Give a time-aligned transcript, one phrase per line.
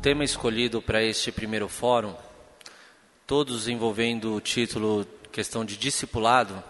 [0.00, 2.14] tema escolhido para este primeiro fórum,
[3.26, 6.62] todos envolvendo o título questão de discipulado,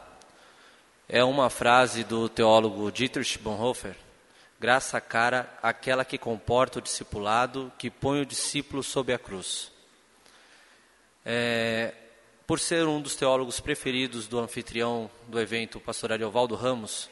[1.07, 3.97] é uma frase do teólogo Dietrich Bonhoeffer,
[4.59, 9.71] graça cara aquela que comporta o discipulado, que põe o discípulo sob a cruz.
[11.23, 11.93] É,
[12.47, 17.11] por ser um dos teólogos preferidos do anfitrião do evento, o pastor Ariovaldo Ramos,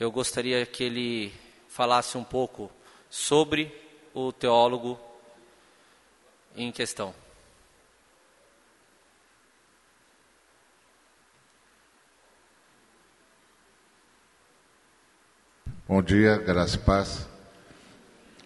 [0.00, 1.32] eu gostaria que ele
[1.68, 2.70] falasse um pouco
[3.10, 3.70] sobre
[4.14, 4.98] o teólogo
[6.56, 7.14] em questão.
[15.86, 17.28] Bom dia, graça e paz.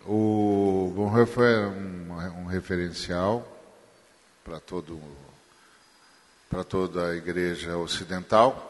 [0.04, 3.46] O Bonhoeffer é um, um referencial
[4.44, 5.00] para todo
[6.50, 8.66] para toda a igreja ocidental,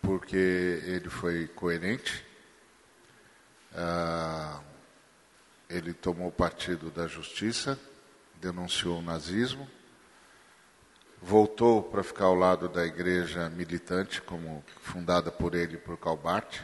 [0.00, 0.34] porque
[0.86, 2.24] ele foi coerente,
[3.74, 4.62] ah,
[5.68, 7.78] ele tomou partido da justiça,
[8.44, 9.66] denunciou o nazismo,
[11.22, 16.60] voltou para ficar ao lado da igreja militante, como fundada por ele e por Calbart,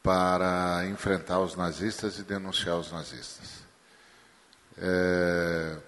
[0.00, 3.62] para enfrentar os nazistas e denunciar os nazistas.
[4.78, 5.78] É,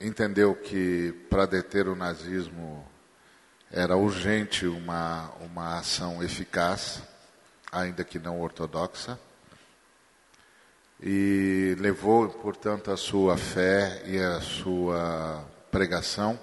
[0.00, 2.84] entendeu que para deter o nazismo
[3.70, 7.02] era urgente uma, uma ação eficaz,
[7.70, 9.16] ainda que não ortodoxa,
[11.00, 16.38] e levou, portanto, a sua fé e a sua pregação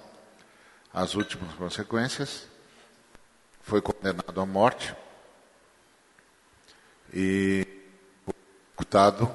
[0.92, 2.48] às últimas consequências.
[3.60, 4.94] Foi condenado à morte
[7.12, 7.66] e
[8.76, 9.34] executado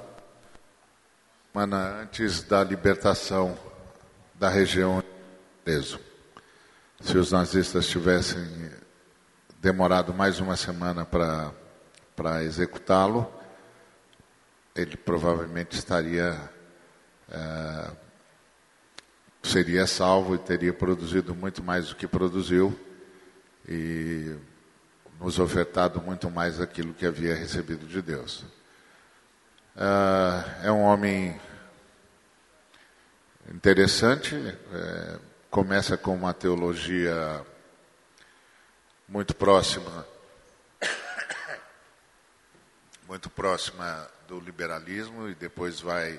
[2.02, 3.58] antes da libertação
[4.36, 5.04] da região
[5.64, 6.00] preso.
[7.02, 8.72] Se os nazistas tivessem
[9.60, 13.32] demorado mais uma semana para executá-lo,
[14.76, 16.40] ele provavelmente estaria
[17.30, 17.92] é,
[19.44, 22.78] seria salvo e teria produzido muito mais do que produziu
[23.68, 24.36] e
[25.20, 28.44] nos ofertado muito mais daquilo que havia recebido de Deus.
[29.76, 31.40] É, é um homem
[33.54, 35.20] interessante, é,
[35.50, 37.46] começa com uma teologia
[39.08, 40.06] muito próxima,
[43.08, 46.18] muito próxima do liberalismo e depois vai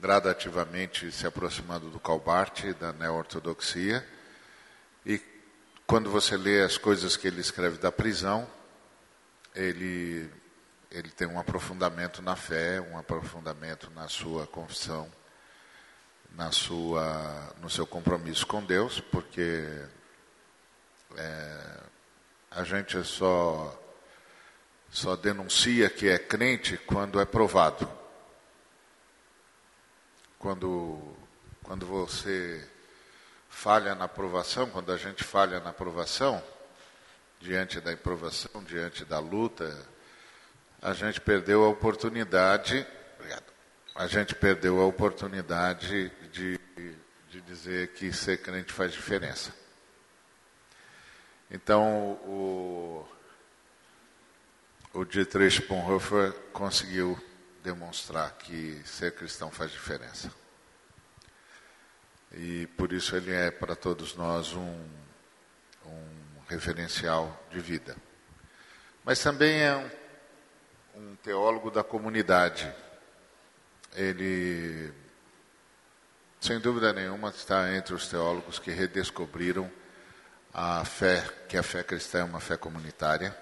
[0.00, 4.02] gradativamente se aproximando do Calbart, da neo-ortodoxia.
[5.04, 5.20] E
[5.86, 8.48] quando você lê as coisas que ele escreve da prisão,
[9.54, 10.30] ele,
[10.90, 15.12] ele tem um aprofundamento na fé, um aprofundamento na sua confissão
[16.34, 19.66] na sua, no seu compromisso com Deus, porque
[21.16, 21.80] é,
[22.50, 23.76] a gente só,
[24.90, 27.90] só denuncia que é crente quando é provado.
[30.38, 31.16] Quando,
[31.62, 32.66] quando você
[33.48, 36.42] falha na aprovação, quando a gente falha na aprovação,
[37.40, 39.76] diante da improvação, diante da luta,
[40.80, 42.86] a gente perdeu a oportunidade,
[43.94, 46.58] a gente perdeu a oportunidade de,
[47.28, 49.52] de dizer que ser crente faz diferença.
[51.50, 53.08] Então, o,
[54.98, 57.16] o Dietrich Bonhoeffer conseguiu
[57.62, 60.28] demonstrar que ser cristão faz diferença.
[62.32, 64.88] E por isso ele é para todos nós um,
[65.86, 67.96] um referencial de vida.
[69.04, 72.68] Mas também é um, um teólogo da comunidade.
[73.94, 74.92] Ele
[76.40, 79.70] sem dúvida nenhuma, está entre os teólogos que redescobriram
[80.52, 83.36] a fé, que a fé cristã é uma fé comunitária,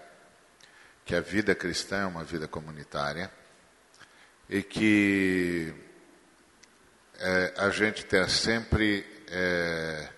[1.06, 3.30] que a vida cristã é uma vida comunitária
[4.50, 5.72] e que
[7.16, 10.08] é, a gente está sempre é,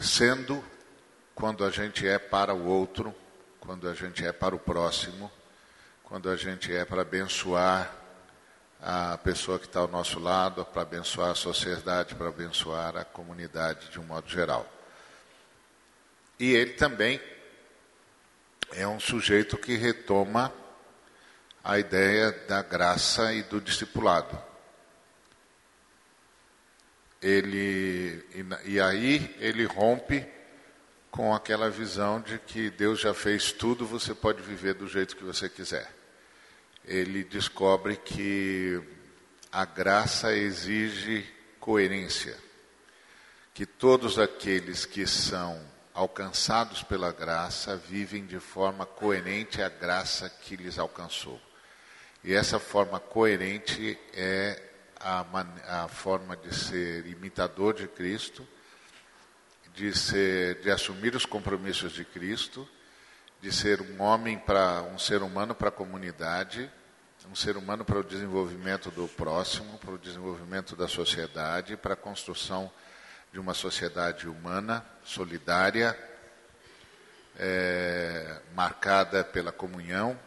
[0.00, 0.64] sendo
[1.32, 3.14] quando a gente é para o outro,
[3.60, 5.30] quando a gente é para o próximo,
[6.02, 7.98] quando a gente é para abençoar
[8.82, 13.90] a pessoa que está ao nosso lado, para abençoar a sociedade, para abençoar a comunidade
[13.90, 14.66] de um modo geral.
[16.36, 17.20] E ele também
[18.72, 20.52] é um sujeito que retoma
[21.62, 24.38] a ideia da graça e do discipulado.
[27.20, 30.26] Ele e, e aí ele rompe
[31.10, 35.24] com aquela visão de que Deus já fez tudo, você pode viver do jeito que
[35.24, 36.00] você quiser
[36.84, 38.80] ele descobre que
[39.52, 41.24] a graça exige
[41.58, 42.36] coerência,
[43.52, 45.60] que todos aqueles que são
[45.94, 51.40] alcançados pela graça vivem de forma coerente à graça que lhes alcançou.
[52.22, 54.62] E essa forma coerente é
[54.98, 55.24] a,
[55.84, 58.46] a forma de ser imitador de Cristo,
[59.74, 62.68] de, ser, de assumir os compromissos de Cristo,
[63.40, 66.70] de ser um homem para um ser humano para a comunidade,
[67.30, 71.96] um ser humano para o desenvolvimento do próximo, para o desenvolvimento da sociedade, para a
[71.96, 72.70] construção
[73.32, 75.96] de uma sociedade humana, solidária,
[77.38, 80.18] é, marcada pela comunhão.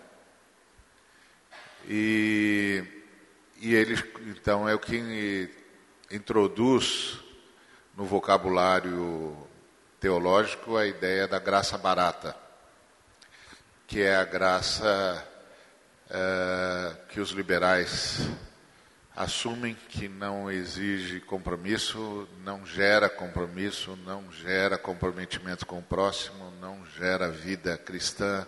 [1.87, 2.83] E,
[3.57, 3.95] e ele,
[4.27, 5.51] então, é o que
[6.09, 7.19] introduz
[7.95, 9.37] no vocabulário
[9.99, 12.35] teológico a ideia da graça barata,
[13.85, 15.27] que é a graça
[16.09, 18.29] é, que os liberais
[19.15, 26.83] assumem que não exige compromisso, não gera compromisso, não gera comprometimento com o próximo, não
[26.97, 28.45] gera vida cristã,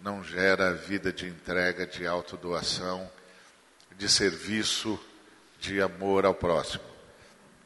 [0.00, 3.10] não gera vida de entrega, de autodoação,
[3.96, 4.98] de serviço,
[5.58, 6.84] de amor ao próximo.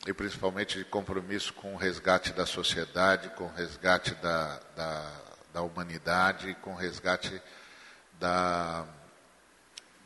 [0.06, 5.12] E principalmente de compromisso com o resgate da sociedade, com o resgate da, da,
[5.52, 7.42] da humanidade, com o resgate
[8.18, 8.86] da,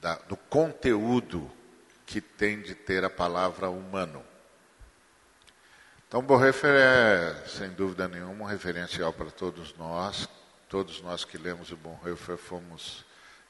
[0.01, 1.49] da, do conteúdo
[2.07, 4.25] que tem de ter a palavra humano.
[6.07, 10.29] Então, Bonhoeffer é, sem dúvida nenhuma, um referencial para todos nós.
[10.69, 13.05] Todos nós que lemos o Bonhoeffer fomos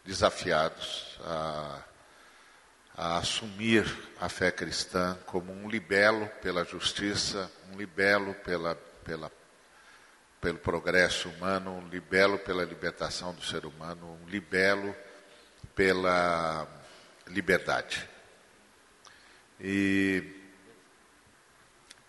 [0.04, 1.82] desafiados a,
[2.96, 3.84] a assumir
[4.20, 8.74] a fé cristã como um libelo pela justiça, um libelo pela,
[9.04, 9.30] pela,
[10.40, 14.94] pelo progresso humano, um libelo pela libertação do ser humano, um libelo
[15.74, 16.66] pela
[17.26, 18.08] liberdade.
[19.60, 20.22] E,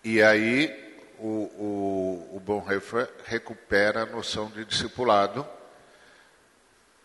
[0.02, 5.46] e aí o, o, o Bonhoeffer recupera a noção de discipulado,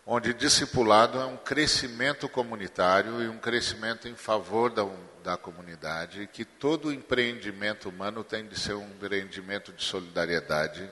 [0.06, 4.86] onde discipulado é um crescimento comunitário e um crescimento em favor da,
[5.22, 10.90] da comunidade, que todo empreendimento humano tem de ser um empreendimento de solidariedade,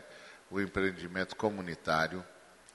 [0.50, 2.24] um empreendimento comunitário,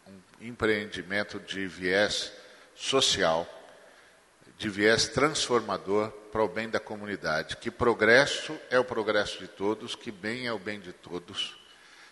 [0.07, 2.31] um empreendimento de viés
[2.75, 3.49] social
[4.57, 9.95] de viés transformador para o bem da comunidade, que progresso é o progresso de todos,
[9.95, 11.57] que bem é o bem de todos,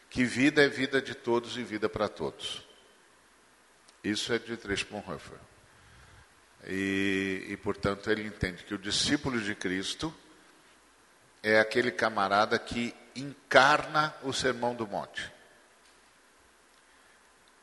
[0.09, 2.65] que vida é vida de todos e vida para todos.
[4.01, 4.87] Isso é de Dietrich.
[6.65, 10.15] E, e, portanto, ele entende que o discípulo de Cristo
[11.43, 15.29] é aquele camarada que encarna o sermão do monte,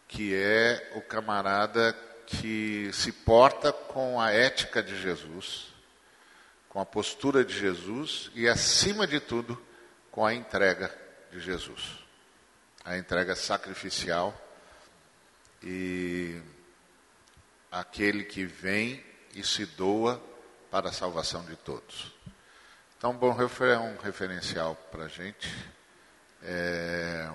[0.07, 1.97] que é o camarada
[2.27, 5.70] que se porta com a ética de Jesus,
[6.71, 9.61] com a postura de Jesus e, acima de tudo,
[10.11, 10.97] com a entrega
[11.31, 11.99] de Jesus.
[12.85, 14.33] A entrega sacrificial
[15.63, 16.41] e
[17.71, 20.23] aquele que vem e se doa
[20.71, 22.15] para a salvação de todos.
[22.97, 25.53] Então, Bonhoeffer é um referencial para a gente,
[26.43, 27.31] é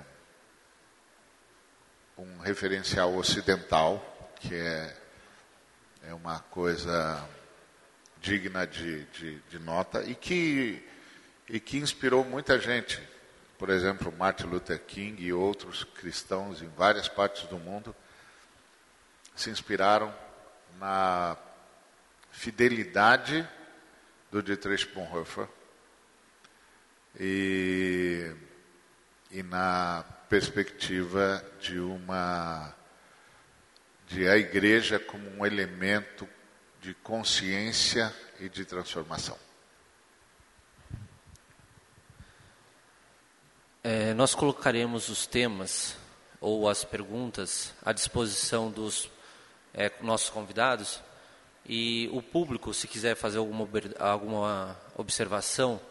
[2.18, 4.02] um referencial ocidental
[4.40, 4.98] que é,
[6.08, 7.22] é uma coisa
[8.26, 10.84] digna de, de, de nota e que,
[11.48, 13.00] e que inspirou muita gente.
[13.56, 17.96] Por exemplo, Martin Luther King e outros cristãos em várias partes do mundo
[19.36, 20.12] se inspiraram
[20.80, 21.38] na
[22.32, 23.48] fidelidade
[24.32, 25.48] do Dietrich Bonhoeffer
[27.20, 28.34] e,
[29.30, 32.74] e na perspectiva de uma
[34.08, 36.28] de a igreja como um elemento
[36.86, 39.36] de consciência e de transformação.
[43.84, 45.98] É, nós colocaremos os temas
[46.40, 49.10] ou as perguntas à disposição dos
[49.74, 51.02] é, nossos convidados
[51.68, 55.82] e o público, se quiser fazer alguma, alguma observação,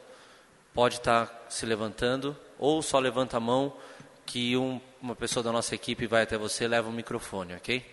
[0.72, 3.76] pode estar se levantando ou só levanta a mão
[4.24, 7.84] que um, uma pessoa da nossa equipe vai até você e leva o microfone, ok?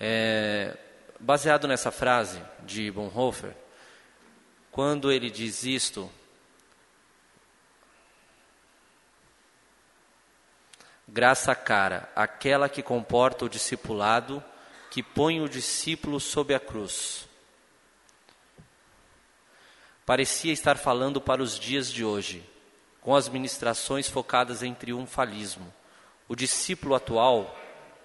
[0.00, 0.76] É,
[1.20, 3.54] baseado nessa frase de Bonhoeffer,
[4.70, 6.10] quando ele diz isto,
[11.06, 14.42] graça cara, aquela que comporta o discipulado,
[14.90, 17.28] que põe o discípulo sob a cruz.
[20.06, 22.42] Parecia estar falando para os dias de hoje,
[23.00, 25.72] com as ministrações focadas em triunfalismo.
[26.26, 27.56] O discípulo atual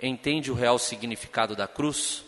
[0.01, 2.24] entende o real significado da cruz?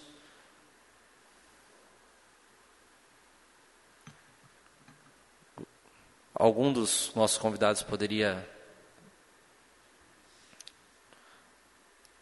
[6.39, 8.48] Algum dos nossos convidados poderia.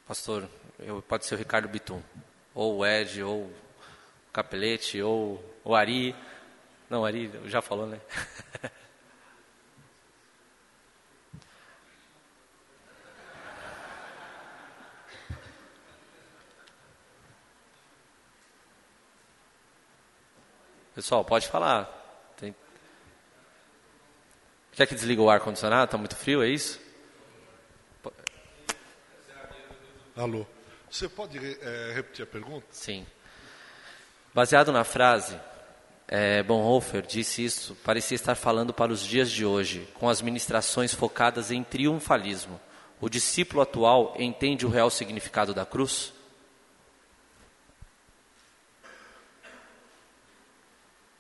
[0.08, 0.48] Pastor,
[0.80, 2.02] eu, pode ser o Ricardo Bitum,
[2.54, 3.52] ou o Ed, ou
[4.32, 6.16] Capelete ou o Ari.
[6.90, 8.00] Não, o Ari já falou, né?
[20.96, 21.95] Pessoal, pode falar.
[24.76, 25.86] Quer que desliga o ar-condicionado?
[25.86, 26.82] Está muito frio, é isso?
[30.18, 30.46] Alô.
[30.90, 32.66] Você pode é, repetir a pergunta?
[32.72, 33.06] Sim.
[34.34, 35.40] Baseado na frase,
[36.10, 40.94] é, Bonhoeffer disse isso, parecia estar falando para os dias de hoje, com as ministrações
[40.94, 42.60] focadas em triunfalismo.
[43.00, 46.14] O discípulo atual entende o real significado da cruz?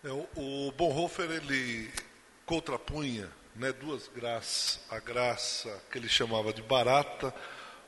[0.04, 1.90] É, o, Bonhoeffer ele
[2.46, 7.34] contrapunha né, duas graças, a graça que ele chamava de barata,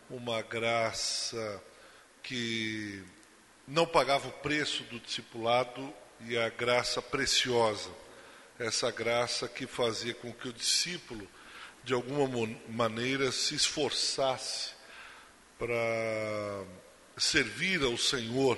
[0.10, 1.62] uma graça
[2.24, 3.04] que
[3.68, 7.90] não pagava o preço do discipulado e a graça preciosa,
[8.58, 11.28] essa graça que fazia com que o discípulo,
[11.84, 14.72] de alguma maneira, se esforçasse
[15.60, 16.64] para
[17.18, 18.58] servir ao Senhor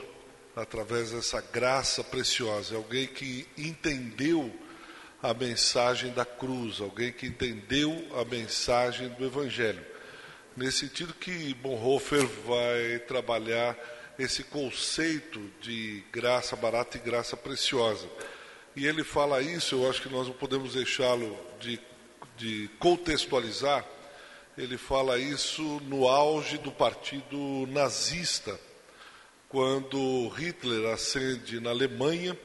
[0.56, 2.76] através dessa graça preciosa.
[2.76, 4.54] Alguém que entendeu
[5.22, 9.86] a mensagem da cruz, alguém que entendeu a mensagem do Evangelho.
[10.56, 13.78] Nesse sentido que Bonhoeffer vai trabalhar
[14.18, 18.08] esse conceito de graça barata e graça preciosa.
[18.76, 21.80] E ele fala isso, eu acho que nós não podemos deixá-lo de,
[22.38, 23.86] de contextualizar.
[24.58, 28.60] Ele fala isso no auge do partido nazista
[29.50, 32.38] quando Hitler ascende na Alemanha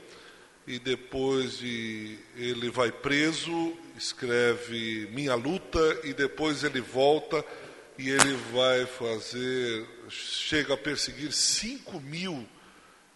[0.67, 7.45] e depois de, ele vai preso, escreve Minha Luta e depois ele volta
[7.99, 12.47] e ele vai fazer, chega a perseguir 5 mil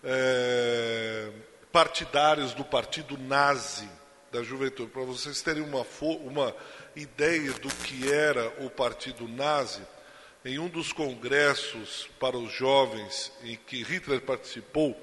[0.05, 1.31] é,
[1.73, 3.89] partidários do partido nazi
[4.31, 4.91] da juventude.
[4.91, 5.87] Para vocês terem uma,
[6.23, 6.55] uma
[6.95, 9.81] ideia do que era o partido nazi,
[10.45, 14.97] em um dos congressos para os jovens em que Hitler participou,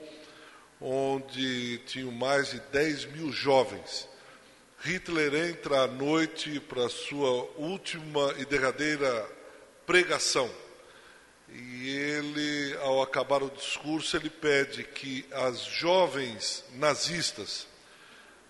[0.79, 4.08] onde tinham mais de 10 mil jovens.
[4.82, 9.27] Hitler entra à noite para sua última e derradeira
[9.86, 10.50] pregação.
[11.50, 17.67] E ele, ao acabar o discurso, ele pede que as jovens nazistas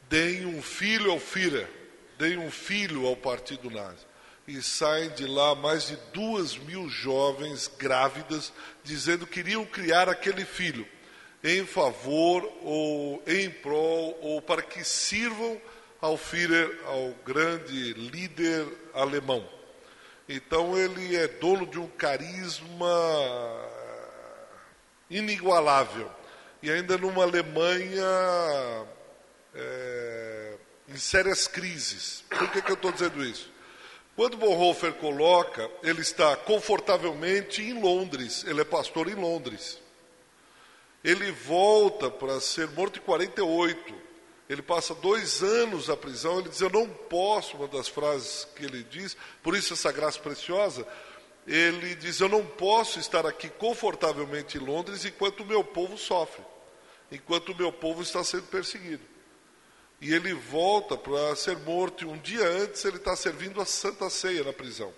[0.10, 1.70] deem um filho ao Führer,
[2.18, 4.06] deem um filho ao partido nazi
[4.48, 8.54] e saem de lá mais de duas mil jovens grávidas
[8.84, 10.88] dizendo que queriam criar aquele filho
[11.46, 15.62] em favor ou em prol ou para que sirvam
[16.02, 19.48] ao Führer, ao grande líder alemão.
[20.28, 22.90] Então ele é dono de um carisma
[25.08, 26.10] inigualável
[26.64, 28.04] e ainda numa Alemanha
[29.54, 30.56] é,
[30.90, 32.24] em sérias crises.
[32.28, 33.54] Por que, que eu estou dizendo isso?
[34.16, 39.85] Quando Bonhoeffer coloca, ele está confortavelmente em Londres, ele é pastor em Londres.
[41.06, 43.94] Ele volta para ser morto em 48.
[44.50, 46.40] Ele passa dois anos na prisão.
[46.40, 50.20] Ele diz: Eu não posso, uma das frases que ele diz, por isso essa graça
[50.20, 50.86] preciosa.
[51.46, 56.44] Ele diz: Eu não posso estar aqui confortavelmente em Londres enquanto o meu povo sofre,
[57.12, 59.16] enquanto o meu povo está sendo perseguido
[60.02, 62.04] e ele volta para ser morto.
[62.04, 64.94] E um dia antes ele está servindo a Santa Ceia na prisão.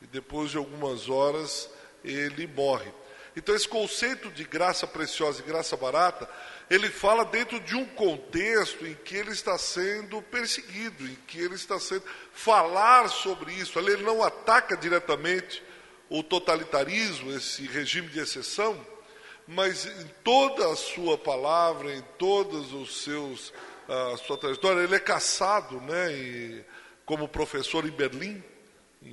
[0.00, 1.68] E depois de algumas horas
[2.02, 2.90] ele morre.
[3.36, 6.28] Então esse conceito de graça preciosa e graça barata,
[6.68, 11.54] ele fala dentro de um contexto em que ele está sendo perseguido, em que ele
[11.54, 13.78] está sendo falar sobre isso.
[13.78, 15.62] Ele não ataca diretamente
[16.08, 18.84] o totalitarismo, esse regime de exceção,
[19.46, 23.52] mas em toda a sua palavra, em todos os seus
[23.90, 24.82] a sua trajetória.
[24.82, 26.64] Ele é caçado, né, e,
[27.04, 28.42] como professor em Berlim,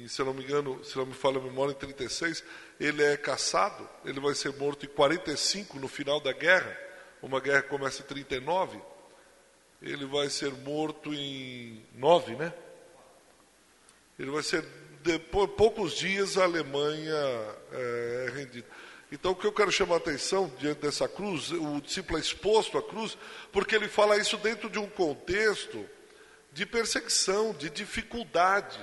[0.08, 2.44] se não me engano, se não me falha a memória, em 36,
[2.80, 6.78] ele é caçado, ele vai ser morto em 45, no final da guerra,
[7.22, 8.80] uma guerra que começa em 39,
[9.82, 12.54] ele vai ser morto em 9, né?
[14.18, 14.64] Ele vai ser,
[15.04, 17.14] depois, poucos dias, a Alemanha
[17.72, 18.68] é, é rendida.
[19.12, 22.78] Então, o que eu quero chamar a atenção diante dessa cruz, o discípulo é exposto
[22.78, 23.18] à cruz,
[23.52, 25.88] porque ele fala isso dentro de um contexto
[26.52, 28.80] de perseguição, de dificuldade.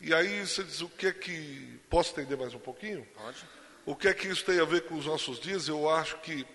[0.00, 1.80] E aí você diz: o que é que.
[1.90, 3.06] Posso entender mais um pouquinho?
[3.14, 3.44] Pode.
[3.84, 5.66] O que é que isso tem a ver com os nossos dias?
[5.66, 6.46] Eu acho que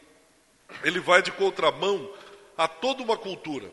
[0.84, 2.12] ele vai de contramão
[2.58, 3.70] a toda uma cultura.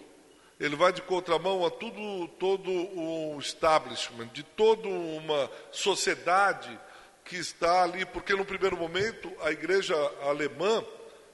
[0.58, 6.78] Ele vai de contramão a tudo, todo o establishment, de toda uma sociedade
[7.24, 10.84] que está ali, porque no primeiro momento a igreja alemã,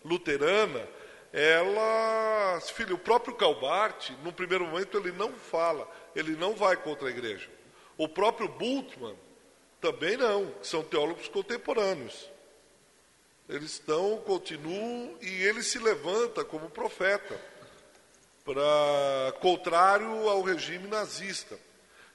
[0.04, 0.86] luterana,
[1.32, 7.08] ela, filho, o próprio Calbart, no primeiro momento, ele não fala, ele não vai contra
[7.08, 7.55] a igreja.
[7.96, 9.16] O próprio Bultmann
[9.80, 12.30] também não, são teólogos contemporâneos.
[13.48, 17.40] Eles estão, continuam e ele se levanta como profeta
[18.44, 21.58] para contrário ao regime nazista.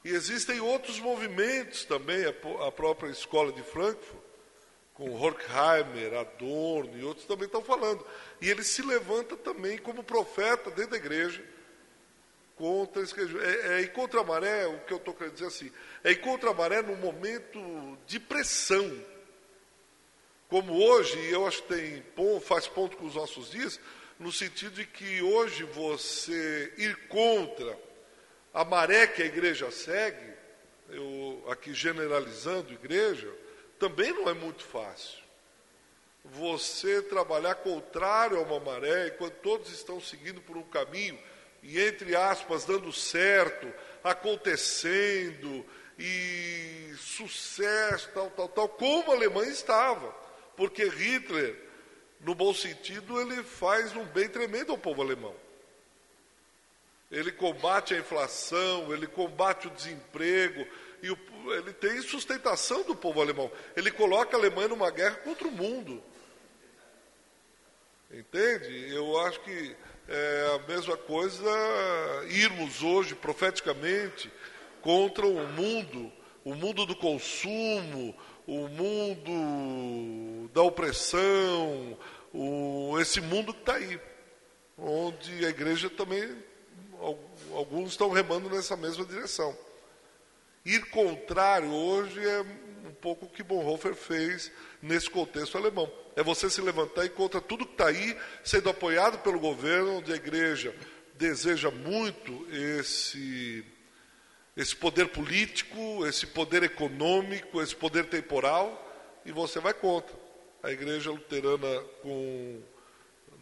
[0.03, 4.21] E existem outros movimentos também, a própria escola de Frankfurt,
[4.93, 8.05] com Horkheimer, Adorno e outros também estão falando.
[8.41, 11.43] E ele se levanta também como profeta dentro da igreja
[12.61, 15.71] contra é, é ir contra a maré, o que eu estou querendo dizer assim,
[16.03, 19.03] é ir contra a maré num momento de pressão.
[20.47, 22.03] Como hoje, eu acho que tem,
[22.41, 23.79] faz ponto com os nossos dias,
[24.19, 27.75] no sentido de que hoje você ir contra
[28.53, 30.31] a maré que a igreja segue,
[30.89, 33.33] eu aqui generalizando igreja,
[33.79, 35.19] também não é muito fácil.
[36.23, 41.17] Você trabalhar contrário a uma maré, enquanto todos estão seguindo por um caminho,
[41.61, 43.71] e entre aspas, dando certo,
[44.03, 45.65] acontecendo,
[45.97, 50.09] e sucesso, tal, tal, tal, como a Alemanha estava.
[50.55, 51.55] Porque Hitler,
[52.19, 55.35] no bom sentido, ele faz um bem tremendo ao povo alemão.
[57.11, 60.65] Ele combate a inflação, ele combate o desemprego,
[61.03, 61.17] e o,
[61.53, 63.51] ele tem sustentação do povo alemão.
[63.75, 66.01] Ele coloca a Alemanha numa guerra contra o mundo.
[68.09, 68.93] Entende?
[68.93, 69.75] Eu acho que
[70.13, 71.49] é a mesma coisa
[72.27, 74.29] irmos hoje profeticamente
[74.81, 76.11] contra o mundo,
[76.43, 78.13] o mundo do consumo,
[78.45, 81.97] o mundo da opressão,
[82.33, 83.99] o, esse mundo que está aí,
[84.77, 86.35] onde a igreja também,
[87.53, 89.57] alguns estão remando nessa mesma direção.
[90.65, 92.45] Ir contrário hoje é
[93.01, 95.91] pouco que Bonhoeffer fez nesse contexto alemão.
[96.15, 100.13] É você se levantar e contra tudo que está aí, sendo apoiado pelo governo, onde
[100.13, 100.75] a igreja
[101.15, 103.65] deseja muito esse,
[104.55, 108.87] esse poder político, esse poder econômico, esse poder temporal,
[109.25, 110.15] e você vai contra.
[110.61, 112.61] A igreja luterana, com,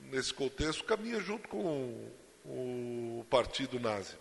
[0.09, 2.09] nesse contexto, caminha junto com
[2.45, 4.15] o partido nazi.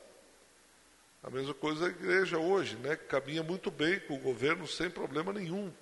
[1.23, 2.95] A mesma coisa a igreja hoje, né?
[2.95, 5.73] Caminha muito bem com o governo sem problema nenhum.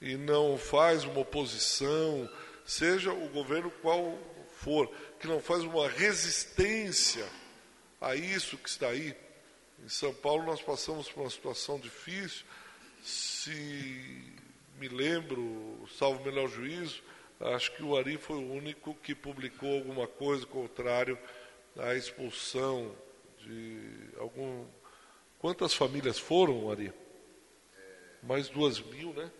[0.00, 2.30] E não faz uma oposição,
[2.64, 4.18] seja o governo qual
[4.52, 7.26] for, que não faz uma resistência
[8.00, 9.16] a isso que está aí.
[9.84, 12.44] Em São Paulo nós passamos por uma situação difícil.
[13.02, 14.32] Se
[14.78, 17.02] me lembro, salvo melhor juízo,
[17.40, 21.18] acho que o Ari foi o único que publicou alguma coisa contrário
[21.76, 22.94] à expulsão
[23.42, 24.64] de algum.
[25.38, 26.92] Quantas famílias foram, Ari?
[28.22, 29.30] Mais duas mil, né?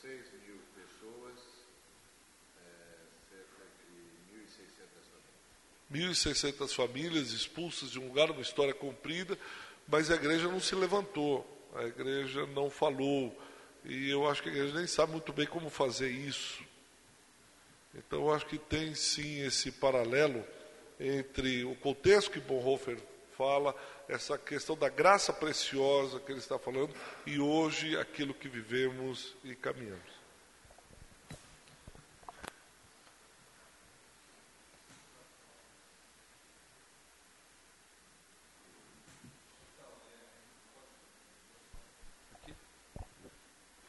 [0.00, 1.34] Seis mil pessoas,
[2.56, 5.10] é, cerca de 1.600
[5.90, 6.16] famílias.
[6.16, 9.36] 1.600 famílias expulsas de um lugar, uma história comprida,
[9.88, 11.44] mas a igreja não se levantou,
[11.74, 13.36] a igreja não falou,
[13.84, 16.62] e eu acho que a igreja nem sabe muito bem como fazer isso.
[17.94, 20.44] Então, eu acho que tem sim esse paralelo
[21.00, 22.98] entre o contexto que Bonhoeffer
[23.38, 23.72] fala,
[24.08, 26.92] essa questão da graça preciosa que ele está falando,
[27.24, 30.18] e hoje aquilo que vivemos e caminhamos.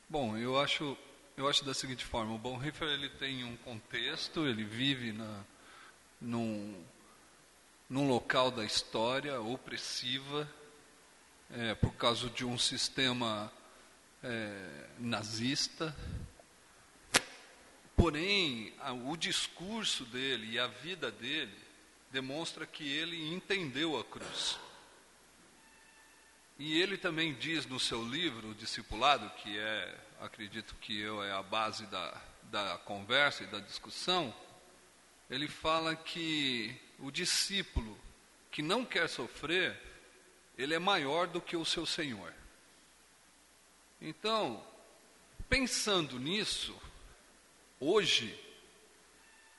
[0.07, 0.97] Bom, eu acho,
[1.37, 5.43] eu acho da seguinte forma: o Bonhoeffer ele tem um contexto, ele vive na,
[6.19, 6.83] num,
[7.89, 10.47] num local da história opressiva,
[11.51, 13.51] é, por causa de um sistema
[14.23, 15.95] é, nazista.
[17.95, 21.57] Porém, a, o discurso dele e a vida dele
[22.11, 24.59] demonstra que ele entendeu a cruz.
[26.59, 31.31] E ele também diz no seu livro, o Discipulado, que é, acredito que eu, é
[31.31, 34.33] a base da, da conversa e da discussão,
[35.29, 37.97] ele fala que o discípulo
[38.51, 39.79] que não quer sofrer,
[40.57, 42.33] ele é maior do que o seu Senhor.
[44.01, 44.65] Então,
[45.47, 46.75] pensando nisso,
[47.79, 48.37] hoje,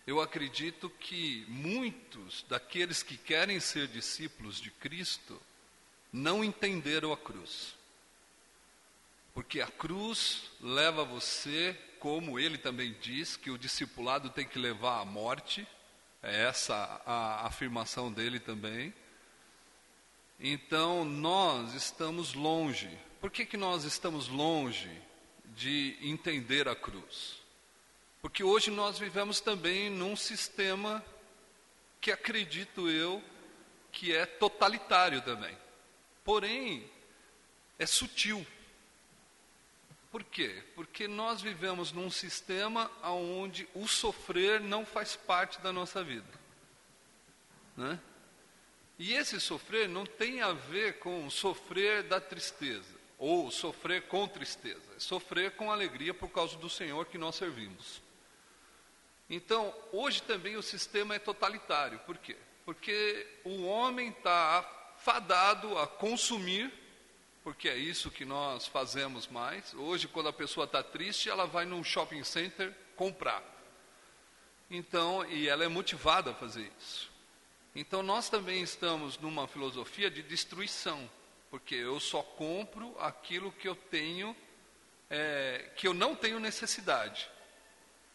[0.06, 5.40] eu acredito que muitos daqueles que querem ser discípulos de Cristo
[6.12, 7.74] não entenderam a cruz.
[9.32, 15.00] Porque a cruz leva você, como ele também diz, que o discipulado tem que levar
[15.00, 15.66] à morte,
[16.22, 16.74] é essa
[17.06, 18.92] a afirmação dele também.
[20.38, 22.90] Então, nós estamos longe.
[23.20, 24.90] Por que, que nós estamos longe
[25.56, 27.40] de entender a cruz?
[28.22, 31.04] Porque hoje nós vivemos também num sistema
[32.00, 33.22] que acredito eu
[33.92, 35.56] que é totalitário também.
[36.24, 36.88] Porém,
[37.78, 38.46] é sutil.
[40.10, 40.62] Por quê?
[40.74, 46.28] Porque nós vivemos num sistema onde o sofrer não faz parte da nossa vida.
[47.76, 47.98] Né?
[48.98, 54.82] E esse sofrer não tem a ver com sofrer da tristeza, ou sofrer com tristeza,
[54.96, 58.02] é sofrer com alegria por causa do Senhor que nós servimos.
[59.28, 62.36] Então, hoje também o sistema é totalitário, por quê?
[62.64, 64.62] Porque o homem está
[64.98, 66.72] fadado a consumir
[67.42, 69.72] porque é isso que nós fazemos mais.
[69.74, 73.42] Hoje, quando a pessoa está triste, ela vai num shopping center comprar.
[74.70, 77.10] Então, e ela é motivada a fazer isso.
[77.74, 81.08] Então, nós também estamos numa filosofia de destruição,
[81.50, 84.36] porque eu só compro aquilo que eu tenho,
[85.08, 87.28] é, que eu não tenho necessidade.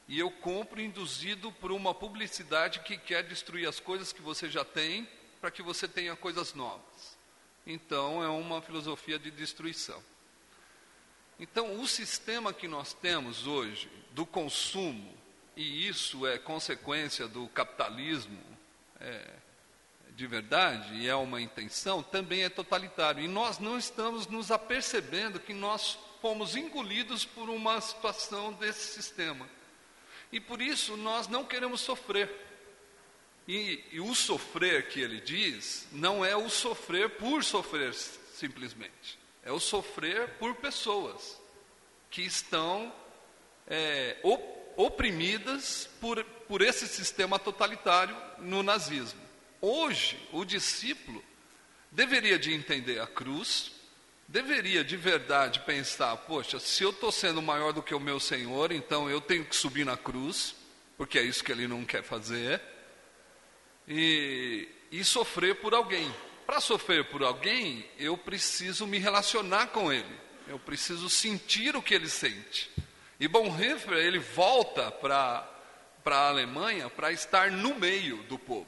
[0.08, 4.64] E eu compro induzido por uma publicidade que quer destruir as coisas que você já
[4.64, 5.10] tem,
[5.42, 7.15] para que você tenha coisas novas
[7.66, 10.02] então é uma filosofia de destruição.
[11.40, 15.14] Então, o sistema que nós temos hoje do consumo,
[15.56, 18.40] e isso é consequência do capitalismo
[19.00, 19.34] é,
[20.16, 23.24] de verdade, e é uma intenção, também é totalitário.
[23.24, 29.48] E nós não estamos nos apercebendo que nós fomos engolidos por uma situação desse sistema.
[30.32, 32.45] E por isso nós não queremos sofrer.
[33.48, 39.52] E, e, o sofrer que ele diz não é o sofrer por sofrer simplesmente, é
[39.52, 41.40] o sofrer por pessoas
[42.10, 42.92] que estão
[43.68, 44.18] é,
[44.76, 49.22] oprimidas por, por esse sistema totalitário no nazismo.
[49.62, 51.24] Hoje, o discípulo
[51.92, 53.72] deveria de entender a cruz,
[54.28, 58.72] deveria de verdade pensar: poxa, se eu estou sendo maior do que o meu Senhor,
[58.72, 60.56] então eu tenho que subir na cruz,
[60.98, 62.60] porque é isso que ele não quer fazer
[63.88, 66.14] e, e sofrer por alguém.
[66.46, 70.16] Para sofrer por alguém, eu preciso me relacionar com ele,
[70.48, 72.72] eu preciso sentir o que ele sente.
[73.20, 75.48] E Bonhoeffer, ele volta para
[76.06, 78.68] a Alemanha para estar no meio do povo.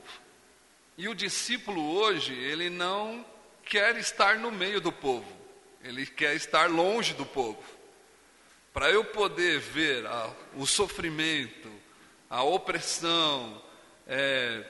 [0.97, 3.23] E o discípulo hoje, ele não
[3.63, 5.31] quer estar no meio do povo,
[5.83, 7.61] ele quer estar longe do povo.
[8.73, 11.69] Para eu poder ver a, o sofrimento,
[12.29, 13.61] a opressão,
[14.07, 14.65] é,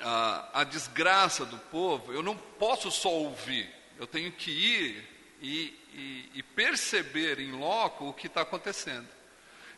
[0.00, 5.08] a, a desgraça do povo, eu não posso só ouvir, eu tenho que ir
[5.40, 9.08] e, e, e perceber em loco o que está acontecendo.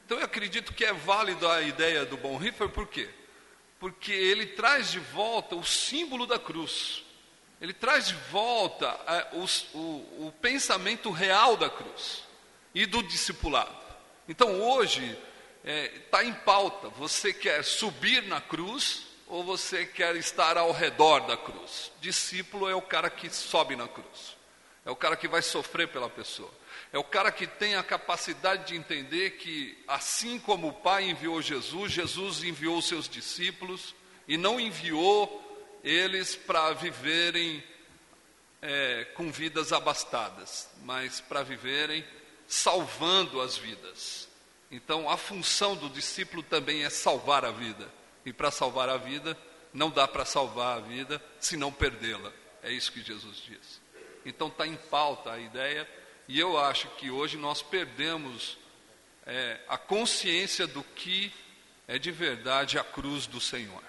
[0.04, 3.09] Então eu acredito que é válido a ideia do Bonhoeffer, por quê?
[3.78, 7.04] Porque ele traz de volta o símbolo da cruz.
[7.61, 12.24] Ele traz de volta é, o, o, o pensamento real da cruz
[12.74, 13.74] e do discipulado.
[14.28, 15.16] Então hoje
[15.62, 16.88] está é, tá em pauta.
[16.90, 21.93] Você quer subir na cruz ou você quer estar ao redor da cruz?
[22.01, 24.37] Discípulo é o cara que sobe na cruz,
[24.85, 26.51] é o cara que vai sofrer pela pessoa,
[26.93, 31.40] é o cara que tem a capacidade de entender que, assim como o Pai enviou
[31.40, 33.95] Jesus, Jesus enviou seus discípulos
[34.27, 37.62] e não enviou eles para viverem
[38.61, 42.05] é, com vidas abastadas, mas para viverem
[42.49, 44.29] salvando as vidas.
[44.73, 48.00] Então, a função do discípulo também é salvar a vida.
[48.24, 49.37] E para salvar a vida,
[49.72, 52.33] não dá para salvar a vida se não perdê-la.
[52.62, 53.80] É isso que Jesus diz.
[54.24, 55.88] Então está em pauta a ideia,
[56.28, 58.59] e eu acho que hoje nós perdemos
[59.26, 61.33] é, a consciência do que
[61.88, 63.83] é de verdade a cruz do Senhor.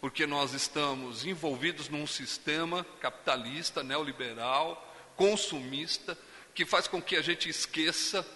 [0.00, 6.18] Porque nós estamos envolvidos num sistema capitalista, neoliberal, consumista,
[6.54, 8.26] que faz com que a gente esqueça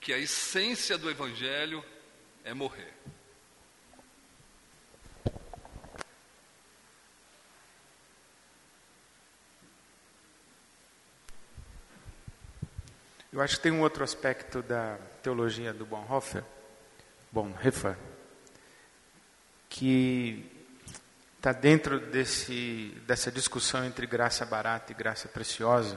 [0.00, 1.84] que a essência do Evangelho
[2.44, 2.92] é morrer.
[13.32, 16.42] Eu acho que tem um outro aspecto da teologia do Bonhoeffer,
[17.30, 17.96] Bonhoeffer
[19.68, 20.44] que
[21.36, 25.96] está dentro desse, dessa discussão entre graça barata e graça preciosa,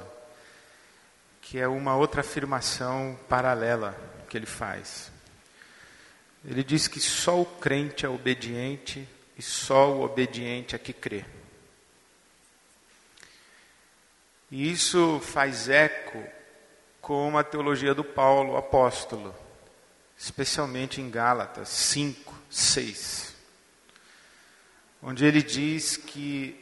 [1.41, 3.97] que é uma outra afirmação paralela
[4.29, 5.11] que ele faz.
[6.45, 11.25] Ele diz que só o crente é obediente e só o obediente é que crê.
[14.51, 16.23] E isso faz eco
[17.03, 19.35] com a teologia do Paulo, apóstolo,
[20.17, 23.35] especialmente em Gálatas 5, 6,
[25.01, 26.57] onde ele diz que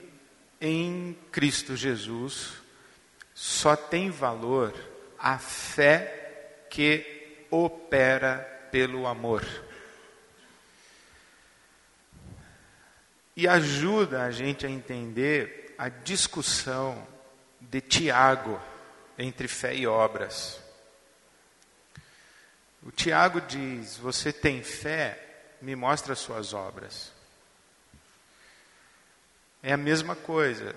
[0.59, 2.53] em Cristo Jesus
[3.35, 4.73] só tem valor
[5.19, 8.39] a fé que opera
[8.71, 9.45] pelo amor.
[13.37, 17.07] E ajuda a gente a entender a discussão
[17.59, 18.59] de Tiago
[19.21, 20.59] entre fé e obras.
[22.83, 25.19] O Tiago diz: Você tem fé,
[25.61, 27.11] me mostra as suas obras.
[29.61, 30.75] É a mesma coisa.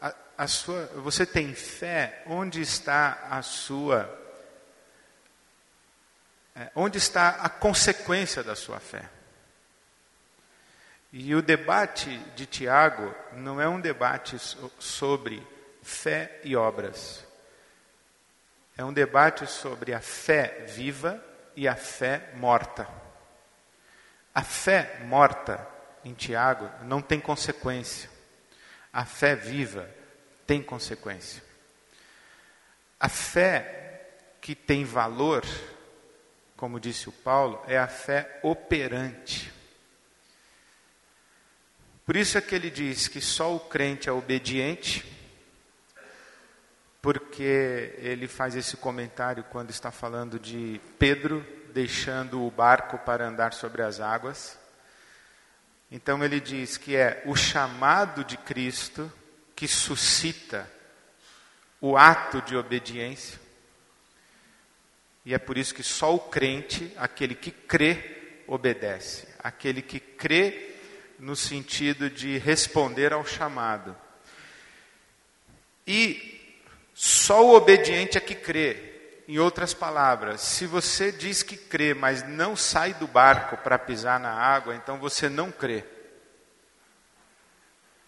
[0.00, 4.24] A, a sua, você tem fé, onde está a sua.
[6.54, 9.08] É, onde está a consequência da sua fé?
[11.12, 14.36] E o debate de Tiago não é um debate
[14.78, 15.46] sobre
[15.82, 17.25] fé e obras.
[18.76, 21.22] É um debate sobre a fé viva
[21.56, 22.86] e a fé morta.
[24.34, 25.66] A fé morta,
[26.04, 28.10] em Tiago, não tem consequência.
[28.92, 29.88] A fé viva
[30.46, 31.42] tem consequência.
[33.00, 34.10] A fé
[34.42, 35.42] que tem valor,
[36.54, 39.50] como disse o Paulo, é a fé operante.
[42.04, 45.15] Por isso é que ele diz que só o crente é obediente
[47.06, 53.52] porque ele faz esse comentário quando está falando de Pedro deixando o barco para andar
[53.52, 54.58] sobre as águas.
[55.88, 59.08] Então ele diz que é o chamado de Cristo
[59.54, 60.68] que suscita
[61.80, 63.38] o ato de obediência.
[65.24, 69.28] E é por isso que só o crente, aquele que crê, obedece.
[69.38, 70.74] Aquele que crê
[71.20, 73.96] no sentido de responder ao chamado.
[75.86, 76.35] E
[76.98, 78.94] só o obediente é que crê.
[79.28, 84.18] Em outras palavras, se você diz que crê, mas não sai do barco para pisar
[84.18, 85.84] na água, então você não crê.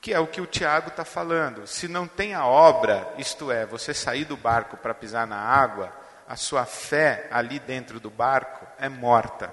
[0.01, 1.67] Que é o que o Tiago está falando.
[1.67, 5.93] Se não tem a obra, isto é, você sair do barco para pisar na água,
[6.27, 9.53] a sua fé ali dentro do barco é morta.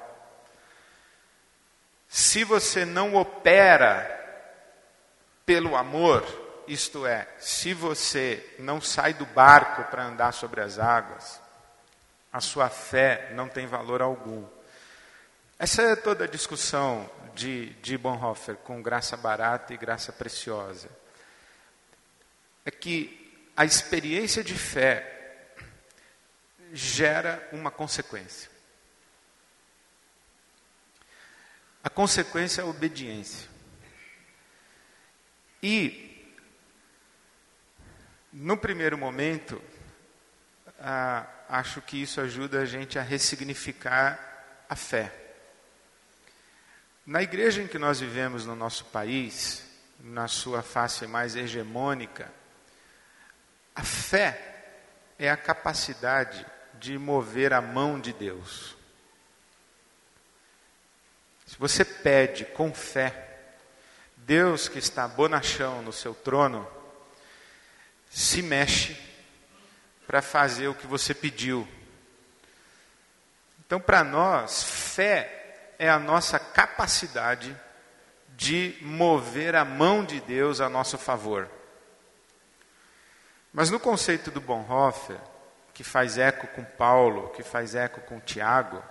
[2.07, 4.07] Se você não opera
[5.45, 11.39] pelo amor, isto é, se você não sai do barco para andar sobre as águas,
[12.31, 14.45] a sua fé não tem valor algum.
[15.57, 20.89] Essa é toda a discussão de, de Bonhoeffer com graça barata e graça preciosa.
[22.65, 25.11] É que a experiência de fé
[26.73, 28.49] gera uma consequência.
[31.81, 33.47] A consequência é a obediência.
[35.63, 36.04] E
[38.37, 39.61] no primeiro momento,
[40.77, 44.19] ah, acho que isso ajuda a gente a ressignificar
[44.67, 45.09] a fé.
[47.05, 49.65] Na igreja em que nós vivemos no nosso país,
[50.01, 52.29] na sua face mais hegemônica,
[53.73, 54.65] a fé
[55.17, 58.75] é a capacidade de mover a mão de Deus.
[61.45, 63.53] Se você pede com fé,
[64.17, 66.74] Deus que está bonachão no seu trono,
[68.15, 68.95] se mexe
[70.07, 71.67] para fazer o que você pediu.
[73.59, 77.53] Então, para nós, fé é a nossa capacidade
[78.29, 81.49] de mover a mão de Deus a nosso favor.
[83.51, 85.19] Mas no conceito do Bonhoeffer,
[85.73, 88.81] que faz eco com Paulo, que faz eco com Tiago,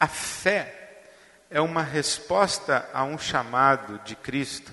[0.00, 1.02] a fé
[1.50, 4.72] é uma resposta a um chamado de Cristo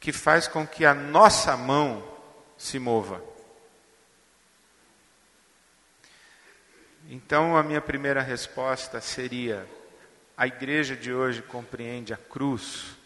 [0.00, 2.16] que faz com que a nossa mão
[2.58, 3.22] se mova.
[7.08, 9.66] Então, a minha primeira resposta seria:
[10.36, 12.96] a igreja de hoje compreende a cruz,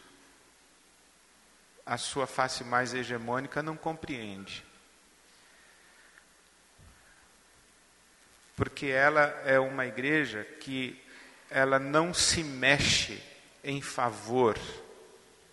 [1.85, 4.65] a sua face mais hegemônica não compreende.
[8.57, 11.01] Porque ela é uma igreja que
[11.51, 13.23] ela não se mexe
[13.63, 14.59] em favor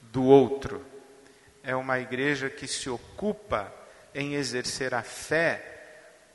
[0.01, 0.85] do outro.
[1.63, 3.78] É uma igreja que se ocupa
[4.19, 5.63] em exercer a fé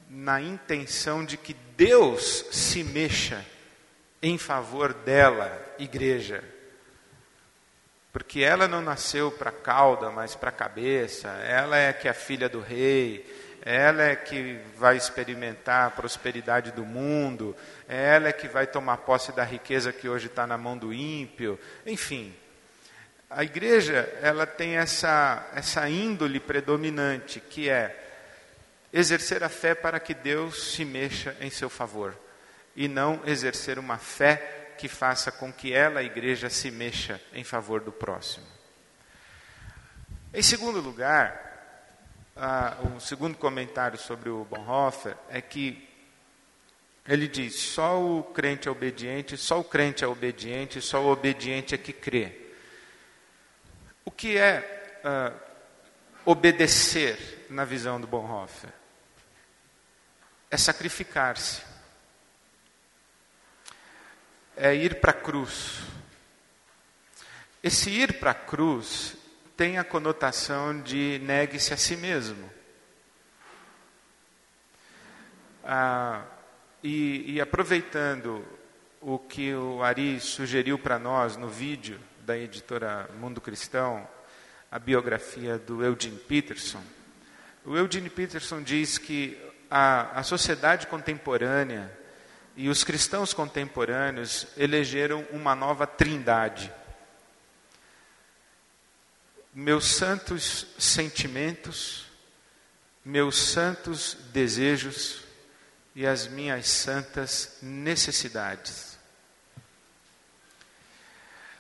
[0.09, 3.45] na intenção de que Deus se mexa
[4.23, 6.43] em favor dela, igreja.
[8.13, 11.29] Porque ela não nasceu para cauda, mas para cabeça.
[11.29, 13.27] Ela é que é a filha do rei.
[13.61, 17.57] Ela é que vai experimentar a prosperidade do mundo.
[17.89, 21.59] Ela é que vai tomar posse da riqueza que hoje está na mão do ímpio.
[21.85, 22.33] Enfim,
[23.35, 28.01] a igreja, ela tem essa, essa índole predominante, que é
[28.93, 32.17] exercer a fé para que Deus se mexa em seu favor,
[32.77, 37.43] e não exercer uma fé que faça com que ela, a igreja, se mexa em
[37.43, 38.47] favor do próximo.
[40.33, 41.41] Em segundo lugar,
[42.95, 45.89] o segundo comentário sobre o Bonhoeffer é que
[47.07, 51.75] ele diz: só o crente é obediente, só o crente é obediente, só o obediente
[51.75, 52.44] é que crê.
[54.05, 55.41] O que é uh,
[56.25, 58.71] obedecer na visão do Bonhoeffer?
[60.51, 61.63] É sacrificar-se.
[64.57, 65.83] É ir para a cruz.
[67.63, 69.17] Esse ir para a cruz
[69.57, 72.51] tem a conotação de negue-se a si mesmo.
[75.65, 76.25] Ah,
[76.83, 78.47] e, e aproveitando
[79.01, 84.09] o que o Ari sugeriu para nós no vídeo da editora Mundo Cristão,
[84.71, 86.83] a biografia do Eugene Peterson.
[87.67, 89.39] O Eugene Peterson diz que
[89.71, 91.93] a, a sociedade contemporânea
[92.57, 96.73] e os cristãos contemporâneos elegeram uma nova trindade.
[99.53, 102.07] Meus santos sentimentos,
[103.05, 105.21] meus santos desejos
[105.95, 108.94] e as minhas santas necessidades.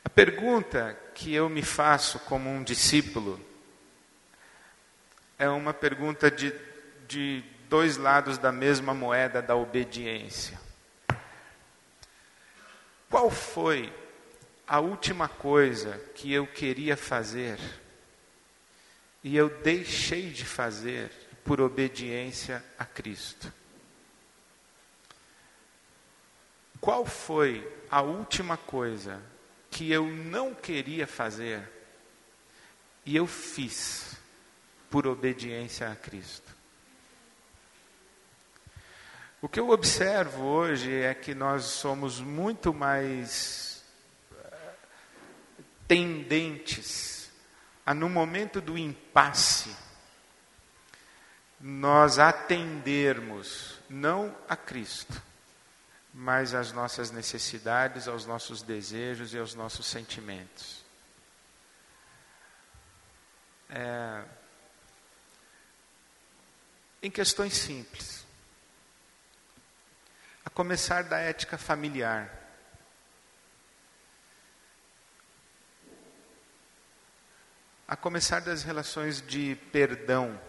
[0.04, 3.40] A pergunta que eu me faço como um discípulo
[5.38, 6.54] é uma pergunta de,
[7.08, 10.60] de dois lados da mesma moeda da obediência.
[13.08, 13.92] Qual foi
[14.66, 17.58] a última coisa que eu queria fazer
[19.22, 21.10] e eu deixei de fazer
[21.44, 23.52] por obediência a Cristo?
[26.80, 29.33] Qual foi a última coisa
[29.74, 31.68] que eu não queria fazer
[33.04, 34.16] e eu fiz
[34.88, 36.54] por obediência a Cristo?
[39.42, 43.84] O que eu observo hoje é que nós somos muito mais
[44.32, 44.70] eh,
[45.88, 47.32] tendentes
[47.84, 49.74] a, no momento do impasse,
[51.60, 55.20] nós atendermos não a Cristo,
[56.16, 60.84] mas às nossas necessidades, aos nossos desejos e aos nossos sentimentos.
[63.68, 64.24] É,
[67.02, 68.24] em questões simples.
[70.44, 72.32] A começar da ética familiar.
[77.88, 80.40] A começar das relações de perdão.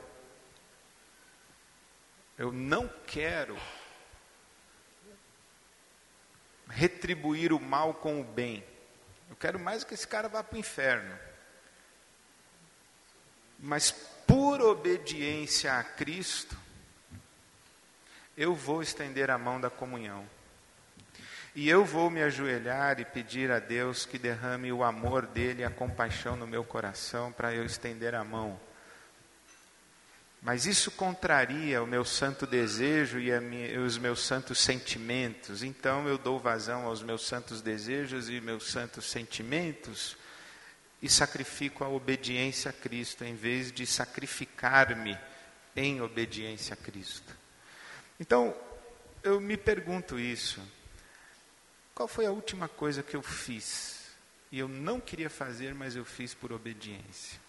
[2.38, 3.58] Eu não quero
[6.70, 8.64] retribuir o mal com o bem.
[9.30, 11.18] Eu quero mais que esse cara vá para o inferno.
[13.60, 13.92] Mas
[14.26, 16.58] por obediência a Cristo,
[18.38, 20.28] eu vou estender a mão da comunhão.
[21.56, 25.66] E eu vou me ajoelhar e pedir a Deus que derrame o amor dele e
[25.66, 28.60] a compaixão no meu coração para eu estender a mão
[30.46, 35.64] mas isso contraria o meu santo desejo e minha, os meus santos sentimentos.
[35.64, 40.16] Então eu dou vazão aos meus santos desejos e meus santos sentimentos
[41.02, 45.18] e sacrifico a obediência a Cristo, em vez de sacrificar-me
[45.76, 47.36] em obediência a Cristo.
[48.20, 48.56] Então,
[49.24, 50.62] eu me pergunto isso.
[51.96, 54.12] Qual foi a última coisa que eu fiz?
[54.52, 57.40] E eu não queria fazer, mas eu fiz por obediência.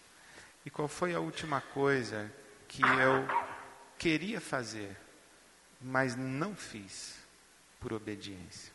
[0.64, 2.32] E qual foi a última coisa
[2.76, 3.26] que eu
[3.98, 4.94] queria fazer,
[5.80, 7.16] mas não fiz
[7.80, 8.70] por obediência.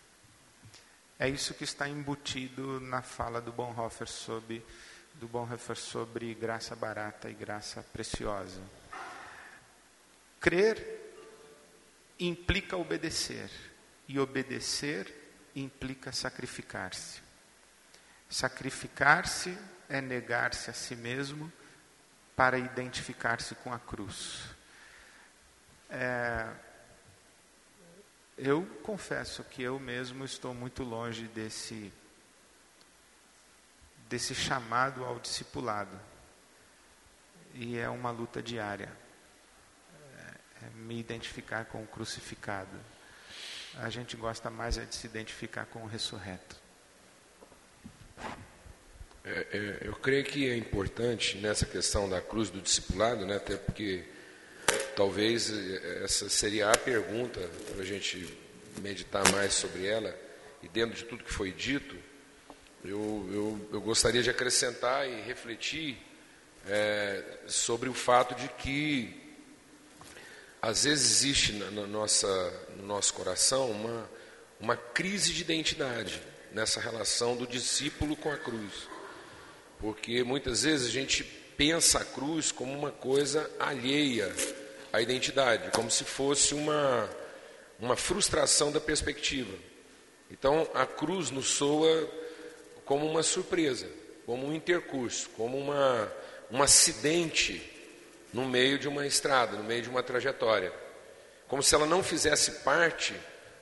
[1.20, 4.66] É isso que está embutido na fala do Bonhoeffer sobre,
[5.14, 8.60] do Bonhoeffer sobre graça barata e graça preciosa.
[10.40, 11.00] Crer
[12.20, 13.52] implica obedecer,
[14.08, 15.14] e obedecer
[15.56, 17.22] implica sacrificar-se.
[18.28, 19.56] Sacrificar-se
[19.88, 21.54] é negar-se a si mesmo
[22.42, 24.46] para identificar-se com a cruz.
[25.92, 26.52] É,
[28.36, 31.94] eu confesso que eu mesmo estou muito longe desse
[34.10, 35.96] desse chamado ao discipulado.
[37.54, 38.92] E é uma luta diária
[40.18, 42.76] é, é me identificar com o crucificado.
[43.76, 46.60] A gente gosta mais é de se identificar com o ressurreto
[49.24, 53.56] é, é, eu creio que é importante nessa questão da cruz do discipulado, né, até
[53.56, 54.04] porque
[54.96, 57.40] talvez é, essa seria a pergunta
[57.72, 58.38] para a gente
[58.82, 60.16] meditar mais sobre ela,
[60.64, 61.96] e dentro de tudo que foi dito,
[62.84, 65.98] eu, eu, eu gostaria de acrescentar e refletir
[66.68, 69.20] é, sobre o fato de que
[70.60, 72.28] às vezes existe na, na nossa,
[72.78, 74.10] no nosso coração uma,
[74.60, 78.90] uma crise de identidade nessa relação do discípulo com a cruz.
[79.82, 81.24] Porque muitas vezes a gente
[81.58, 84.34] pensa a cruz como uma coisa alheia
[84.94, 87.10] à identidade, como se fosse uma,
[87.80, 89.54] uma frustração da perspectiva.
[90.30, 92.08] Então a cruz nos soa
[92.86, 93.88] como uma surpresa.
[94.26, 96.12] como um intercurso, como uma,
[96.52, 97.62] um acidente
[98.32, 100.72] no meio de uma estrada, no meio de uma trajetória.
[101.48, 103.14] Como se ela não fizesse parte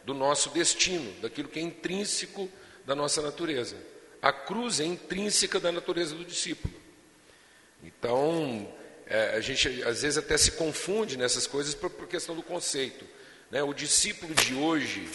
[0.04, 2.50] do nosso destino, daquilo que é intrínseco
[2.86, 3.76] da nossa natureza.
[4.22, 6.74] A cruz é intrínseca da natureza do discípulo.
[7.84, 8.72] Então,
[9.06, 13.06] é, a gente às vezes até se confunde nessas coisas por, por questão do conceito.
[13.50, 13.64] Né?
[13.64, 15.08] O discípulo de hoje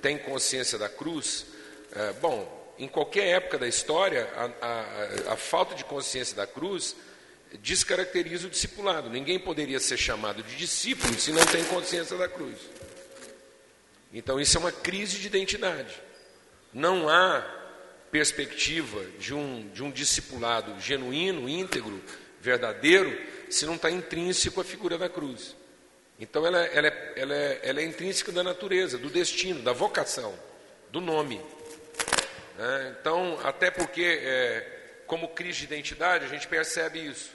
[0.00, 1.46] tem consciência da cruz.
[1.94, 6.96] É, bom, em qualquer época da história, a, a, a falta de consciência da cruz
[7.60, 9.08] descaracteriza o discipulado.
[9.08, 12.58] Ninguém poderia ser chamado de discípulo se não tem consciência da cruz.
[14.12, 16.02] Então, isso é uma crise de identidade.
[16.72, 17.65] Não há
[18.10, 22.02] perspectiva de um, de um discipulado genuíno, íntegro,
[22.40, 23.18] verdadeiro,
[23.50, 25.56] se não está intrínseco à figura da cruz.
[26.18, 30.38] Então, ela, ela, é, ela, é, ela é intrínseca da natureza, do destino, da vocação,
[30.90, 31.40] do nome.
[32.58, 37.30] É, então, até porque, é, como crise de identidade, a gente percebe isso.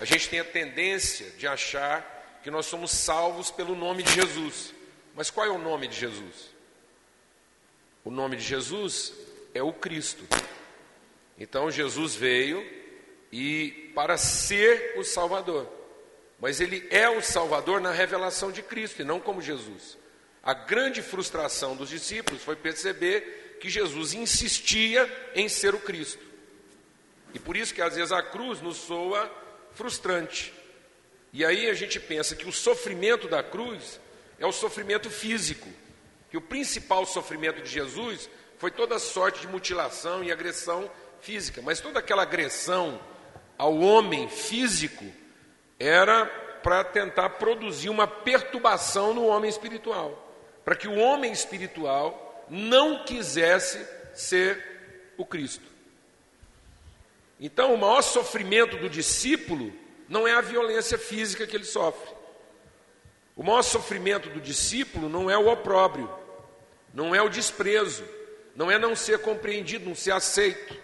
[0.00, 4.72] A gente tem a tendência de achar que nós somos salvos pelo nome de Jesus.
[5.14, 6.50] Mas qual é o nome de Jesus?
[8.04, 9.12] O nome de Jesus
[9.54, 10.24] é o Cristo.
[11.38, 12.64] Então Jesus veio
[13.32, 15.68] e para ser o Salvador.
[16.40, 19.98] Mas ele é o Salvador na revelação de Cristo e não como Jesus.
[20.42, 26.24] A grande frustração dos discípulos foi perceber que Jesus insistia em ser o Cristo.
[27.34, 29.30] E por isso que às vezes a cruz nos soa
[29.74, 30.52] frustrante.
[31.32, 34.00] E aí a gente pensa que o sofrimento da cruz
[34.38, 35.68] é o sofrimento físico,
[36.30, 38.28] que o principal sofrimento de Jesus
[38.60, 40.90] foi toda sorte de mutilação e agressão
[41.22, 43.00] física, mas toda aquela agressão
[43.56, 45.02] ao homem físico
[45.78, 46.26] era
[46.62, 50.30] para tentar produzir uma perturbação no homem espiritual,
[50.62, 53.82] para que o homem espiritual não quisesse
[54.12, 55.64] ser o Cristo.
[57.40, 59.72] Então, o maior sofrimento do discípulo
[60.06, 62.14] não é a violência física que ele sofre.
[63.34, 66.12] O maior sofrimento do discípulo não é o opróbrio,
[66.92, 68.04] não é o desprezo,
[68.60, 70.76] não é não ser compreendido, não ser aceito.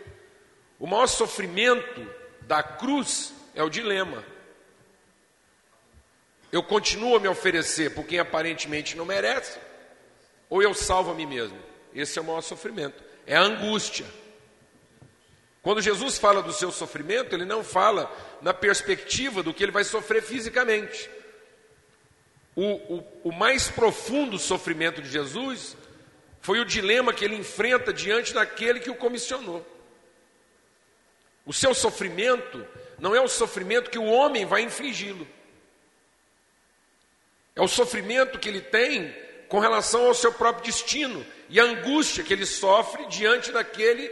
[0.78, 2.10] O maior sofrimento
[2.40, 4.24] da cruz é o dilema.
[6.50, 9.58] Eu continuo a me oferecer por quem aparentemente não merece,
[10.48, 11.58] ou eu salvo a mim mesmo?
[11.94, 14.06] Esse é o maior sofrimento, é a angústia.
[15.60, 18.10] Quando Jesus fala do seu sofrimento, ele não fala
[18.40, 21.10] na perspectiva do que ele vai sofrer fisicamente.
[22.54, 25.76] O, o, o, mais profundo sofrimento de Jesus
[26.46, 29.66] foi o dilema que ele enfrenta diante daquele que o comissionou.
[31.44, 32.64] O seu sofrimento
[33.00, 35.26] não é o sofrimento que o homem vai infligi-lo,
[37.56, 39.12] é o sofrimento que ele tem
[39.48, 44.06] com relação ao seu próprio destino e a angústia que ele sofre diante daquele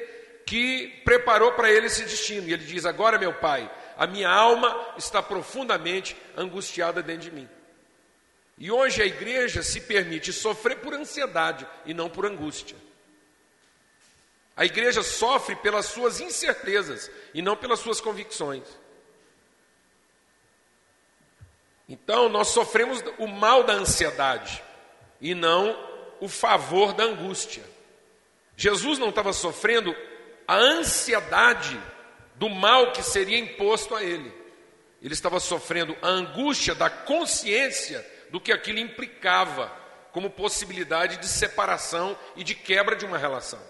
[0.44, 2.48] que preparou para ele esse destino.
[2.48, 7.48] E ele diz: Agora, meu pai, a minha alma está profundamente angustiada dentro de mim.
[8.56, 12.76] E hoje a igreja se permite sofrer por ansiedade e não por angústia.
[14.56, 18.62] A igreja sofre pelas suas incertezas e não pelas suas convicções.
[21.88, 24.62] Então, nós sofremos o mal da ansiedade
[25.20, 25.76] e não
[26.20, 27.64] o favor da angústia.
[28.56, 29.94] Jesus não estava sofrendo
[30.46, 31.78] a ansiedade
[32.36, 34.32] do mal que seria imposto a ele.
[35.02, 39.70] Ele estava sofrendo a angústia da consciência do que aquilo implicava
[40.10, 43.62] como possibilidade de separação e de quebra de uma relação.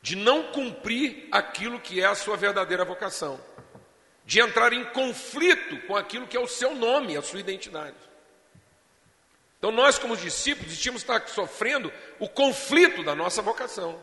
[0.00, 3.40] De não cumprir aquilo que é a sua verdadeira vocação.
[4.24, 7.96] De entrar em conflito com aquilo que é o seu nome, a sua identidade.
[9.58, 14.00] Então, nós, como discípulos, tínhamos estar sofrendo o conflito da nossa vocação,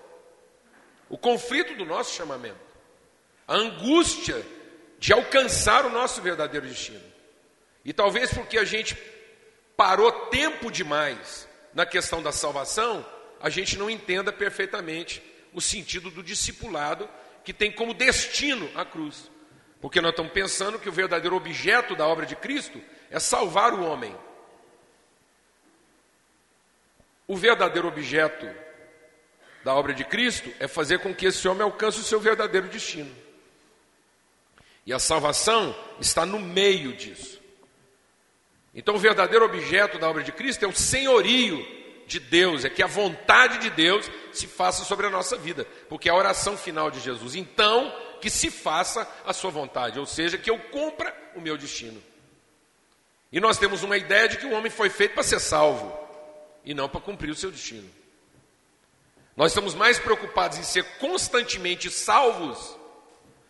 [1.08, 2.60] o conflito do nosso chamamento,
[3.48, 4.46] a angústia
[5.00, 7.14] de alcançar o nosso verdadeiro destino.
[7.86, 8.98] E talvez porque a gente
[9.78, 13.06] parou tempo demais na questão da salvação,
[13.40, 15.22] a gente não entenda perfeitamente
[15.54, 17.08] o sentido do discipulado
[17.44, 19.30] que tem como destino a cruz.
[19.80, 22.82] Porque nós estamos pensando que o verdadeiro objeto da obra de Cristo
[23.12, 24.18] é salvar o homem.
[27.28, 28.48] O verdadeiro objeto
[29.64, 33.16] da obra de Cristo é fazer com que esse homem alcance o seu verdadeiro destino.
[34.86, 37.35] E a salvação está no meio disso.
[38.76, 41.65] Então, o verdadeiro objeto da obra de Cristo é o senhorio
[42.05, 46.09] de Deus, é que a vontade de Deus se faça sobre a nossa vida, porque
[46.09, 47.36] é a oração final de Jesus.
[47.36, 52.01] Então, que se faça a sua vontade, ou seja, que eu cumpra o meu destino.
[53.32, 55.97] E nós temos uma ideia de que o homem foi feito para ser salvo
[56.63, 57.89] e não para cumprir o seu destino.
[59.36, 62.78] Nós estamos mais preocupados em ser constantemente salvos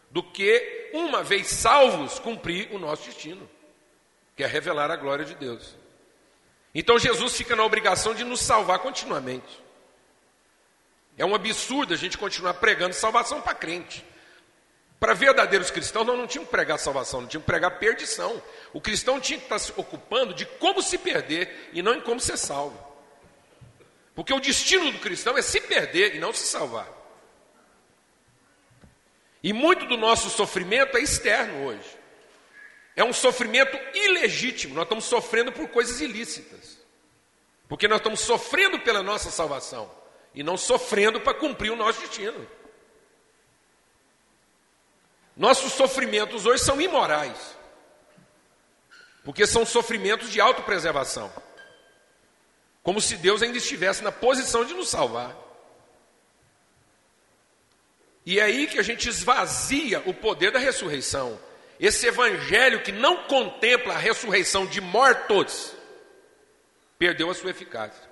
[0.09, 3.49] do que, uma vez salvos, cumprir o nosso destino,
[4.35, 5.75] que é revelar a glória de Deus.
[6.73, 9.63] Então Jesus fica na obrigação de nos salvar continuamente.
[11.17, 14.05] É um absurdo a gente continuar pregando salvação para crente.
[14.99, 18.41] Para verdadeiros cristãos, nós não tínhamos que pregar salvação, não tínhamos que pregar perdição.
[18.73, 22.19] O cristão tinha que estar se ocupando de como se perder e não em como
[22.19, 22.77] ser salvo.
[24.13, 26.87] Porque o destino do cristão é se perder e não se salvar.
[29.43, 31.94] E muito do nosso sofrimento é externo hoje.
[32.95, 34.73] É um sofrimento ilegítimo.
[34.73, 36.79] Nós estamos sofrendo por coisas ilícitas.
[37.67, 39.91] Porque nós estamos sofrendo pela nossa salvação
[40.33, 42.47] e não sofrendo para cumprir o nosso destino.
[45.35, 47.55] Nossos sofrimentos hoje são imorais.
[49.23, 51.31] Porque são sofrimentos de autopreservação.
[52.83, 55.35] Como se Deus ainda estivesse na posição de nos salvar.
[58.25, 61.39] E é aí que a gente esvazia o poder da ressurreição.
[61.79, 65.75] Esse evangelho que não contempla a ressurreição de mortos,
[66.97, 68.09] perdeu a sua eficácia.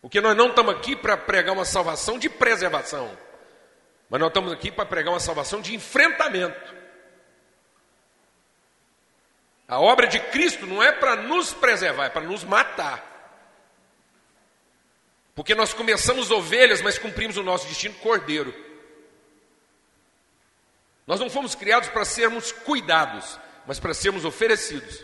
[0.00, 3.16] Porque nós não estamos aqui para pregar uma salvação de preservação.
[4.08, 6.74] Mas nós estamos aqui para pregar uma salvação de enfrentamento.
[9.66, 13.04] A obra de Cristo não é para nos preservar, é para nos matar.
[15.34, 18.52] Porque nós começamos ovelhas, mas cumprimos o nosso destino cordeiro.
[21.08, 25.02] Nós não fomos criados para sermos cuidados, mas para sermos oferecidos.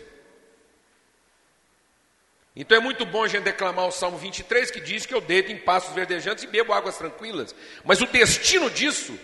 [2.55, 5.51] Então é muito bom a gente declamar o Salmo 23 que diz que eu deito
[5.51, 7.55] em pastos verdejantes e bebo águas tranquilas.
[7.83, 9.19] Mas o destino disso,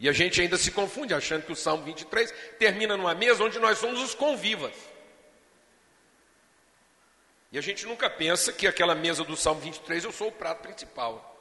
[0.00, 3.58] e a gente ainda se confunde achando que o Salmo 23 termina numa mesa onde
[3.58, 4.72] nós somos os convivas.
[7.52, 10.62] E a gente nunca pensa que aquela mesa do Salmo 23 eu sou o prato
[10.62, 11.35] principal.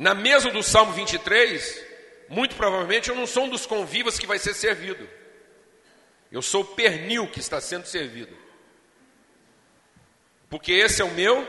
[0.00, 1.84] Na mesa do Salmo 23,
[2.26, 5.06] muito provavelmente eu não sou um dos convivas que vai ser servido.
[6.32, 8.34] Eu sou o pernil que está sendo servido.
[10.48, 11.46] Porque esse é o meu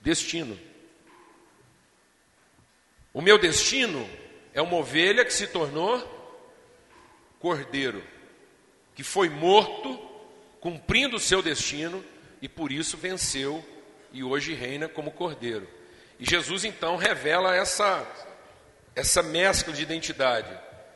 [0.00, 0.58] destino.
[3.14, 4.10] O meu destino
[4.52, 6.02] é uma ovelha que se tornou
[7.38, 8.02] cordeiro,
[8.92, 9.96] que foi morto,
[10.58, 12.04] cumprindo o seu destino
[12.42, 13.64] e por isso venceu
[14.12, 15.78] e hoje reina como cordeiro.
[16.20, 18.06] E Jesus então revela essa
[18.94, 20.50] essa mescla de identidade,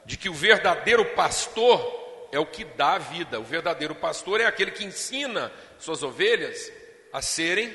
[0.04, 3.40] de que o verdadeiro pastor é o que dá a vida.
[3.40, 6.70] O verdadeiro pastor é aquele que ensina suas ovelhas
[7.12, 7.74] a serem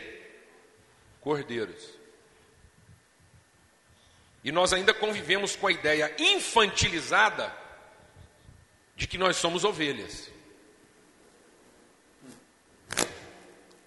[1.22, 1.98] cordeiros.
[4.44, 7.52] E nós ainda convivemos com a ideia infantilizada
[8.96, 10.30] de que nós somos ovelhas.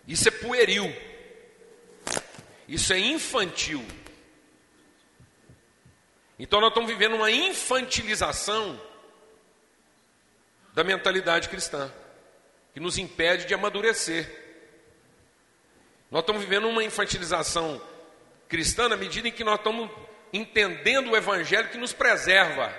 [0.08, 1.11] Isso é pueril.
[2.68, 3.84] Isso é infantil.
[6.38, 8.80] Então nós estamos vivendo uma infantilização
[10.74, 11.92] da mentalidade cristã,
[12.72, 14.40] que nos impede de amadurecer.
[16.10, 17.80] Nós estamos vivendo uma infantilização
[18.48, 19.90] cristã na medida em que nós estamos
[20.32, 22.74] entendendo o evangelho que nos preserva.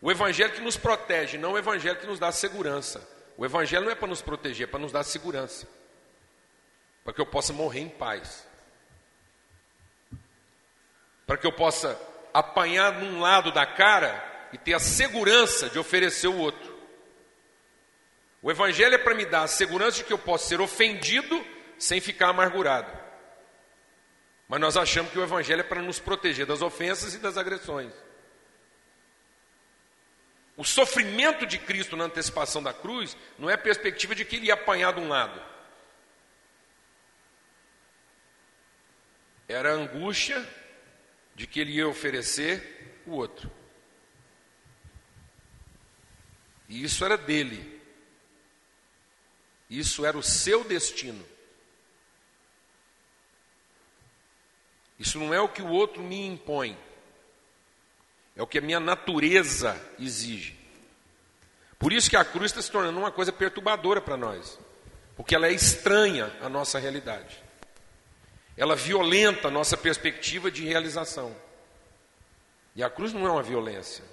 [0.00, 3.06] O evangelho que nos protege, não o evangelho que nos dá segurança.
[3.36, 5.66] O evangelho não é para nos proteger, é para nos dar segurança.
[7.04, 8.48] Para que eu possa morrer em paz.
[11.26, 12.00] Para que eu possa
[12.32, 16.74] apanhar num lado da cara e ter a segurança de oferecer o outro.
[18.42, 21.44] O Evangelho é para me dar a segurança de que eu posso ser ofendido
[21.78, 22.90] sem ficar amargurado.
[24.48, 27.92] Mas nós achamos que o Evangelho é para nos proteger das ofensas e das agressões.
[30.56, 34.46] O sofrimento de Cristo na antecipação da cruz não é a perspectiva de que ele
[34.46, 35.53] ia apanhar de um lado.
[39.48, 40.46] Era a angústia
[41.34, 43.50] de que ele ia oferecer o outro.
[46.68, 47.82] E isso era dele.
[49.68, 51.24] Isso era o seu destino.
[54.98, 56.78] Isso não é o que o outro me impõe.
[58.36, 60.58] É o que a minha natureza exige.
[61.78, 64.58] Por isso que a cruz está se tornando uma coisa perturbadora para nós.
[65.16, 67.43] Porque ela é estranha à nossa realidade.
[68.56, 71.34] Ela violenta a nossa perspectiva de realização.
[72.76, 74.04] E a cruz não é uma violência.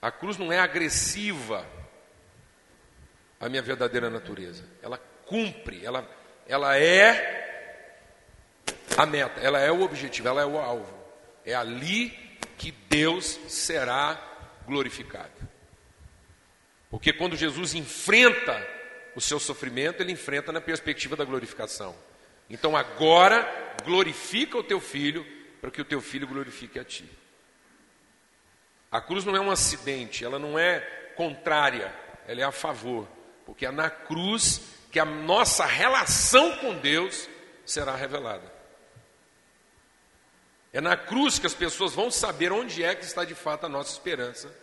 [0.00, 1.66] A cruz não é agressiva
[3.40, 4.64] à minha verdadeira natureza.
[4.82, 6.08] Ela cumpre, ela,
[6.46, 7.44] ela é
[8.96, 10.94] a meta, ela é o objetivo, ela é o alvo.
[11.44, 12.10] É ali
[12.56, 14.18] que Deus será
[14.66, 15.32] glorificado.
[16.90, 18.66] Porque quando Jesus enfrenta
[19.14, 21.94] o seu sofrimento, ele enfrenta na perspectiva da glorificação.
[22.48, 25.26] Então agora glorifica o teu filho
[25.60, 27.08] para que o teu filho glorifique a ti.
[28.90, 30.80] A cruz não é um acidente, ela não é
[31.16, 31.92] contrária,
[32.26, 33.08] ela é a favor,
[33.44, 37.28] porque é na cruz que a nossa relação com Deus
[37.64, 38.54] será revelada.
[40.72, 43.68] É na cruz que as pessoas vão saber onde é que está de fato a
[43.68, 44.54] nossa esperança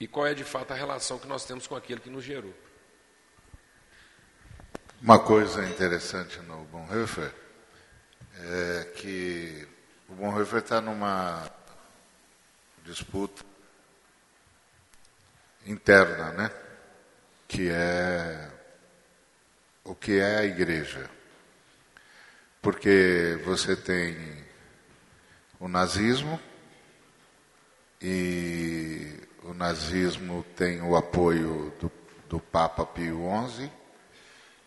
[0.00, 2.54] e qual é de fato a relação que nós temos com aquele que nos gerou.
[5.00, 7.32] Uma coisa interessante no Bonhoeffer
[8.36, 9.68] é que
[10.08, 11.48] o Bonhoeffer está numa
[12.84, 13.44] disputa
[15.64, 16.50] interna, né?
[17.46, 18.50] Que é
[19.84, 21.08] o que é a igreja.
[22.60, 24.44] Porque você tem
[25.60, 26.40] o nazismo
[28.02, 31.92] e o nazismo tem o apoio do,
[32.28, 33.77] do Papa Pio XI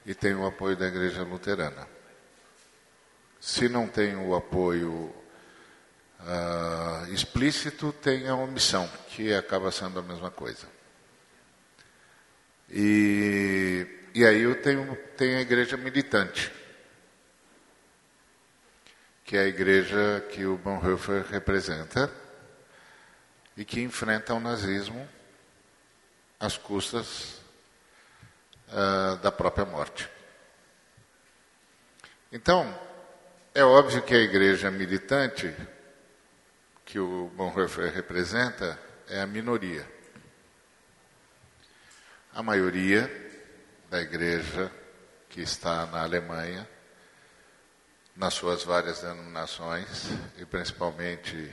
[0.06, 1.88] e tem o apoio da Igreja Luterana.
[3.39, 5.14] Se não tem o apoio
[6.20, 10.68] uh, explícito, tem a omissão, que acaba sendo a mesma coisa.
[12.70, 16.52] E, e aí eu tenho, tenho a igreja militante,
[19.26, 22.12] que é a igreja que o Bonhoeffer representa
[23.58, 25.08] e que enfrenta o nazismo
[26.39, 27.41] às custas
[28.72, 30.09] uh, da própria morte.
[32.32, 32.74] Então,
[33.53, 35.53] é óbvio que a igreja militante,
[36.86, 39.86] que o Bonhoeffer representa, é a minoria.
[42.34, 43.11] A maioria
[43.89, 44.72] da igreja
[45.30, 46.67] que está na Alemanha,
[48.15, 50.07] nas suas várias denominações,
[50.38, 51.51] e principalmente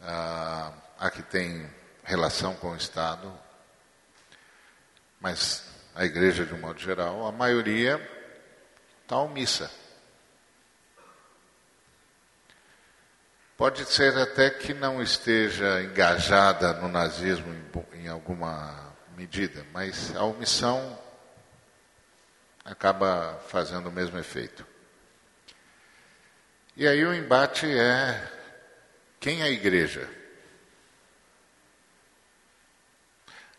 [0.00, 1.68] a, a que tem
[2.04, 3.32] relação com o Estado,
[5.20, 5.69] mas
[6.00, 8.00] a igreja de um modo geral, a maioria
[9.02, 9.70] está omissa.
[13.54, 20.24] Pode ser até que não esteja engajada no nazismo em, em alguma medida, mas a
[20.24, 20.98] omissão
[22.64, 24.66] acaba fazendo o mesmo efeito.
[26.78, 28.26] E aí o embate é
[29.20, 30.08] quem é a igreja?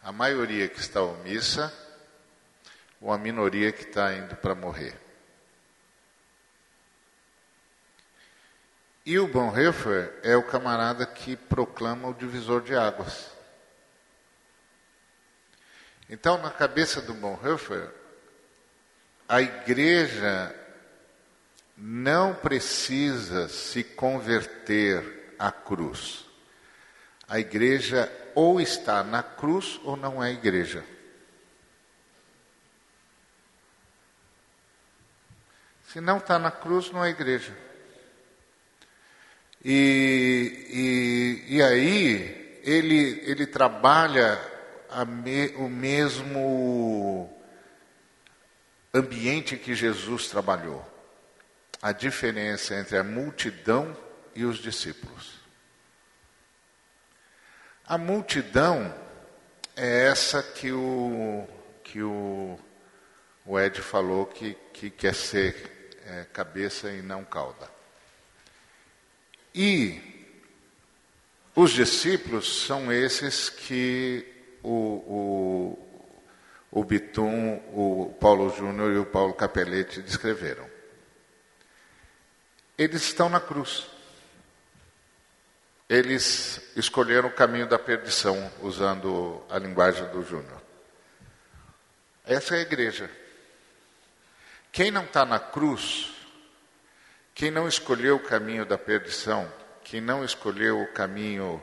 [0.02, 1.91] A maioria que está omissa
[3.02, 4.96] ou a minoria que está indo para morrer?
[9.04, 13.32] E o Bonhoeffer é o camarada que proclama o divisor de águas.
[16.08, 17.90] Então, na cabeça do Bonhoeffer,
[19.28, 20.56] a igreja
[21.76, 26.26] não precisa se converter à cruz.
[27.28, 30.86] A igreja ou está na cruz ou não é igreja.
[35.92, 37.54] Se não está na cruz, não é igreja.
[39.62, 44.40] E, e, e aí ele, ele trabalha
[45.06, 47.30] me, o mesmo
[48.94, 50.82] ambiente que Jesus trabalhou.
[51.82, 53.96] A diferença entre a multidão
[54.34, 55.42] e os discípulos.
[57.86, 58.96] A multidão
[59.76, 61.46] é essa que o,
[61.84, 62.58] que o,
[63.46, 67.70] o Ed falou que, que quer ser é, cabeça e não cauda.
[69.54, 70.00] E
[71.56, 74.26] os discípulos são esses que
[74.64, 75.78] o,
[76.72, 80.70] o, o Bitum, o Paulo Júnior e o Paulo Capelletti descreveram.
[82.78, 83.88] Eles estão na cruz.
[85.90, 90.62] Eles escolheram o caminho da perdição, usando a linguagem do Júnior.
[92.26, 93.12] Essa é a igreja.
[94.72, 96.12] Quem não está na cruz
[97.34, 99.52] quem não escolheu o caminho da perdição,
[99.84, 101.60] quem não escolheu o caminho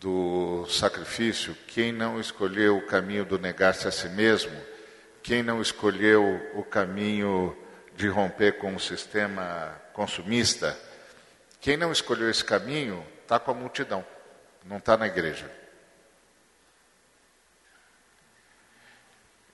[0.00, 4.60] do sacrifício, quem não escolheu o caminho do negar-se a si mesmo,
[5.22, 7.56] quem não escolheu o caminho
[7.94, 10.76] de romper com o sistema consumista,
[11.60, 14.04] quem não escolheu esse caminho está com a multidão,
[14.64, 15.48] não está na igreja.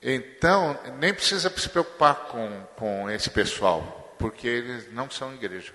[0.07, 5.73] Então, nem precisa se preocupar com, com esse pessoal porque eles não são igreja.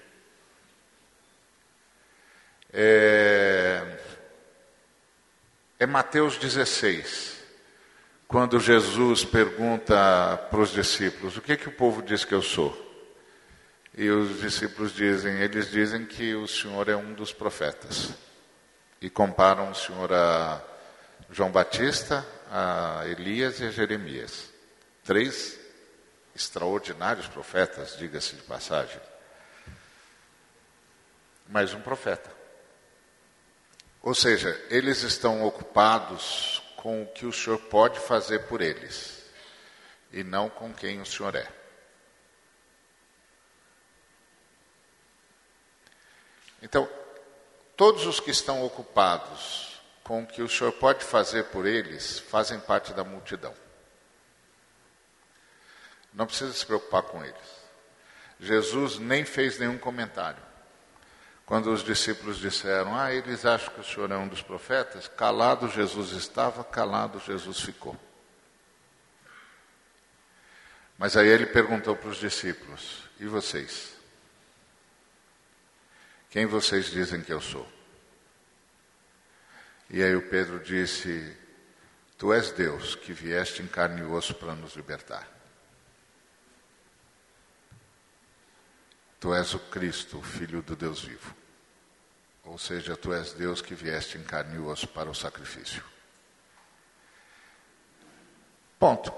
[2.72, 3.98] É,
[5.80, 7.44] é Mateus 16,
[8.28, 12.42] quando Jesus pergunta para os discípulos: O que, é que o povo diz que eu
[12.42, 12.88] sou?
[13.96, 18.14] E os discípulos dizem: Eles dizem que o Senhor é um dos profetas.
[19.02, 20.62] E comparam o Senhor a,
[21.32, 24.50] João Batista, a Elias e a Jeremias.
[25.04, 25.60] Três
[26.36, 29.00] extraordinários profetas, diga-se de passagem.
[31.48, 32.32] Mais um profeta.
[34.02, 39.24] Ou seja, eles estão ocupados com o que o Senhor pode fazer por eles
[40.12, 41.48] e não com quem o Senhor é.
[46.62, 46.90] Então,
[47.76, 49.69] todos os que estão ocupados
[50.10, 53.54] com o que o Senhor pode fazer por eles fazem parte da multidão.
[56.12, 57.60] Não precisa se preocupar com eles.
[58.40, 60.42] Jesus nem fez nenhum comentário.
[61.46, 65.70] Quando os discípulos disseram, ah, eles acham que o Senhor é um dos profetas, calado
[65.70, 67.96] Jesus estava, calado Jesus ficou.
[70.98, 73.94] Mas aí ele perguntou para os discípulos: e vocês?
[76.32, 77.79] Quem vocês dizem que eu sou?
[79.90, 81.36] E aí o Pedro disse:
[82.18, 85.28] Tu és Deus que vieste em carne e osso para nos libertar.
[89.20, 91.36] Tu és o Cristo, o Filho do Deus vivo.
[92.44, 95.84] Ou seja, tu és Deus que vieste em carne e osso para o sacrifício.
[98.80, 99.14] Ponto.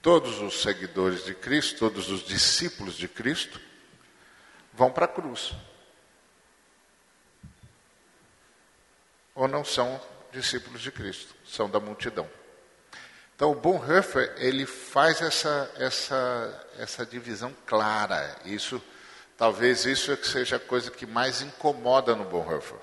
[0.00, 3.60] Todos os seguidores de Cristo, todos os discípulos de Cristo,
[4.72, 5.52] vão para a cruz.
[9.34, 10.00] Ou não são
[10.32, 12.28] discípulos de Cristo, são da multidão.
[13.34, 18.36] Então, o Bonhoeffer, ele faz essa, essa, essa divisão clara.
[18.44, 18.82] Isso
[19.40, 22.76] Talvez isso é que seja a coisa que mais incomoda no Bonhoeffer.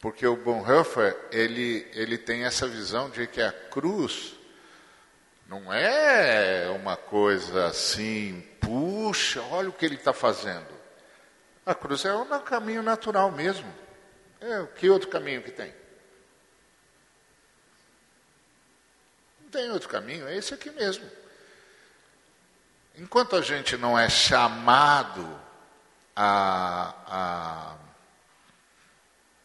[0.00, 4.34] Porque o Bonhoeffer, ele, ele tem essa visão de que a cruz
[5.46, 10.66] não é uma coisa assim, puxa, olha o que ele está fazendo.
[11.64, 13.72] A cruz é um caminho natural mesmo.
[14.40, 15.72] É, que outro caminho que tem?
[19.42, 21.04] Não tem outro caminho, é esse aqui mesmo.
[22.96, 25.38] Enquanto a gente não é chamado
[26.16, 27.76] a, a,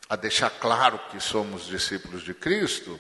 [0.10, 3.00] a deixar claro que somos discípulos de Cristo,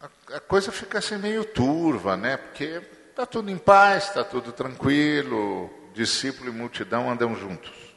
[0.00, 2.36] a, a coisa fica assim meio turva, né?
[2.36, 7.95] Porque está tudo em paz, está tudo tranquilo, discípulo e multidão andam juntos.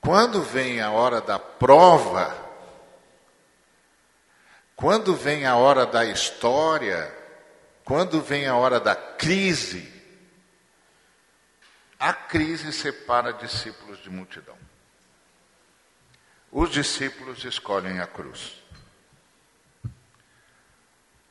[0.00, 2.34] Quando vem a hora da prova,
[4.74, 7.14] quando vem a hora da história,
[7.84, 9.92] quando vem a hora da crise,
[11.98, 14.56] a crise separa discípulos de multidão.
[16.50, 18.56] Os discípulos escolhem a cruz.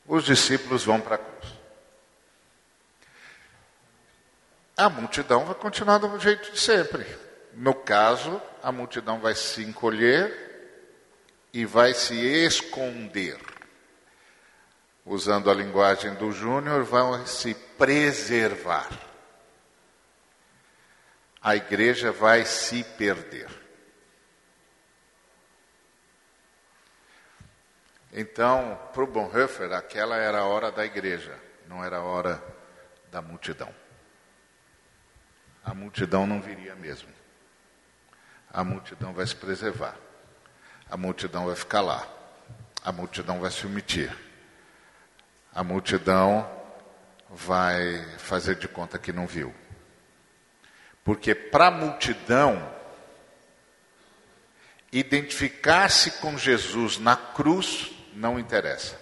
[0.05, 1.53] Os discípulos vão para a cruz.
[4.77, 7.05] A multidão vai continuar do jeito de sempre.
[7.53, 10.49] No caso, a multidão vai se encolher
[11.53, 13.39] e vai se esconder.
[15.05, 18.87] Usando a linguagem do Júnior, vai se preservar.
[21.41, 23.49] A igreja vai se perder.
[28.11, 31.37] Então, para o Bonhoeffer, aquela era a hora da igreja,
[31.67, 32.43] não era a hora
[33.11, 33.73] da multidão.
[35.63, 37.18] A multidão não viria mesmo.
[38.51, 39.95] A multidão vai se preservar
[40.89, 42.07] a multidão vai ficar lá,
[42.83, 44.11] a multidão vai se omitir,
[45.53, 46.49] a multidão
[47.29, 49.53] vai fazer de conta que não viu.
[51.03, 52.73] Porque para a multidão,
[54.91, 58.99] identificar-se com Jesus na cruz não interessa.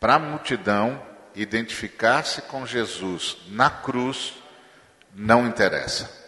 [0.00, 4.37] Para a multidão, identificar-se com Jesus na cruz
[5.14, 6.18] não interessa.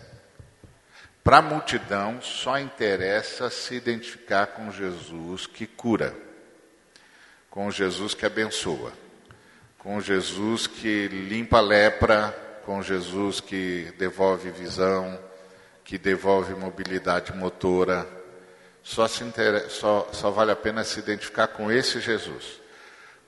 [1.23, 6.17] Para a multidão, só interessa se identificar com Jesus que cura,
[7.51, 8.93] com Jesus que abençoa,
[9.79, 12.31] com Jesus que limpa a lepra,
[12.65, 15.19] com Jesus que devolve visão,
[15.85, 18.09] que devolve mobilidade motora.
[18.83, 22.61] Só, interessa, só, só vale a pena se identificar com esse Jesus.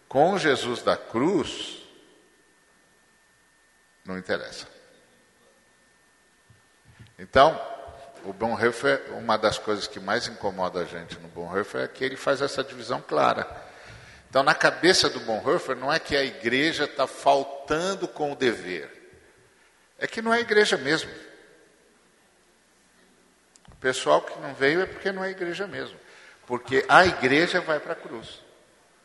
[0.08, 1.82] Com Jesus da cruz,
[4.04, 4.71] não interessa.
[7.22, 7.56] Então,
[8.24, 12.16] o Bonhoeffer, uma das coisas que mais incomoda a gente no Bonhoeffer é que ele
[12.16, 13.48] faz essa divisão clara.
[14.28, 18.90] Então, na cabeça do Bonhoeffer, não é que a igreja está faltando com o dever,
[20.00, 21.12] é que não é igreja mesmo.
[23.70, 25.98] O pessoal que não veio é porque não é igreja mesmo,
[26.44, 28.40] porque a igreja vai para a cruz.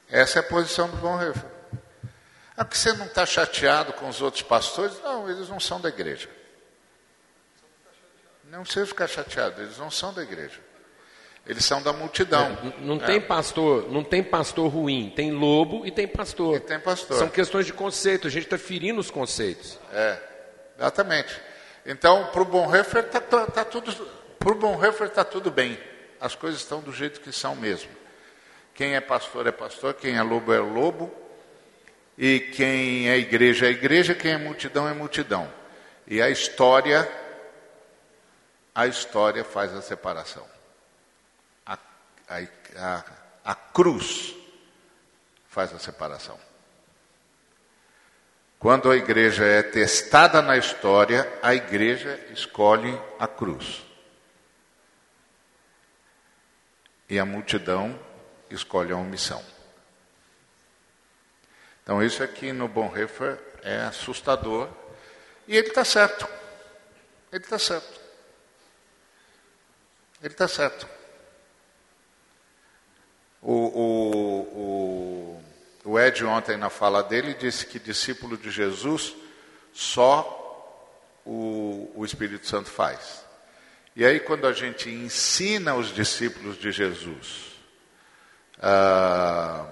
[0.09, 1.51] Essa é a posição do Bonhoeffer.
[2.55, 4.99] Ah, porque você não está chateado com os outros pastores?
[5.03, 6.27] Não, eles não são da igreja.
[8.49, 10.59] Não precisa ficar chateado, eles não são da igreja.
[11.45, 12.57] Eles são da multidão.
[12.61, 16.57] É, não tem pastor, não tem pastor ruim, tem lobo e tem pastor.
[16.57, 17.17] E tem pastor.
[17.17, 19.79] São questões de conceito, a gente está ferindo os conceitos.
[19.93, 20.17] É,
[20.77, 21.39] exatamente.
[21.85, 23.93] Então, para o Bonhoeffer está tá tudo,
[24.37, 25.79] para o Bonhoeffer está tudo bem.
[26.19, 27.89] As coisas estão do jeito que são mesmo.
[28.73, 31.13] Quem é pastor é pastor, quem é lobo é lobo,
[32.17, 35.51] e quem é igreja é igreja, quem é multidão é multidão.
[36.05, 37.09] E a história,
[38.77, 40.47] a história faz a separação.
[41.65, 41.79] A,
[42.29, 42.37] a,
[42.75, 43.03] a,
[43.43, 44.35] a cruz
[45.47, 46.39] faz a separação.
[48.59, 53.83] Quando a igreja é testada na história, a igreja escolhe a cruz.
[57.09, 57.99] E a multidão
[58.47, 59.43] escolhe a omissão.
[61.81, 64.69] Então, isso aqui no Bonhoeffer é assustador.
[65.47, 66.27] E ele está certo.
[67.31, 68.06] Ele está certo.
[70.21, 70.87] Ele está certo.
[73.41, 75.41] O, o,
[75.85, 79.15] o, o Ed, ontem, na fala dele, disse que discípulo de Jesus
[79.71, 80.33] só
[81.23, 83.23] o, o Espírito Santo faz.
[83.95, 87.53] E aí, quando a gente ensina os discípulos de Jesus,
[88.59, 89.67] ah,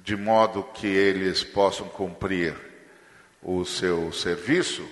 [0.00, 2.54] de modo que eles possam cumprir
[3.42, 4.88] o seu serviço,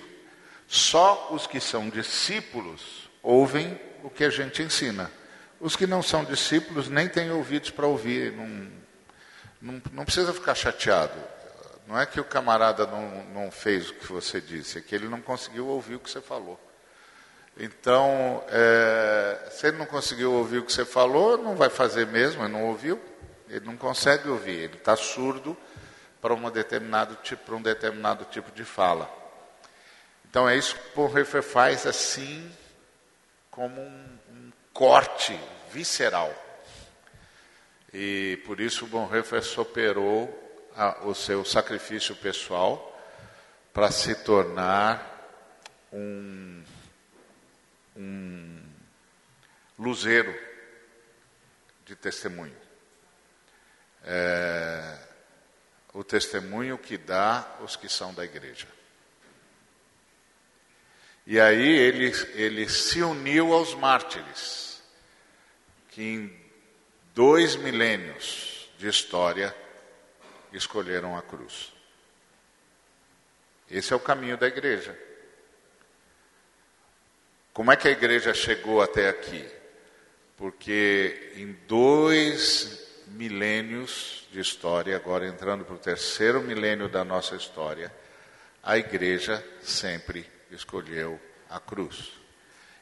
[0.67, 5.11] só os que são discípulos ouvem o que a gente ensina.
[5.59, 8.31] Os que não são discípulos nem têm ouvidos para ouvir.
[8.31, 8.71] Não,
[9.61, 11.17] não, não, precisa ficar chateado.
[11.87, 15.07] Não é que o camarada não, não fez o que você disse, é que ele
[15.07, 16.59] não conseguiu ouvir o que você falou.
[17.57, 22.43] Então, é, se ele não conseguiu ouvir o que você falou, não vai fazer mesmo,
[22.43, 22.99] ele não ouviu.
[23.51, 25.57] Ele não consegue ouvir, ele está surdo
[26.21, 29.09] para, uma determinado tipo, para um determinado tipo de fala.
[30.29, 32.49] Então é isso que o Bonhoeffer faz assim,
[33.51, 35.39] como um, um corte
[35.71, 36.33] visceral.
[37.93, 42.87] E por isso Bonhoeffer superou a, o seu sacrifício pessoal
[43.71, 45.29] para se tornar
[45.93, 46.63] um,
[47.95, 48.63] um
[49.77, 50.33] luzeiro
[51.85, 52.61] de testemunho
[54.03, 54.97] é,
[55.93, 58.67] o testemunho que dá os que são da igreja.
[61.25, 64.81] E aí ele, ele se uniu aos mártires,
[65.89, 66.41] que em
[67.13, 69.55] dois milênios de história
[70.51, 71.71] escolheram a cruz.
[73.69, 74.97] Esse é o caminho da igreja.
[77.53, 79.45] Como é que a igreja chegou até aqui?
[80.37, 87.93] Porque em dois milênios de história, agora entrando para o terceiro milênio da nossa história,
[88.63, 92.11] a igreja sempre escolheu a cruz.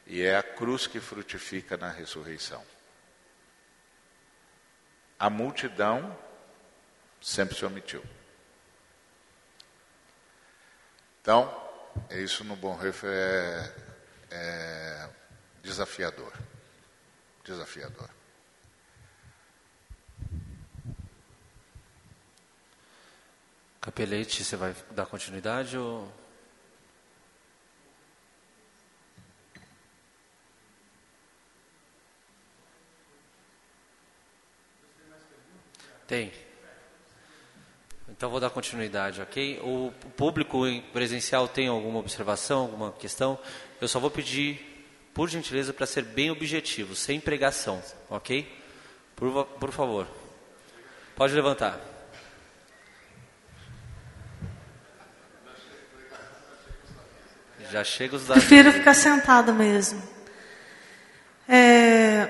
[0.06, 2.64] E é a cruz que frutifica na ressurreição.
[5.18, 6.16] A multidão
[7.20, 8.02] sempre se omitiu.
[11.20, 11.70] Então,
[12.10, 13.74] isso no Bonhoeffer é,
[14.30, 15.10] é
[15.62, 16.32] desafiador.
[17.44, 18.08] Desafiador.
[23.80, 26.19] Capelete, você vai dar continuidade ou...
[36.10, 36.32] Tem.
[38.08, 39.60] Então vou dar continuidade, ok?
[39.62, 43.38] O público presencial tem alguma observação, alguma questão?
[43.80, 44.58] Eu só vou pedir,
[45.14, 48.44] por gentileza, para ser bem objetivo, sem pregação, ok?
[49.14, 50.08] Por, por favor.
[51.14, 51.78] Pode levantar.
[57.70, 58.42] Já chega os dados.
[58.42, 60.02] Prefiro ficar sentado mesmo.
[61.48, 62.26] É,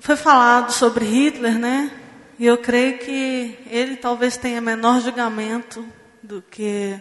[0.00, 1.97] foi falado sobre Hitler, né?
[2.38, 5.84] E eu creio que ele talvez tenha menor julgamento
[6.22, 7.00] do que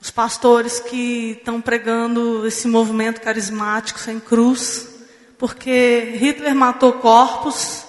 [0.00, 4.88] os pastores que estão pregando esse movimento carismático sem cruz,
[5.36, 7.84] porque Hitler matou corpos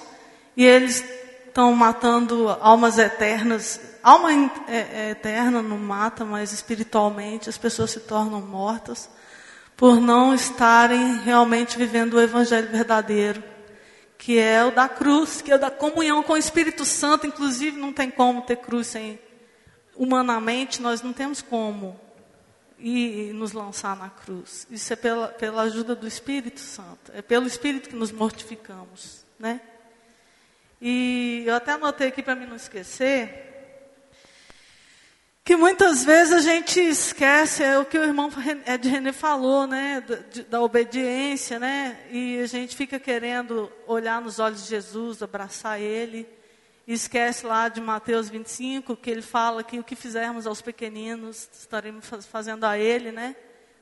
[0.57, 1.05] e eles
[1.47, 3.80] estão matando almas eternas.
[4.03, 4.32] Alma
[4.68, 9.09] é, é eterna não mata, mas espiritualmente as pessoas se tornam mortas
[9.78, 13.43] por não estarem realmente vivendo o evangelho verdadeiro,
[14.18, 17.28] que é o da cruz, que é o da comunhão com o Espírito Santo.
[17.28, 19.20] Inclusive, não tem como ter cruz sem.
[19.95, 21.99] Humanamente, nós não temos como
[22.80, 24.68] ir nos lançar na cruz.
[24.70, 27.11] Isso é pela, pela ajuda do Espírito Santo.
[27.13, 29.61] É pelo Espírito que nos mortificamos, né?
[30.82, 33.47] E eu até anotei aqui para mim não esquecer
[35.48, 38.30] que muitas vezes a gente esquece, é o que o irmão
[38.66, 44.39] Ed René falou, né, da, da, obediência, né, e a gente fica querendo olhar nos
[44.39, 46.28] olhos de Jesus, abraçar Ele,
[46.86, 51.48] e esquece lá de Mateus 25, que ele fala que o que fizermos aos pequeninos,
[51.58, 53.34] estaremos fazendo a Ele, né,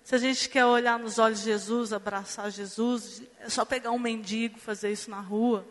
[0.03, 3.97] se a gente quer olhar nos olhos de Jesus, abraçar Jesus, é só pegar um
[3.97, 5.65] mendigo, fazer isso na rua,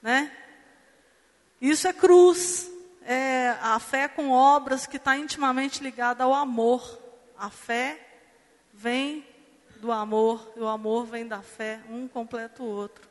[0.00, 0.32] né,
[1.60, 2.70] isso é cruz,
[3.10, 7.00] é a fé com obras que está intimamente ligada ao amor.
[7.38, 7.98] A fé
[8.70, 9.26] vem
[9.80, 13.08] do amor e o amor vem da fé, um completa o outro.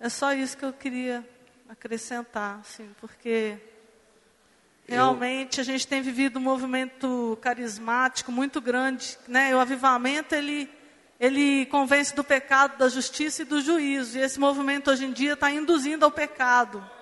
[0.00, 1.28] É só isso que eu queria
[1.68, 3.58] acrescentar, assim, porque
[4.86, 5.62] realmente eu...
[5.62, 9.54] a gente tem vivido um movimento carismático muito grande, né?
[9.54, 10.66] O avivamento ele
[11.20, 14.16] ele convence do pecado, da justiça e do juízo.
[14.16, 16.97] E esse movimento hoje em dia está induzindo ao pecado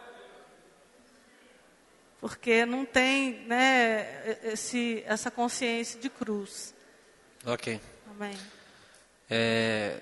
[2.26, 6.74] porque não tem né, esse, essa consciência de cruz.
[7.44, 7.80] Ok.
[8.10, 8.36] Amém.
[9.30, 10.00] É,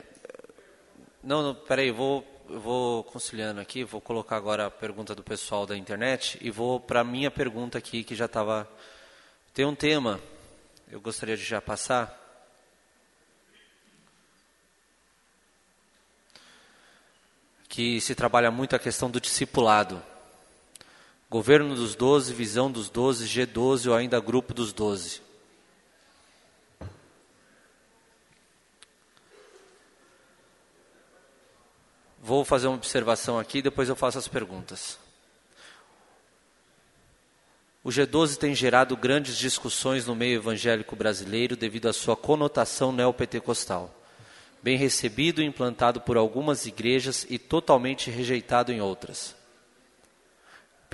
[1.22, 5.76] não, não, peraí, vou, vou conciliando aqui, vou colocar agora a pergunta do pessoal da
[5.76, 8.66] internet e vou para a minha pergunta aqui, que já estava...
[9.52, 10.18] Tem um tema,
[10.90, 12.22] eu gostaria de já passar.
[17.68, 20.13] Que se trabalha muito a questão do discipulado.
[21.34, 25.20] Governo dos Doze, Visão dos Doze, G12 ou ainda Grupo dos Doze.
[32.22, 34.96] Vou fazer uma observação aqui, depois eu faço as perguntas.
[37.82, 43.92] O G12 tem gerado grandes discussões no meio evangélico brasileiro devido à sua conotação neopentecostal.
[44.62, 49.34] Bem recebido e implantado por algumas igrejas e totalmente rejeitado em outras.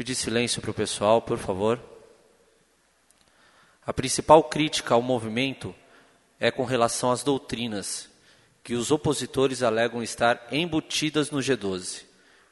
[0.01, 1.79] Pedir silêncio para o pessoal, por favor.
[3.85, 5.75] A principal crítica ao movimento
[6.39, 8.09] é com relação às doutrinas,
[8.65, 12.05] que os opositores alegam estar embutidas no G12.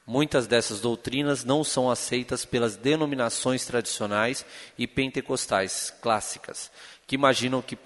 [0.06, 4.44] Muitas dessas doutrinas não são aceitas pelas denominações tradicionais
[4.76, 6.70] e pentecostais clássicas,
[7.06, 7.78] que imaginam que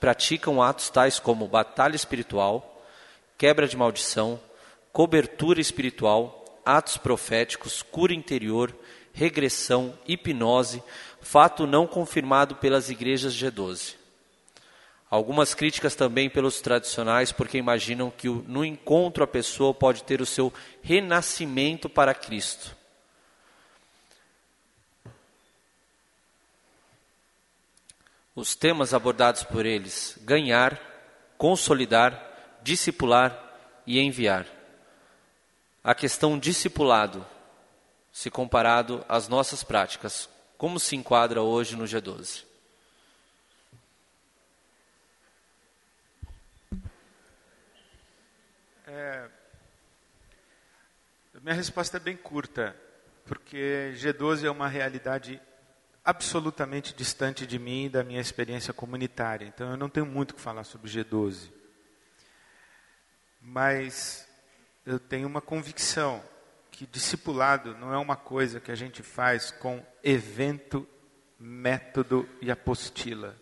[0.00, 2.84] praticam atos tais como batalha espiritual,
[3.38, 4.40] quebra de maldição,
[4.92, 8.74] cobertura espiritual, atos proféticos, cura interior,
[9.12, 10.82] regressão, hipnose,
[11.20, 13.96] fato não confirmado pelas igrejas G12.
[15.10, 20.26] Algumas críticas também pelos tradicionais, porque imaginam que no encontro a pessoa pode ter o
[20.26, 20.52] seu
[20.82, 22.76] renascimento para Cristo.
[28.36, 30.80] Os temas abordados por eles: ganhar,
[31.36, 33.36] consolidar, discipular
[33.84, 34.59] e enviar
[35.82, 37.26] a questão discipulado,
[38.12, 40.28] se comparado às nossas práticas,
[40.58, 42.44] como se enquadra hoje no G12?
[48.86, 49.30] É,
[51.42, 52.76] minha resposta é bem curta,
[53.24, 55.40] porque G12 é uma realidade
[56.04, 59.46] absolutamente distante de mim e da minha experiência comunitária.
[59.46, 61.50] Então eu não tenho muito o que falar sobre G12.
[63.40, 64.28] Mas
[64.90, 66.20] eu tenho uma convicção
[66.68, 70.84] que discipulado não é uma coisa que a gente faz com evento,
[71.38, 73.36] método e apostila,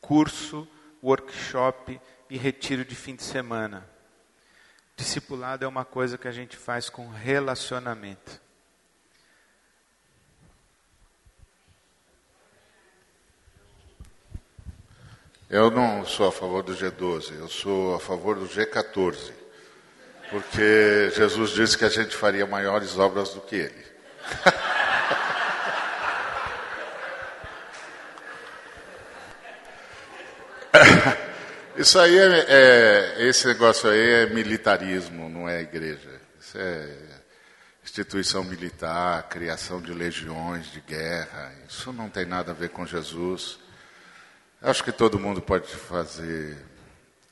[0.00, 0.66] curso,
[1.00, 3.88] workshop e retiro de fim de semana.
[4.96, 8.40] Discipulado é uma coisa que a gente faz com relacionamento.
[15.48, 19.45] Eu não sou a favor do G12, eu sou a favor do G14
[20.30, 23.86] porque Jesus disse que a gente faria maiores obras do que ele.
[31.76, 36.08] Isso aí é, é, esse negócio aí é militarismo, não é igreja.
[36.40, 36.88] Isso é
[37.84, 41.52] instituição militar, criação de legiões de guerra.
[41.68, 43.58] Isso não tem nada a ver com Jesus.
[44.62, 46.56] Acho que todo mundo pode fazer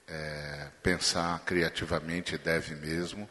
[0.07, 3.29] é, pensar criativamente, deve mesmo,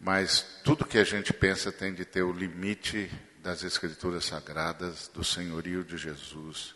[0.00, 5.24] mas tudo que a gente pensa tem de ter o limite das Escrituras Sagradas, do
[5.24, 6.74] senhorio de Jesus,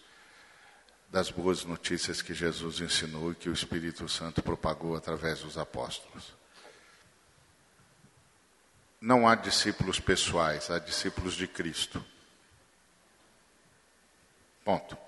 [1.10, 6.36] das boas notícias que Jesus ensinou e que o Espírito Santo propagou através dos apóstolos.
[9.00, 12.04] Não há discípulos pessoais, há discípulos de Cristo.
[14.64, 14.98] Ponto.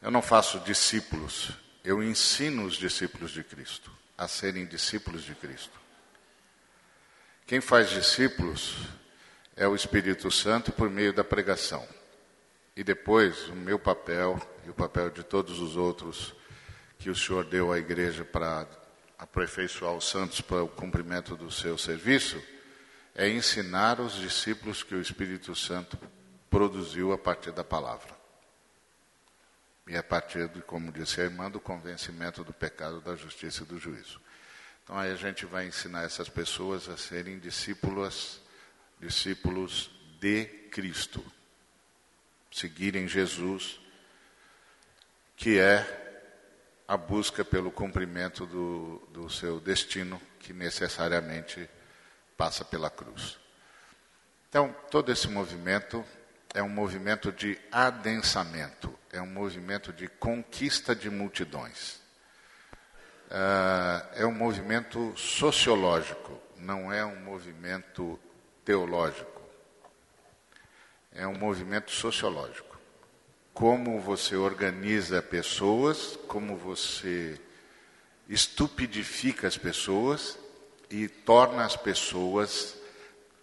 [0.00, 1.52] Eu não faço discípulos
[1.88, 5.80] eu ensino os discípulos de Cristo a serem discípulos de Cristo.
[7.46, 8.76] Quem faz discípulos
[9.56, 11.88] é o Espírito Santo por meio da pregação.
[12.76, 16.34] E depois, o meu papel e o papel de todos os outros
[16.98, 18.68] que o Senhor deu à igreja para
[19.18, 22.38] aperfeiçoar os santos para o cumprimento do seu serviço,
[23.14, 25.98] é ensinar os discípulos que o Espírito Santo
[26.50, 28.17] produziu a partir da palavra.
[29.88, 33.66] E a partir, de, como disse a irmã, do convencimento do pecado, da justiça e
[33.66, 34.20] do juízo.
[34.84, 38.40] Então aí a gente vai ensinar essas pessoas a serem discípulos,
[39.00, 41.24] discípulos de Cristo.
[42.50, 43.80] Seguirem Jesus,
[45.36, 46.06] que é
[46.86, 51.68] a busca pelo cumprimento do, do seu destino, que necessariamente
[52.36, 53.38] passa pela cruz.
[54.48, 56.02] Então, todo esse movimento
[56.54, 62.00] é um movimento de adensamento, é um movimento de conquista de multidões.
[63.28, 68.18] Uh, é um movimento sociológico, não é um movimento
[68.64, 69.42] teológico.
[71.12, 72.78] É um movimento sociológico.
[73.52, 77.40] Como você organiza pessoas, como você
[78.28, 80.38] estupidifica as pessoas
[80.90, 82.76] e torna as pessoas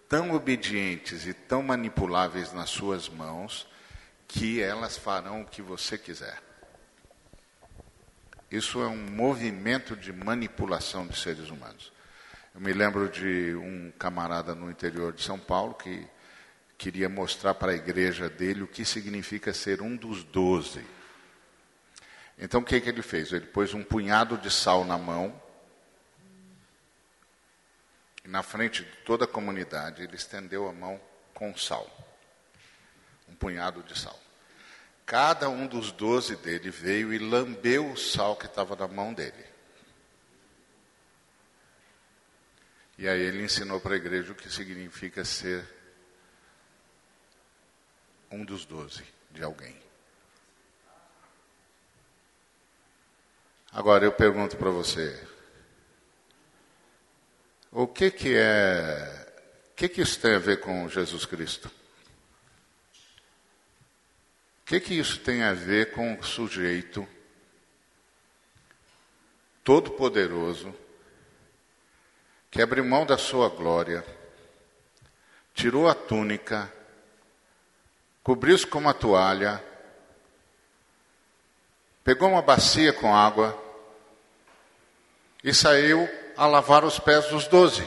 [0.08, 3.66] tão obedientes e tão manipuláveis nas suas mãos
[4.26, 6.42] que elas farão o que você quiser.
[8.50, 11.92] Isso é um movimento de manipulação de seres humanos.
[12.54, 16.06] Eu me lembro de um camarada no interior de São Paulo que
[16.78, 20.84] queria mostrar para a igreja dele o que significa ser um dos doze.
[22.38, 23.32] Então o que, que ele fez?
[23.32, 25.40] Ele pôs um punhado de sal na mão
[28.24, 31.00] e na frente de toda a comunidade ele estendeu a mão
[31.32, 31.90] com sal.
[33.28, 34.18] Um punhado de sal.
[35.04, 39.46] Cada um dos doze dele veio e lambeu o sal que estava na mão dele.
[42.98, 45.64] E aí ele ensinou para a igreja o que significa ser
[48.30, 49.76] um dos doze de alguém.
[53.70, 55.22] Agora eu pergunto para você,
[57.70, 59.26] o que que é,
[59.70, 61.70] o que que isso tem a ver com Jesus Cristo?
[64.66, 67.06] O que, que isso tem a ver com o sujeito
[69.62, 70.74] todo-poderoso
[72.50, 74.04] que abriu mão da sua glória,
[75.54, 76.68] tirou a túnica,
[78.24, 79.62] cobriu-se com uma toalha,
[82.02, 83.56] pegou uma bacia com água
[85.44, 87.86] e saiu a lavar os pés dos doze.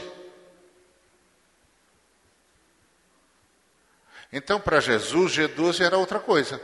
[4.32, 6.60] Então, para Jesus, G12 era outra coisa.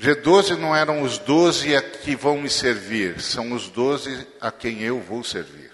[0.00, 4.80] G12 não eram os doze a que vão me servir, são os doze a quem
[4.80, 5.70] eu vou servir.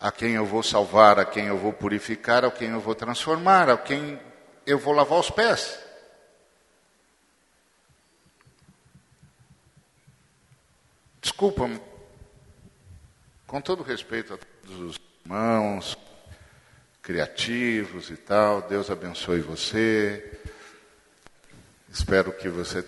[0.00, 3.68] A quem eu vou salvar, a quem eu vou purificar, a quem eu vou transformar,
[3.68, 4.18] a quem
[4.64, 5.78] eu vou lavar os pés.
[11.20, 11.68] Desculpa,
[13.48, 15.96] com todo respeito a todos os irmãos,
[17.02, 20.38] criativos e tal, Deus abençoe você.
[21.90, 22.84] Espero que você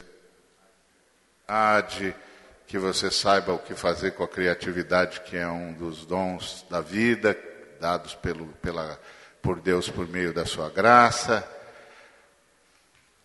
[2.67, 6.81] que você saiba o que fazer com a criatividade, que é um dos dons da
[6.81, 7.37] vida,
[7.81, 9.01] dados pelo, pela,
[9.43, 11.43] por Deus por meio da sua graça.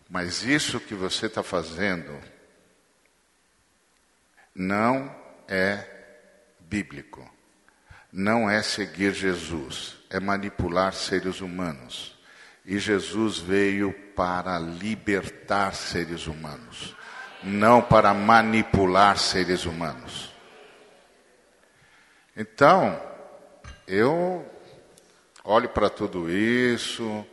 [0.08, 2.18] Mas isso que você está fazendo
[4.54, 5.14] não
[5.46, 5.95] é
[6.68, 7.28] bíblico.
[8.12, 12.16] Não é seguir Jesus, é manipular seres humanos.
[12.64, 16.96] E Jesus veio para libertar seres humanos,
[17.42, 20.32] não para manipular seres humanos.
[22.36, 23.00] Então,
[23.86, 24.44] eu
[25.44, 27.24] olho para tudo isso,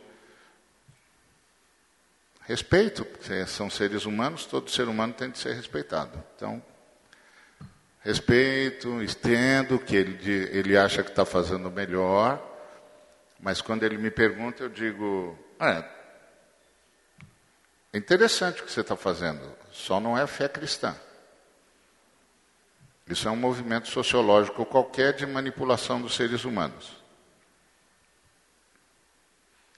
[2.42, 3.06] respeito,
[3.48, 6.22] são seres humanos, todo ser humano tem de ser respeitado.
[6.36, 6.62] Então,
[8.04, 12.40] respeito, estendo, que ele, ele acha que está fazendo melhor,
[13.40, 15.82] mas quando ele me pergunta, eu digo: ah,
[17.92, 19.40] é interessante o que você está fazendo,
[19.72, 20.94] só não é fé cristã.
[23.06, 26.96] Isso é um movimento sociológico qualquer de manipulação dos seres humanos.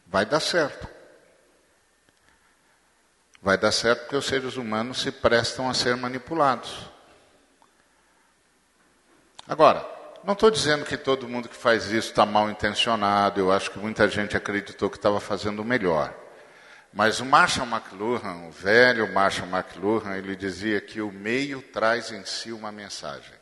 [0.07, 0.89] Vai dar certo.
[3.43, 6.96] Vai dar certo porque os seres humanos se prestam a ser manipulados.
[9.49, 9.89] Agora,
[10.25, 13.79] não estou dizendo que todo mundo que faz isso está mal intencionado, eu acho que
[13.79, 16.13] muita gente acreditou que estava fazendo o melhor.
[16.93, 22.25] Mas o Marshall McLuhan, o velho Marshall McLuhan, ele dizia que o meio traz em
[22.25, 23.35] si uma mensagem.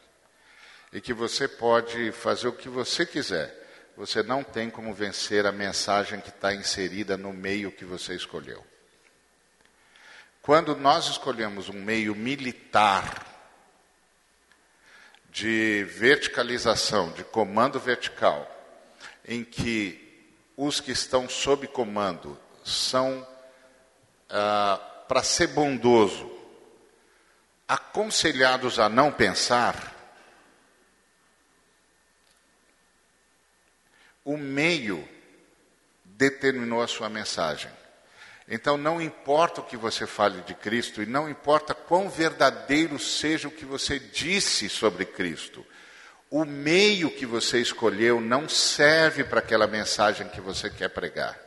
[0.93, 3.55] E que você pode fazer o que você quiser,
[3.97, 8.63] você não tem como vencer a mensagem que está inserida no meio que você escolheu.
[10.43, 13.34] Quando nós escolhemos um meio militar,
[15.35, 18.49] de verticalização, de comando vertical,
[19.27, 20.01] em que
[20.57, 23.27] os que estão sob comando são,
[24.31, 24.77] ah,
[25.09, 26.31] para ser bondoso,
[27.67, 29.93] aconselhados a não pensar,
[34.25, 35.07] o meio
[36.05, 37.73] determinou a sua mensagem.
[38.47, 43.49] Então não importa o que você fale de Cristo e não importa quão verdadeiro seja
[43.49, 45.65] o que você disse sobre Cristo.
[46.31, 51.39] O meio que você escolheu não serve para aquela mensagem que você quer pregar.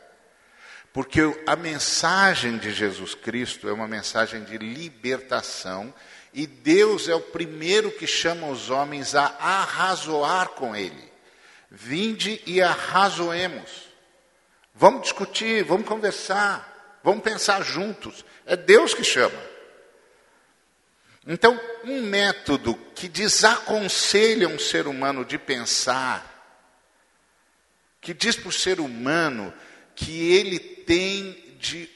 [0.92, 5.94] Porque a mensagem de Jesus Cristo é uma mensagem de libertação
[6.32, 11.12] e Deus é o primeiro que chama os homens a arrazoar com Ele.
[11.70, 13.88] Vinde e arrazoemos.
[14.74, 18.24] Vamos discutir, vamos conversar, vamos pensar juntos.
[18.46, 19.40] É Deus que chama.
[21.26, 26.34] Então, um método que desaconselha um ser humano de pensar,
[28.00, 29.52] que diz para o ser humano
[29.94, 31.90] que ele tem de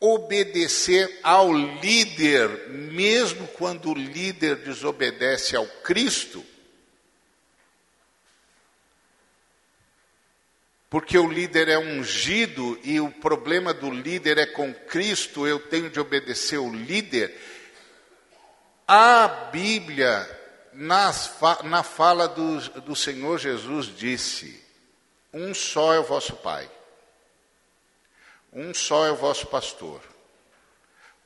[0.00, 6.44] obedecer ao líder, mesmo quando o líder desobedece ao Cristo,
[10.90, 15.90] porque o líder é ungido e o problema do líder é com Cristo, eu tenho
[15.90, 17.38] de obedecer o líder.
[18.86, 20.26] A Bíblia,
[20.72, 24.64] nas, na fala do, do Senhor Jesus, disse:
[25.32, 26.70] Um só é o vosso Pai,
[28.50, 30.00] um só é o vosso pastor,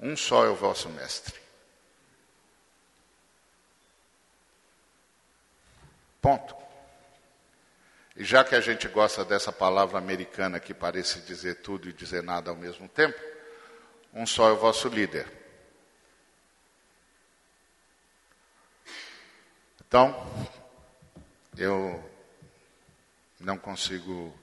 [0.01, 1.41] um só é o vosso mestre.
[6.21, 6.62] Ponto.
[8.15, 12.23] E já que a gente gosta dessa palavra americana que parece dizer tudo e dizer
[12.23, 13.19] nada ao mesmo tempo,
[14.13, 15.27] um só é o vosso líder.
[19.87, 20.15] Então,
[21.57, 22.03] eu
[23.41, 24.35] não consigo,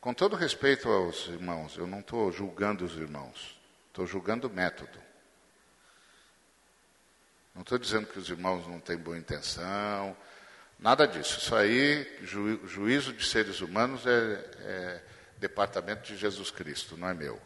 [0.00, 4.98] com todo respeito aos irmãos, eu não estou julgando os irmãos, estou julgando o método.
[7.54, 10.16] Não estou dizendo que os irmãos não têm boa intenção,
[10.82, 11.38] Nada disso.
[11.38, 15.00] Isso aí, ju, juízo de seres humanos é, é
[15.38, 17.40] departamento de Jesus Cristo, não é meu.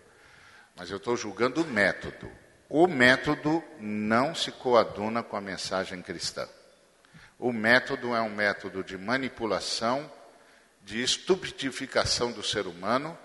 [0.75, 2.33] Mas eu estou julgando o método.
[2.67, 6.49] O método não se coaduna com a mensagem cristã.
[7.39, 10.11] O método é um método de manipulação,
[10.83, 13.19] de estupidificação do ser humano,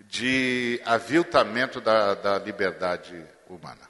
[0.00, 3.88] de aviltamento da, da liberdade humana.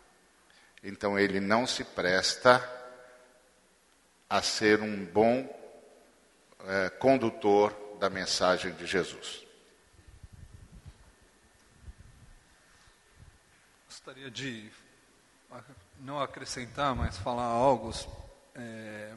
[0.85, 2.76] Então ele não se presta
[4.29, 5.49] a ser um bom
[6.65, 9.47] é, condutor da mensagem de Jesus.
[13.87, 14.71] Gostaria de
[16.01, 17.93] não acrescentar, mas falar algo.
[18.55, 19.15] É,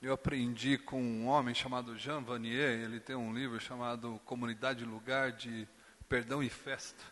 [0.00, 5.32] eu aprendi com um homem chamado Jean Vanier, ele tem um livro chamado Comunidade Lugar
[5.32, 5.66] de
[6.08, 7.02] Perdão e Festa.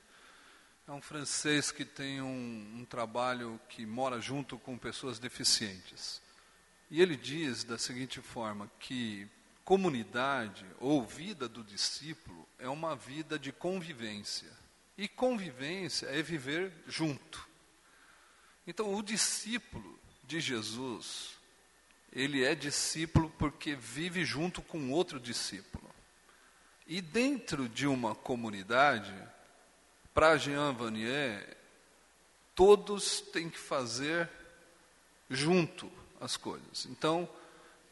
[0.86, 6.22] É um francês que tem um, um trabalho que mora junto com pessoas deficientes.
[6.93, 9.27] E ele diz da seguinte forma: que
[9.64, 14.51] comunidade ou vida do discípulo é uma vida de convivência.
[14.98, 17.48] E convivência é viver junto.
[18.66, 21.31] Então, o discípulo de Jesus,
[22.12, 25.90] ele é discípulo porque vive junto com outro discípulo.
[26.86, 29.14] E dentro de uma comunidade,
[30.12, 31.56] para Jean Vanier,
[32.55, 34.28] todos têm que fazer
[35.31, 35.90] junto
[36.23, 36.86] as coisas.
[36.86, 37.28] Então,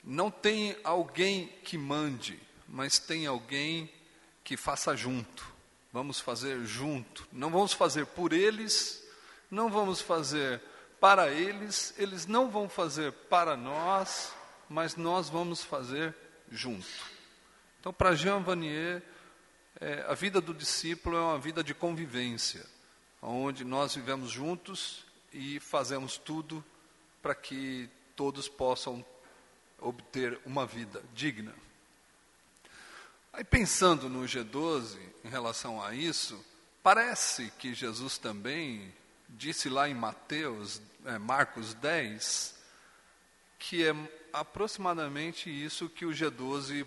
[0.03, 3.93] não tem alguém que mande, mas tem alguém
[4.43, 5.45] que faça junto.
[5.93, 7.27] Vamos fazer junto.
[7.33, 9.05] Não vamos fazer por eles,
[9.51, 10.63] não vamos fazer
[11.01, 14.33] para eles, eles não vão fazer para nós,
[14.69, 16.15] mas nós vamos fazer
[16.51, 16.87] junto.
[17.81, 19.03] Então, para Jean Vanier,
[19.81, 22.65] é, a vida do discípulo é uma vida de convivência,
[23.23, 26.65] onde nós vivemos juntos e fazemos tudo
[27.23, 27.89] para que
[28.21, 29.03] todos possam
[29.79, 31.55] obter uma vida digna.
[33.33, 36.39] Aí pensando no G12 em relação a isso,
[36.83, 38.93] parece que Jesus também
[39.27, 42.55] disse lá em Mateus, é, Marcos 10,
[43.59, 43.95] que é
[44.35, 46.87] aproximadamente isso que o G12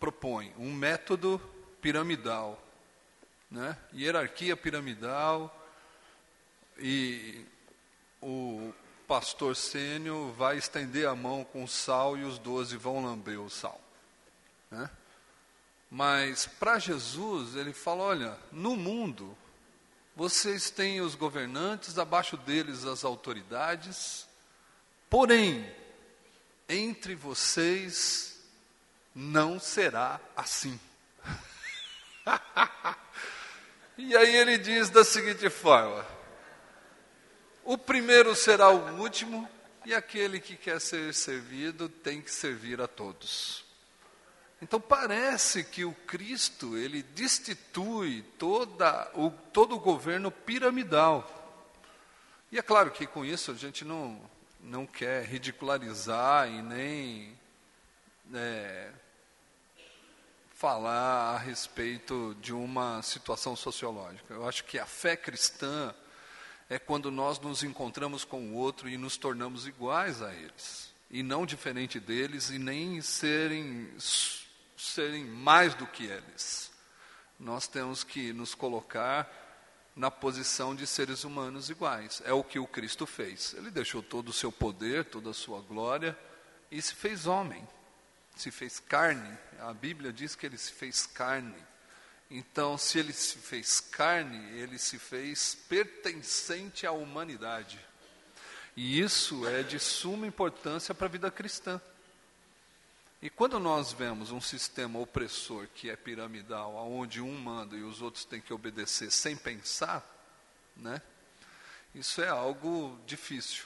[0.00, 1.40] propõe, um método
[1.80, 2.60] piramidal,
[3.48, 3.78] né?
[3.94, 5.64] hierarquia piramidal
[6.76, 7.46] e
[8.20, 8.74] o
[9.06, 13.80] pastor sênior vai estender a mão com sal e os doze vão lamber o sal.
[14.70, 14.90] Né?
[15.90, 19.36] Mas para Jesus, ele fala: olha, no mundo,
[20.14, 24.26] vocês têm os governantes, abaixo deles as autoridades,
[25.08, 25.70] porém,
[26.68, 28.40] entre vocês
[29.14, 30.78] não será assim.
[33.96, 36.15] e aí ele diz da seguinte forma:
[37.66, 39.48] o primeiro será o último,
[39.84, 43.64] e aquele que quer ser servido tem que servir a todos.
[44.62, 51.32] Então parece que o Cristo, ele destitui toda, o, todo o governo piramidal.
[52.50, 54.18] E é claro que com isso a gente não,
[54.60, 57.38] não quer ridicularizar e nem
[58.32, 58.90] é,
[60.54, 64.32] falar a respeito de uma situação sociológica.
[64.32, 65.94] Eu acho que a fé cristã
[66.68, 71.22] é quando nós nos encontramos com o outro e nos tornamos iguais a eles, e
[71.22, 73.88] não diferente deles e nem serem
[74.76, 76.70] serem mais do que eles.
[77.38, 79.30] Nós temos que nos colocar
[79.94, 82.22] na posição de seres humanos iguais.
[82.24, 83.54] É o que o Cristo fez.
[83.54, 86.16] Ele deixou todo o seu poder, toda a sua glória
[86.70, 87.66] e se fez homem.
[88.36, 89.38] Se fez carne.
[89.60, 91.56] A Bíblia diz que ele se fez carne.
[92.30, 97.78] Então, se ele se fez carne, ele se fez pertencente à humanidade.
[98.76, 101.80] E isso é de suma importância para a vida cristã.
[103.22, 108.02] E quando nós vemos um sistema opressor que é piramidal, onde um manda e os
[108.02, 110.04] outros têm que obedecer sem pensar,
[110.76, 111.00] né?
[111.94, 113.64] Isso é algo difícil.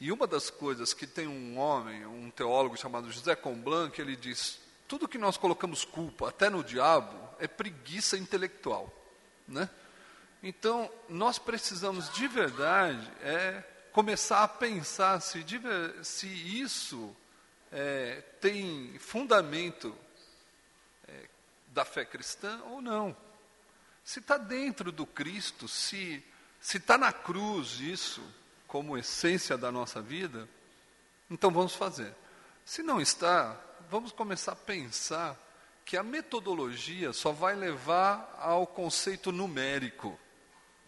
[0.00, 4.58] E uma das coisas que tem um homem, um teólogo chamado José Comblanc, ele diz:
[4.88, 8.92] tudo que nós colocamos culpa, até no diabo, é preguiça intelectual,
[9.46, 9.68] né?
[10.42, 15.44] Então, nós precisamos de verdade é começar a pensar se,
[16.02, 17.16] se isso
[17.72, 19.96] é, tem fundamento
[21.08, 21.28] é,
[21.68, 23.16] da fé cristã ou não.
[24.04, 26.22] Se está dentro do Cristo, se
[26.60, 28.22] está na cruz isso
[28.66, 30.48] como essência da nossa vida,
[31.30, 32.14] então vamos fazer.
[32.64, 33.58] Se não está,
[33.90, 35.36] vamos começar a pensar
[35.84, 40.18] que a metodologia só vai levar ao conceito numérico.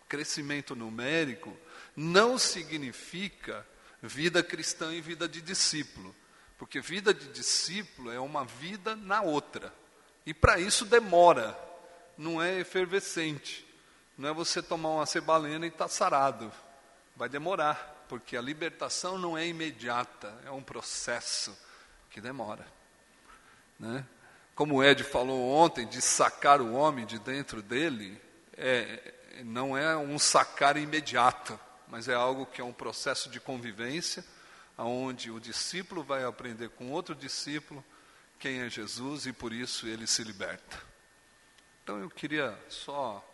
[0.09, 1.57] Crescimento numérico
[1.95, 3.67] não significa
[4.03, 6.15] vida cristã e vida de discípulo.
[6.57, 9.73] Porque vida de discípulo é uma vida na outra.
[10.27, 11.57] E para isso demora,
[12.17, 13.65] não é efervescente.
[14.17, 16.53] Não é você tomar uma cebalena e estar tá sarado.
[17.15, 21.57] Vai demorar, porque a libertação não é imediata, é um processo
[22.11, 22.78] que demora.
[23.79, 24.05] Né?
[24.55, 28.21] Como Ed falou ontem, de sacar o homem de dentro dele,
[28.57, 29.15] é,
[29.45, 34.25] não é um sacar imediato, mas é algo que é um processo de convivência
[34.77, 37.85] aonde o discípulo vai aprender com outro discípulo
[38.39, 40.79] quem é Jesus e por isso ele se liberta.
[41.83, 43.25] Então eu queria só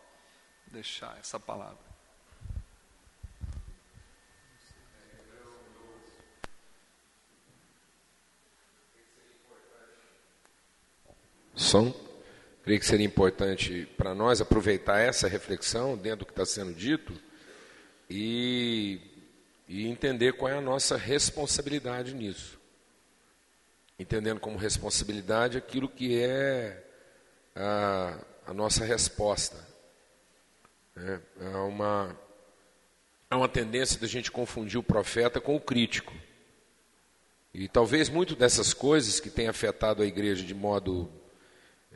[0.67, 1.94] deixar essa palavra.
[11.55, 11.95] Som.
[12.63, 17.13] Creio que seria importante para nós aproveitar essa reflexão dentro do que está sendo dito
[18.09, 19.01] e
[19.69, 22.59] e entender qual é a nossa responsabilidade nisso.
[23.99, 26.85] Entendendo como responsabilidade aquilo que é
[27.55, 29.57] a, a nossa resposta.
[30.97, 32.17] É, é uma,
[33.31, 36.13] há uma tendência da gente confundir o profeta com o crítico.
[37.53, 41.11] E talvez muito dessas coisas que têm afetado a igreja de modo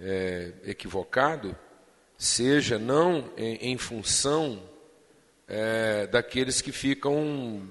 [0.01, 1.57] é, equivocado
[2.17, 4.63] seja não em, em função
[5.47, 7.63] é, daqueles que ficam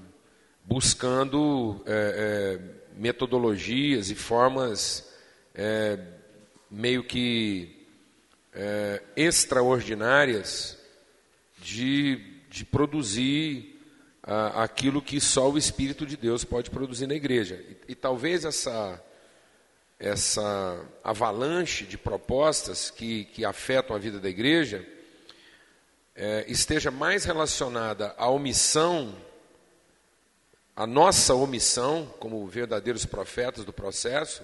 [0.64, 5.14] buscando é, é, metodologias e formas
[5.54, 6.00] é,
[6.70, 7.86] meio que
[8.54, 10.78] é, extraordinárias
[11.60, 13.80] de, de produzir
[14.24, 17.64] a, aquilo que só o Espírito de Deus pode produzir na igreja.
[17.88, 19.02] E, e talvez essa,
[20.00, 24.86] essa avalanche de propostas que, que afetam a vida da igreja
[26.16, 29.16] é, esteja mais relacionada à omissão,
[30.76, 34.44] à nossa omissão, como verdadeiros profetas do processo,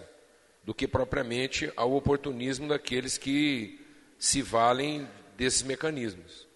[0.63, 3.79] do que propriamente ao oportunismo daqueles que
[4.17, 6.47] se valem desses mecanismos.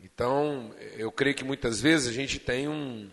[0.00, 3.08] Então, eu creio que muitas vezes a gente tem um,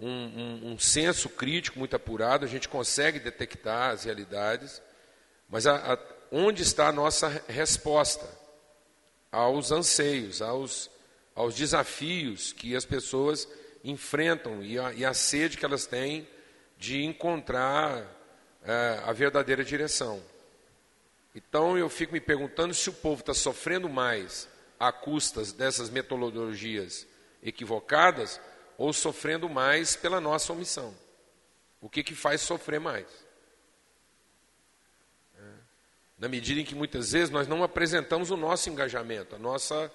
[0.00, 4.80] um, um, um senso crítico muito apurado, a gente consegue detectar as realidades,
[5.48, 5.98] mas a, a,
[6.30, 8.38] onde está a nossa resposta?
[9.30, 10.90] aos anseios, aos,
[11.34, 13.48] aos desafios que as pessoas
[13.84, 16.26] enfrentam e a, e a sede que elas têm
[16.76, 18.04] de encontrar
[18.64, 20.22] é, a verdadeira direção.
[21.34, 24.48] Então eu fico me perguntando se o povo está sofrendo mais
[24.78, 27.06] a custas dessas metodologias
[27.42, 28.40] equivocadas
[28.78, 30.94] ou sofrendo mais pela nossa omissão.
[31.80, 33.06] O que, que faz sofrer mais?
[35.36, 35.42] É.
[36.16, 39.92] Na medida em que muitas vezes nós não apresentamos o nosso engajamento, a nossa,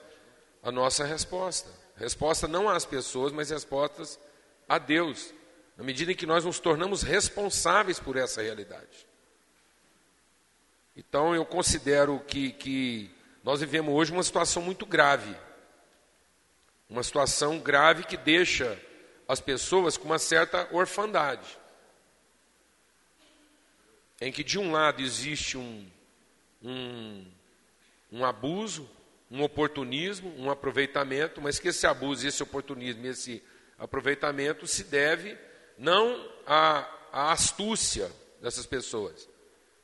[0.61, 1.71] a nossa resposta.
[1.95, 4.19] Resposta não às pessoas, mas respostas
[4.67, 5.33] a Deus.
[5.77, 9.07] Na medida em que nós nos tornamos responsáveis por essa realidade.
[10.95, 15.35] Então eu considero que, que nós vivemos hoje uma situação muito grave.
[16.89, 18.79] Uma situação grave que deixa
[19.27, 21.57] as pessoas com uma certa orfandade.
[24.21, 25.89] Em que, de um lado, existe um,
[26.61, 27.25] um,
[28.11, 28.89] um abuso,
[29.29, 33.43] um oportunismo, um aproveitamento, mas que esse abuso, esse oportunismo, esse
[33.77, 35.37] aproveitamento se deve
[35.77, 38.11] não à, à astúcia
[38.41, 39.27] dessas pessoas,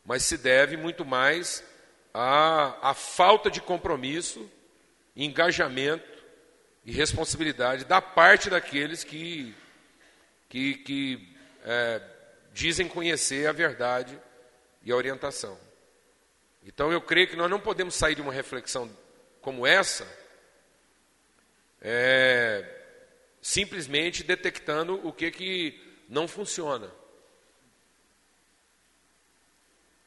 [0.05, 1.63] mas se deve muito mais
[2.13, 4.49] à, à falta de compromisso,
[5.15, 6.18] engajamento
[6.85, 9.55] e responsabilidade da parte daqueles que,
[10.47, 12.01] que, que é,
[12.53, 14.19] dizem conhecer a verdade
[14.83, 15.57] e a orientação.
[16.63, 18.89] Então eu creio que nós não podemos sair de uma reflexão
[19.41, 20.07] como essa
[21.81, 22.65] é,
[23.41, 26.91] simplesmente detectando o que, que não funciona.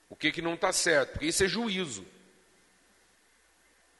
[0.09, 2.07] O que, que não está certo, porque isso é juízo.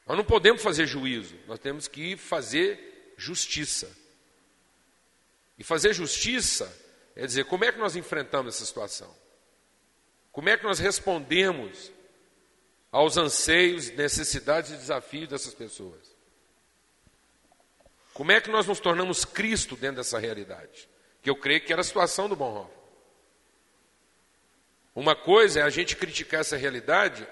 [0.07, 3.91] Nós não podemos fazer juízo, nós temos que fazer justiça.
[5.59, 6.73] E fazer justiça
[7.15, 9.15] é dizer como é que nós enfrentamos essa situação?
[10.33, 11.93] Como é que nós respondemos
[12.91, 16.13] aos anseios, necessidades e desafios dessas pessoas?
[18.13, 20.89] Como é que nós nos tornamos Cristo dentro dessa realidade?
[21.23, 22.83] Que eu creio que era a situação do Bonhoeffer.
[24.95, 27.27] Uma coisa é a gente criticar essa realidade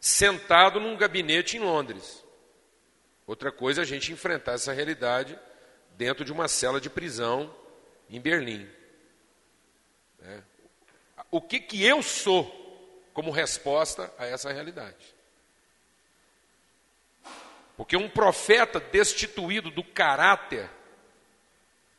[0.00, 2.24] sentado num gabinete em Londres.
[3.26, 5.38] Outra coisa é a gente enfrentar essa realidade
[5.96, 7.54] dentro de uma cela de prisão
[8.08, 8.68] em Berlim.
[10.22, 10.42] É.
[11.30, 12.56] O que, que eu sou
[13.12, 15.14] como resposta a essa realidade?
[17.76, 20.68] Porque um profeta destituído do caráter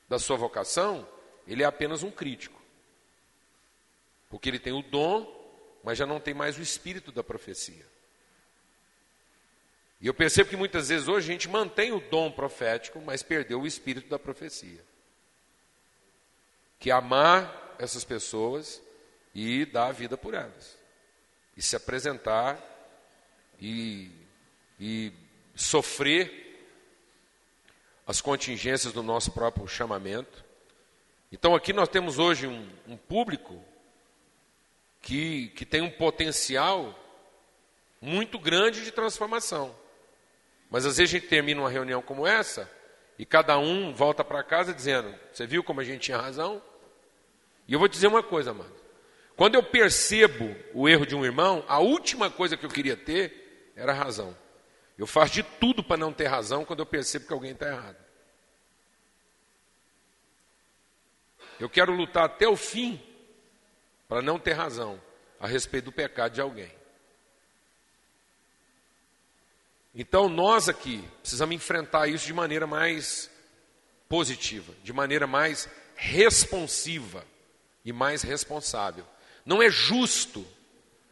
[0.09, 1.07] da sua vocação,
[1.47, 2.61] ele é apenas um crítico.
[4.29, 5.40] Porque ele tem o dom,
[5.83, 7.85] mas já não tem mais o espírito da profecia.
[9.99, 13.61] E eu percebo que muitas vezes hoje a gente mantém o dom profético, mas perdeu
[13.61, 14.83] o espírito da profecia.
[16.79, 18.81] Que é amar essas pessoas
[19.33, 20.75] e dar a vida por elas.
[21.55, 22.59] E se apresentar
[23.59, 24.09] e,
[24.79, 25.13] e
[25.55, 26.41] sofrer
[28.07, 30.43] as contingências do nosso próprio chamamento.
[31.31, 33.63] Então aqui nós temos hoje um, um público
[35.01, 36.97] que, que tem um potencial
[37.99, 39.75] muito grande de transformação.
[40.69, 42.69] Mas às vezes a gente termina uma reunião como essa
[43.17, 46.61] e cada um volta para casa dizendo: Você viu como a gente tinha razão?
[47.67, 48.81] E eu vou dizer uma coisa, amado.
[49.35, 53.71] Quando eu percebo o erro de um irmão, a última coisa que eu queria ter
[53.75, 54.35] era razão.
[54.97, 57.97] Eu faço de tudo para não ter razão quando eu percebo que alguém está errado.
[61.59, 63.01] Eu quero lutar até o fim
[64.11, 65.01] para não ter razão
[65.39, 66.69] a respeito do pecado de alguém.
[69.95, 73.31] Então nós aqui precisamos enfrentar isso de maneira mais
[74.09, 77.25] positiva, de maneira mais responsiva
[77.85, 79.05] e mais responsável.
[79.45, 80.45] Não é justo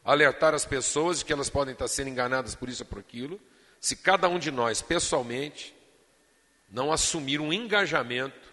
[0.04, 3.40] alertar as pessoas de que elas podem estar sendo enganadas por isso ou por aquilo,
[3.80, 5.74] se cada um de nós, pessoalmente,
[6.70, 8.52] não assumir um engajamento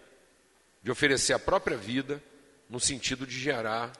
[0.81, 2.23] de oferecer a própria vida
[2.69, 3.91] no sentido de gerar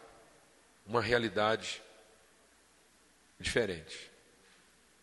[0.87, 1.81] uma realidade
[3.39, 4.09] diferente.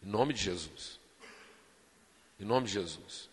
[0.02, 0.98] Em nome de Jesus.
[2.40, 3.28] Em nome de Jesus.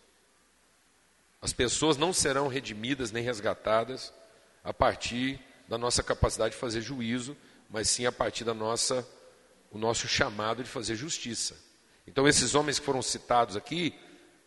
[1.42, 4.14] As pessoas não serão redimidas nem resgatadas
[4.64, 7.36] a partir da nossa capacidade de fazer juízo,
[7.70, 9.08] mas sim a partir da nossa
[9.72, 11.58] o nosso chamado de fazer justiça.
[12.06, 13.98] Então esses homens que foram citados aqui,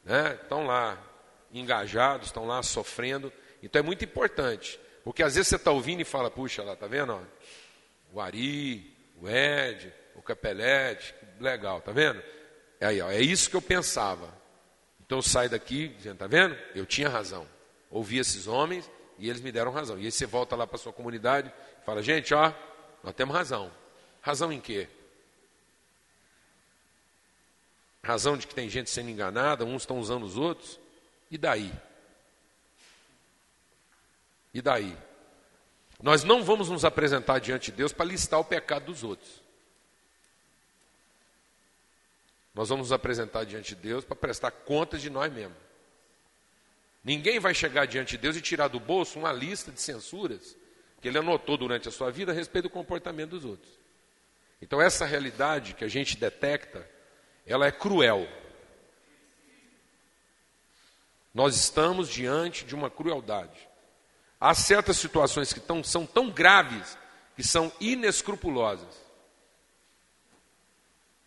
[0.05, 1.03] né, estão lá
[1.51, 3.33] engajados, estão lá sofrendo.
[3.63, 6.87] Então é muito importante, porque às vezes você está ouvindo e fala, puxa lá, tá
[6.87, 7.27] vendo?
[8.15, 12.23] O Ari, o Ed, o Capelete, legal, tá vendo?
[12.79, 14.33] É aí, ó, é isso que eu pensava.
[15.05, 16.57] Então eu saio daqui dizendo, tá vendo?
[16.77, 17.47] Eu tinha razão.
[17.91, 18.89] Ouvi esses homens
[19.19, 19.99] e eles me deram razão.
[19.99, 22.53] E aí você volta lá para sua comunidade e fala, gente, ó,
[23.03, 23.71] nós temos razão.
[24.23, 24.89] Razão em quê?
[28.01, 30.79] Razão de que tem gente sendo enganada, uns estão usando os outros.
[31.31, 31.73] E daí?
[34.53, 34.97] E daí?
[36.05, 39.43] Nós não vamos nos apresentar diante de Deus para listar o pecado dos outros.
[42.55, 45.57] Nós vamos nos apresentar diante de Deus para prestar contas de nós mesmos.
[47.03, 50.55] Ninguém vai chegar diante de Deus e tirar do bolso uma lista de censuras
[51.01, 53.73] que ele anotou durante a sua vida a respeito do comportamento dos outros.
[54.61, 56.87] Então, essa realidade que a gente detecta,
[57.47, 58.29] ela é cruel.
[61.33, 63.73] Nós estamos diante de uma crueldade.
[64.45, 66.99] Há certas situações que tão, são tão graves
[67.35, 68.95] que são inescrupulosas.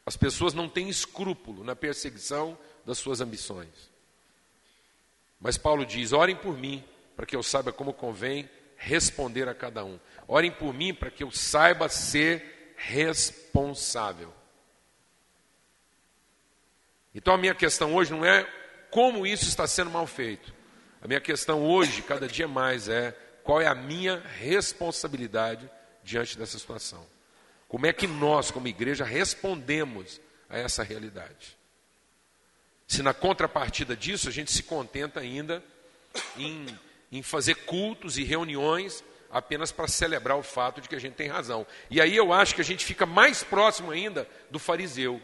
[0.06, 3.90] As pessoas não têm escrúpulo na perseguição das suas ambições.
[5.42, 6.84] Mas Paulo diz: orem por mim,
[7.16, 10.00] para que eu saiba como convém responder a cada um.
[10.28, 14.32] Orem por mim, para que eu saiba ser responsável.
[17.16, 18.44] Então a minha questão hoje não é
[18.92, 20.56] como isso está sendo mal feito.
[21.02, 23.12] A minha questão hoje, cada dia mais, é
[23.44, 25.70] qual é a minha responsabilidade
[26.04, 27.06] diante dessa situação.
[27.68, 30.20] Como é que nós, como igreja, respondemos
[30.50, 31.58] a essa realidade?
[32.88, 35.64] Se na contrapartida disso a gente se contenta ainda
[36.38, 36.66] em,
[37.12, 41.28] em fazer cultos e reuniões apenas para celebrar o fato de que a gente tem
[41.28, 41.68] razão.
[41.90, 45.22] E aí eu acho que a gente fica mais próximo ainda do fariseu,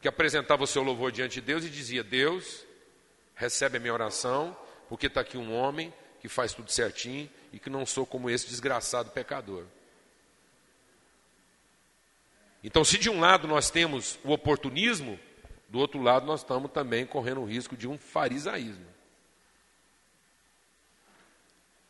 [0.00, 2.65] que apresentava o seu louvor diante de Deus e dizia: Deus,
[3.36, 4.56] recebe a minha oração,
[4.88, 8.48] porque está aqui um homem que faz tudo certinho e que não sou como esse
[8.48, 9.64] desgraçado pecador.
[12.64, 15.20] Então, se de um lado nós temos o oportunismo,
[15.68, 18.86] do outro lado nós estamos também correndo o risco de um farisaísmo.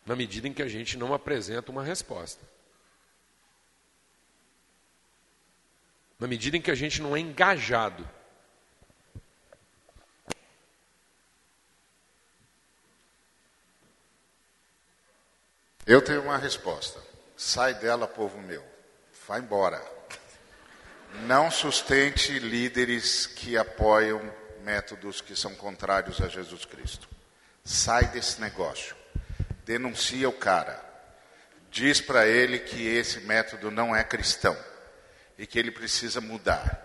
[0.05, 2.44] Na medida em que a gente não apresenta uma resposta.
[6.18, 8.09] Na medida em que a gente não é engajado.
[15.86, 17.00] Eu tenho uma resposta.
[17.36, 18.64] Sai dela, povo meu.
[19.28, 19.80] Vai embora.
[21.26, 24.20] Não sustente líderes que apoiam
[24.62, 27.08] métodos que são contrários a Jesus Cristo.
[27.64, 28.96] Sai desse negócio.
[29.64, 30.84] Denuncia o cara.
[31.70, 34.56] Diz para ele que esse método não é cristão
[35.38, 36.84] e que ele precisa mudar.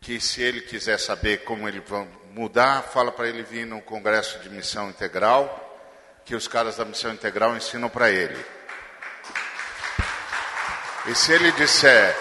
[0.00, 4.40] Que se ele quiser saber como ele vai mudar, fala para ele vir no congresso
[4.40, 5.69] de missão integral,
[6.30, 8.38] que os caras da missão integral ensinam para ele.
[11.08, 12.16] E se ele disser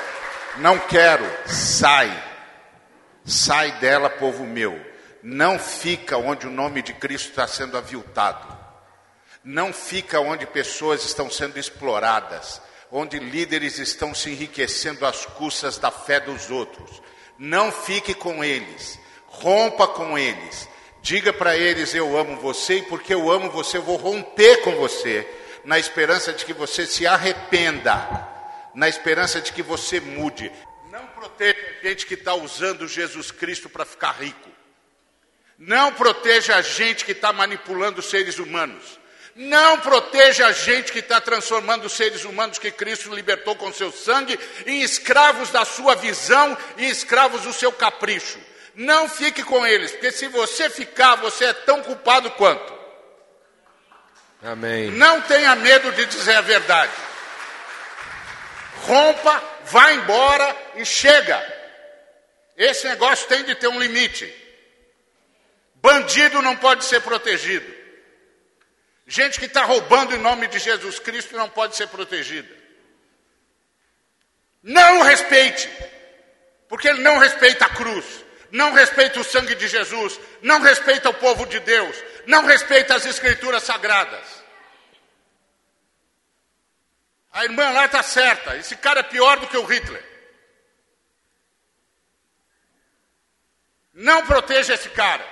[0.57, 2.11] não quero, sai.
[3.23, 4.83] Sai dela, povo meu.
[5.21, 8.57] Não fica onde o nome de Cristo está sendo aviltado.
[9.43, 12.59] Não fica onde pessoas estão sendo exploradas,
[12.91, 16.99] onde líderes estão se enriquecendo às custas da fé dos outros.
[17.37, 18.99] Não fique com eles.
[19.27, 20.67] Rompa com eles.
[21.01, 24.75] Diga para eles: Eu amo você, e porque eu amo você, eu vou romper com
[24.75, 25.27] você,
[25.63, 28.37] na esperança de que você se arrependa
[28.73, 30.51] na esperança de que você mude.
[30.91, 34.49] Não proteja a gente que está usando Jesus Cristo para ficar rico.
[35.57, 38.99] Não proteja a gente que está manipulando seres humanos.
[39.35, 43.91] Não proteja a gente que está transformando os seres humanos que Cristo libertou com seu
[43.91, 48.39] sangue em escravos da sua visão e escravos do seu capricho.
[48.79, 52.73] Não fique com eles, porque se você ficar, você é tão culpado quanto.
[54.41, 54.89] Amém.
[54.91, 56.91] Não tenha medo de dizer a verdade
[58.89, 61.57] rompa, vá embora e chega.
[62.55, 64.33] Esse negócio tem de ter um limite.
[65.75, 67.79] Bandido não pode ser protegido.
[69.07, 72.59] Gente que está roubando em nome de Jesus Cristo não pode ser protegida.
[74.61, 75.69] Não o respeite,
[76.67, 78.05] porque ele não respeita a cruz,
[78.51, 81.95] não respeita o sangue de Jesus, não respeita o povo de Deus,
[82.25, 84.39] não respeita as escrituras sagradas.
[87.31, 88.57] A irmã lá está certa.
[88.57, 90.03] Esse cara é pior do que o Hitler.
[93.93, 95.27] Não proteja esse cara.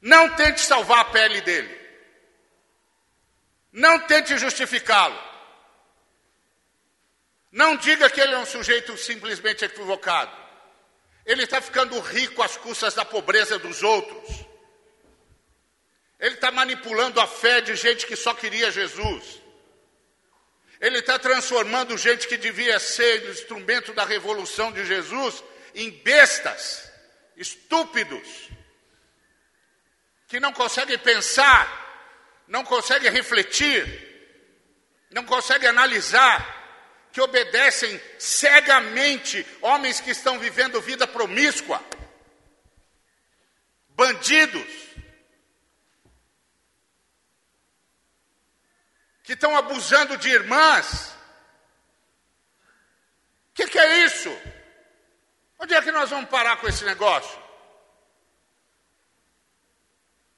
[0.00, 1.86] Não tente salvar a pele dele.
[3.72, 5.18] Não tente justificá-lo.
[7.50, 10.45] Não diga que ele é um sujeito simplesmente equivocado.
[11.26, 14.46] Ele está ficando rico às custas da pobreza dos outros.
[16.20, 19.42] Ele está manipulando a fé de gente que só queria Jesus.
[20.80, 25.42] Ele está transformando gente que devia ser instrumento da revolução de Jesus
[25.74, 26.90] em bestas,
[27.36, 28.48] estúpidos,
[30.28, 33.84] que não conseguem pensar, não conseguem refletir,
[35.10, 36.55] não conseguem analisar,
[37.16, 41.82] que obedecem cegamente homens que estão vivendo vida promíscua,
[43.88, 44.70] bandidos,
[49.22, 51.16] que estão abusando de irmãs.
[53.48, 54.28] O que, que, é isso?
[55.58, 57.42] Onde é que nós vamos parar com esse negócio?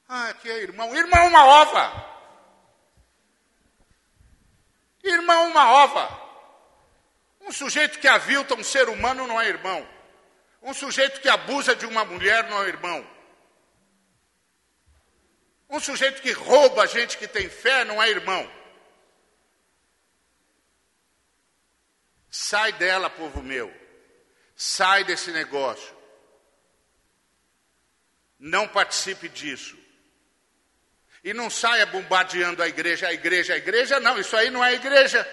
[0.09, 0.95] Ah, aqui é irmão.
[0.95, 2.21] Irmão, uma ova.
[5.03, 6.28] Irmão, uma ova.
[7.49, 9.89] Um sujeito que avilta um ser humano não é irmão.
[10.61, 13.11] Um sujeito que abusa de uma mulher não é irmão.
[15.70, 18.47] Um sujeito que rouba gente que tem fé não é irmão.
[22.31, 23.73] Sai dela, povo meu.
[24.55, 25.97] Sai desse negócio.
[28.39, 29.79] Não participe disso.
[31.25, 34.75] E não saia bombardeando a igreja, a igreja, a igreja, não, isso aí não é
[34.75, 35.27] igreja.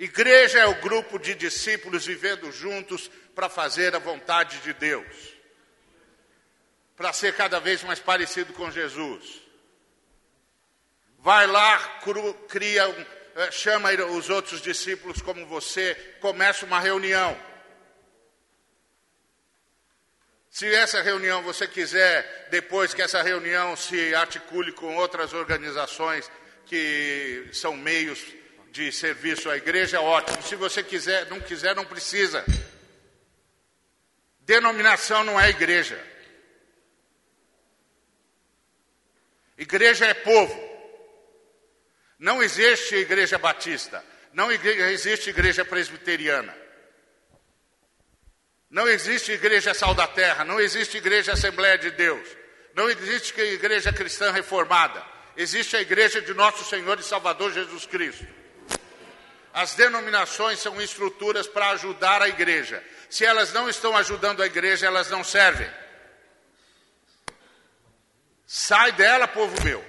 [0.00, 5.36] Igreja é o grupo de discípulos vivendo juntos para fazer a vontade de Deus,
[6.96, 9.42] para ser cada vez mais parecido com Jesus.
[11.18, 12.00] Vai lá,
[12.48, 12.82] cria,
[13.36, 17.38] eh, chama os outros discípulos como você, começa uma reunião.
[20.48, 26.30] Se essa reunião você quiser, depois que essa reunião se articule com outras organizações
[26.64, 28.39] que são meios
[28.70, 30.42] de serviço à igreja, ótimo.
[30.42, 32.44] Se você quiser, não quiser, não precisa.
[34.40, 36.02] Denominação não é igreja.
[39.58, 40.70] Igreja é povo.
[42.18, 44.04] Não existe igreja batista.
[44.32, 46.54] Não existe igreja presbiteriana.
[48.70, 52.24] Não existe igreja sal da terra, não existe igreja Assembleia de Deus,
[52.72, 55.04] não existe igreja cristã reformada,
[55.36, 58.39] existe a igreja de nosso Senhor e Salvador Jesus Cristo.
[59.52, 62.84] As denominações são estruturas para ajudar a igreja.
[63.08, 65.70] Se elas não estão ajudando a igreja, elas não servem.
[68.46, 69.84] Sai dela, povo meu.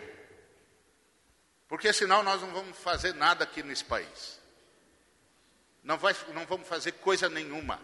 [1.67, 4.39] Porque senão nós não vamos fazer nada aqui nesse país.
[5.83, 7.79] Não, vai, não vamos fazer coisa nenhuma.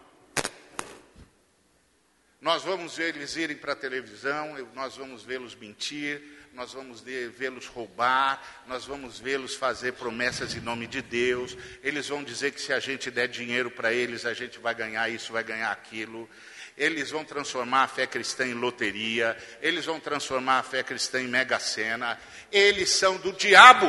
[2.40, 6.22] Nós vamos ver eles irem para a televisão, nós vamos vê-los mentir,
[6.58, 11.56] nós vamos vê-los roubar, nós vamos vê-los fazer promessas em nome de Deus.
[11.84, 15.08] Eles vão dizer que se a gente der dinheiro para eles, a gente vai ganhar
[15.08, 16.28] isso, vai ganhar aquilo.
[16.76, 21.28] Eles vão transformar a fé cristã em loteria, eles vão transformar a fé cristã em
[21.28, 22.18] mega sena.
[22.50, 23.86] Eles são do diabo.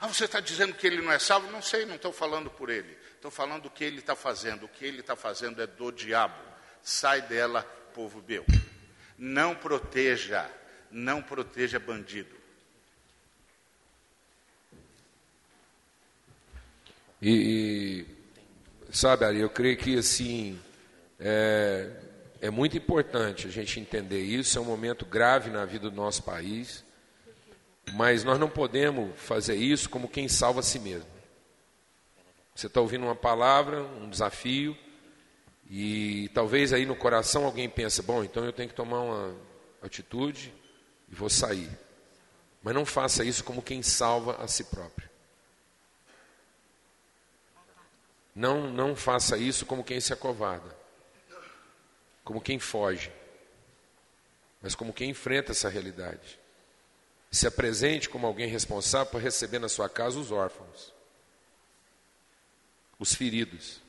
[0.00, 1.50] Ah, você está dizendo que ele não é salvo?
[1.50, 2.96] Não sei, não estou falando por ele.
[3.16, 4.64] Estou falando o que ele está fazendo.
[4.64, 6.53] O que ele está fazendo é do diabo.
[6.84, 7.62] Sai dela,
[7.94, 8.44] povo meu.
[9.16, 10.46] Não proteja,
[10.90, 12.36] não proteja bandido.
[17.22, 18.06] E,
[18.90, 20.60] e sabe, Ari, eu creio que assim
[21.18, 21.90] é,
[22.42, 24.58] é muito importante a gente entender isso.
[24.58, 26.84] É um momento grave na vida do nosso país.
[27.94, 31.08] Mas nós não podemos fazer isso como quem salva a si mesmo.
[32.54, 34.76] Você está ouvindo uma palavra, um desafio,
[35.76, 39.36] e talvez aí no coração alguém pense: bom, então eu tenho que tomar uma
[39.82, 40.54] atitude
[41.08, 41.68] e vou sair.
[42.62, 45.10] Mas não faça isso como quem salva a si próprio.
[48.32, 50.76] Não, não faça isso como quem se acovarda,
[52.22, 53.10] como quem foge,
[54.62, 56.38] mas como quem enfrenta essa realidade.
[57.32, 60.94] Se apresente como alguém responsável por receber na sua casa os órfãos,
[62.96, 63.83] os feridos.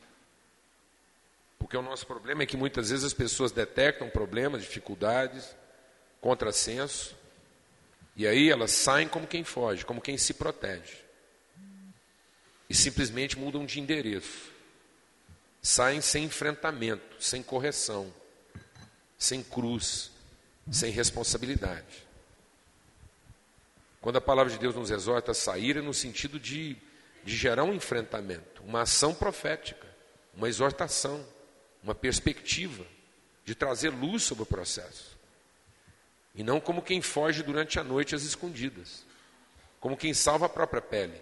[1.66, 5.56] Porque o nosso problema é que muitas vezes as pessoas detectam problemas, dificuldades,
[6.22, 7.16] contrassenso,
[8.16, 10.94] e aí elas saem como quem foge, como quem se protege.
[12.70, 14.52] E simplesmente mudam de endereço.
[15.60, 18.14] Saem sem enfrentamento, sem correção,
[19.18, 20.12] sem cruz,
[20.72, 22.06] sem responsabilidade.
[24.00, 26.78] Quando a palavra de Deus nos exorta a sair, é no sentido de,
[27.24, 29.88] de gerar um enfrentamento, uma ação profética,
[30.36, 31.26] uma exortação,
[31.86, 32.86] uma perspectiva,
[33.46, 35.16] de trazer luz sobre o processo.
[36.34, 39.06] E não como quem foge durante a noite às escondidas,
[39.80, 41.22] como quem salva a própria pele.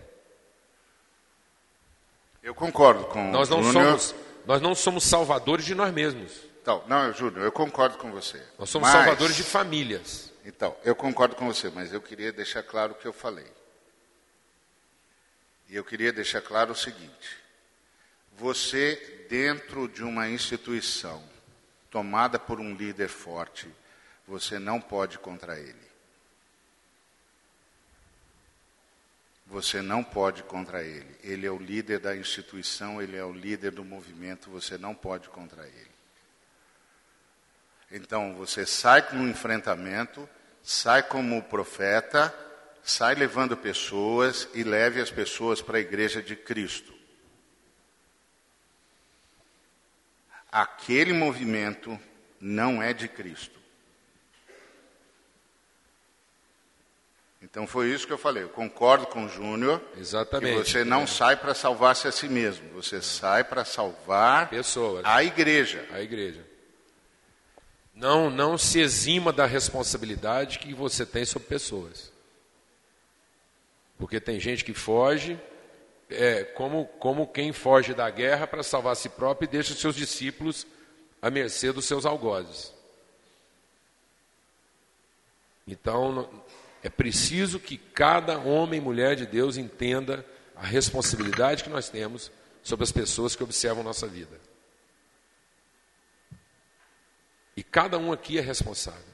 [2.41, 3.99] Eu concordo com nós não Júnior.
[3.99, 6.31] somos Nós não somos salvadores de nós mesmos.
[6.61, 8.41] Então, não, Júnior, eu concordo com você.
[8.57, 8.97] Nós somos Mas...
[8.97, 10.31] salvadores de famílias.
[10.45, 13.49] Então, eu concordo com você, mas eu queria deixar claro o que eu falei.
[15.69, 17.37] E eu queria deixar claro o seguinte:
[18.37, 21.23] você, dentro de uma instituição
[21.89, 23.67] tomada por um líder forte,
[24.27, 25.87] você não pode contra ele.
[29.47, 31.17] Você não pode contra ele.
[31.23, 35.27] Ele é o líder da instituição, ele é o líder do movimento, você não pode
[35.29, 35.91] contra ele.
[37.91, 40.29] Então você sai no enfrentamento,
[40.61, 42.31] sai como profeta,
[42.83, 46.92] sai levando pessoas e leve as pessoas para a igreja de Cristo.
[50.53, 51.99] Aquele movimento
[52.39, 53.59] não é de Cristo.
[57.41, 58.43] Então foi isso que eu falei.
[58.43, 59.81] Eu concordo com o Júnior.
[59.97, 60.63] Exatamente.
[60.63, 61.07] Que você não é.
[61.07, 62.69] sai para salvar-se a si mesmo.
[62.75, 65.03] Você sai para salvar pessoas.
[65.05, 65.87] A igreja.
[65.91, 66.45] A igreja.
[67.95, 72.13] Não, não se exima da responsabilidade que você tem sobre pessoas.
[73.97, 75.39] Porque tem gente que foge,
[76.13, 79.95] é, como, como quem foge da guerra para salvar si próprio e deixa os seus
[79.95, 80.67] discípulos
[81.21, 82.73] à mercê dos seus algozes.
[85.67, 86.29] Então,
[86.81, 90.25] é preciso que cada homem e mulher de Deus entenda
[90.55, 92.31] a responsabilidade que nós temos
[92.61, 94.39] sobre as pessoas que observam nossa vida.
[97.55, 99.13] E cada um aqui é responsável.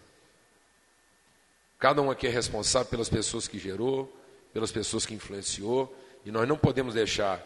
[1.78, 4.14] Cada um aqui é responsável pelas pessoas que gerou,
[4.54, 7.44] pelas pessoas que influenciou, e nós não podemos deixar,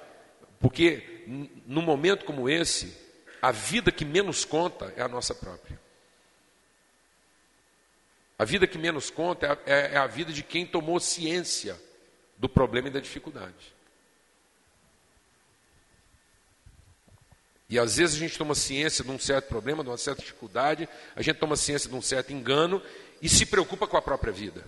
[0.59, 1.23] porque
[1.65, 2.97] num momento como esse,
[3.41, 5.79] a vida que menos conta é a nossa própria.
[8.37, 11.79] A vida que menos conta é, é, é a vida de quem tomou ciência
[12.37, 13.73] do problema e da dificuldade.
[17.69, 20.87] E às vezes a gente toma ciência de um certo problema, de uma certa dificuldade,
[21.15, 22.81] a gente toma ciência de um certo engano
[23.21, 24.63] e se preocupa com a própria vida.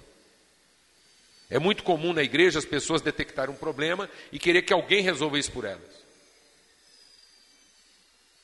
[1.49, 5.37] É muito comum na igreja as pessoas detectarem um problema e querer que alguém resolva
[5.37, 6.05] isso por elas.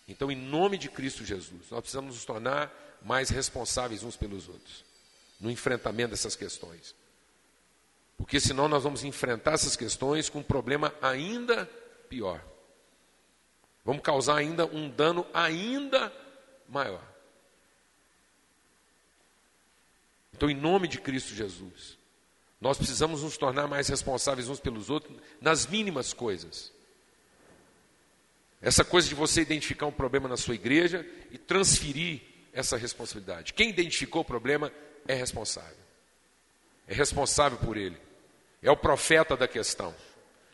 [0.08, 2.72] Então, em nome de Cristo Jesus, nós precisamos nos tornar
[3.02, 4.84] mais responsáveis uns pelos outros
[5.40, 6.94] no enfrentamento dessas questões.
[8.18, 11.66] Porque senão nós vamos enfrentar essas questões com um problema ainda
[12.08, 12.46] pior.
[13.84, 16.14] Vamos causar ainda um dano ainda
[16.70, 17.04] maior.
[20.34, 21.98] Então, em nome de Cristo Jesus,
[22.62, 26.72] nós precisamos nos tornar mais responsáveis uns pelos outros nas mínimas coisas.
[28.62, 32.22] Essa coisa de você identificar um problema na sua igreja e transferir
[32.54, 33.54] essa responsabilidade.
[33.54, 34.72] Quem identificou o problema
[35.08, 35.82] é responsável.
[36.88, 37.98] É responsável por ele.
[38.62, 39.96] É o profeta da questão.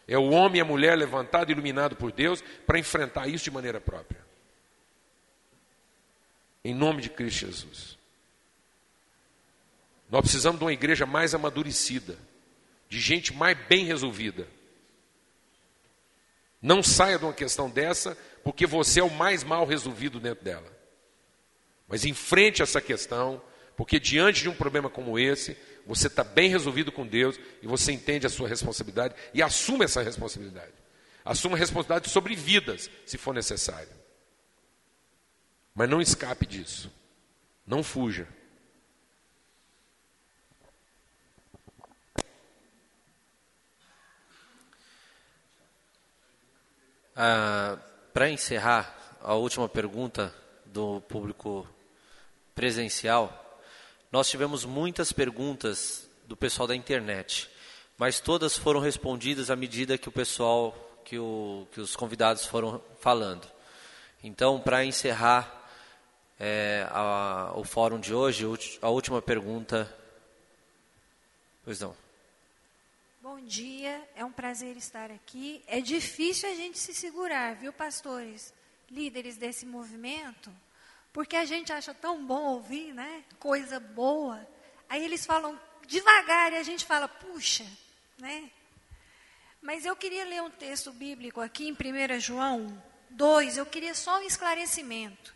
[0.07, 3.51] É o homem e a mulher levantado e iluminado por Deus para enfrentar isso de
[3.51, 4.25] maneira própria.
[6.63, 7.96] Em nome de Cristo Jesus.
[10.09, 12.17] Nós precisamos de uma igreja mais amadurecida,
[12.87, 14.47] de gente mais bem resolvida.
[16.61, 20.71] Não saia de uma questão dessa, porque você é o mais mal resolvido dentro dela.
[21.87, 23.41] Mas enfrente essa questão,
[23.75, 27.91] porque diante de um problema como esse, você está bem resolvido com Deus e você
[27.91, 30.73] entende a sua responsabilidade e assume essa responsabilidade.
[31.23, 33.89] Assuma a responsabilidade sobre vidas, se for necessário.
[35.75, 36.91] Mas não escape disso.
[37.65, 38.27] Não fuja.
[47.19, 47.79] Ah,
[48.13, 50.31] Para encerrar, a última pergunta
[50.65, 51.67] do público
[52.53, 53.59] presencial,
[54.11, 57.49] nós tivemos muitas perguntas do pessoal da internet,
[57.97, 62.79] mas todas foram respondidas à medida que o pessoal, que, o, que os convidados foram
[62.99, 63.47] falando.
[64.23, 65.67] Então, para encerrar
[66.39, 68.45] é, a, o fórum de hoje,
[68.79, 69.91] a última pergunta.
[71.65, 72.06] Pois não.
[73.39, 75.63] Bom dia, é um prazer estar aqui.
[75.67, 78.51] É difícil a gente se segurar, viu, pastores,
[78.89, 80.51] líderes desse movimento,
[81.13, 83.23] porque a gente acha tão bom ouvir, né?
[83.37, 84.45] Coisa boa.
[84.89, 87.63] Aí eles falam devagar e a gente fala, puxa,
[88.17, 88.49] né?
[89.61, 94.17] Mas eu queria ler um texto bíblico aqui em 1 João 2, eu queria só
[94.17, 95.35] um esclarecimento.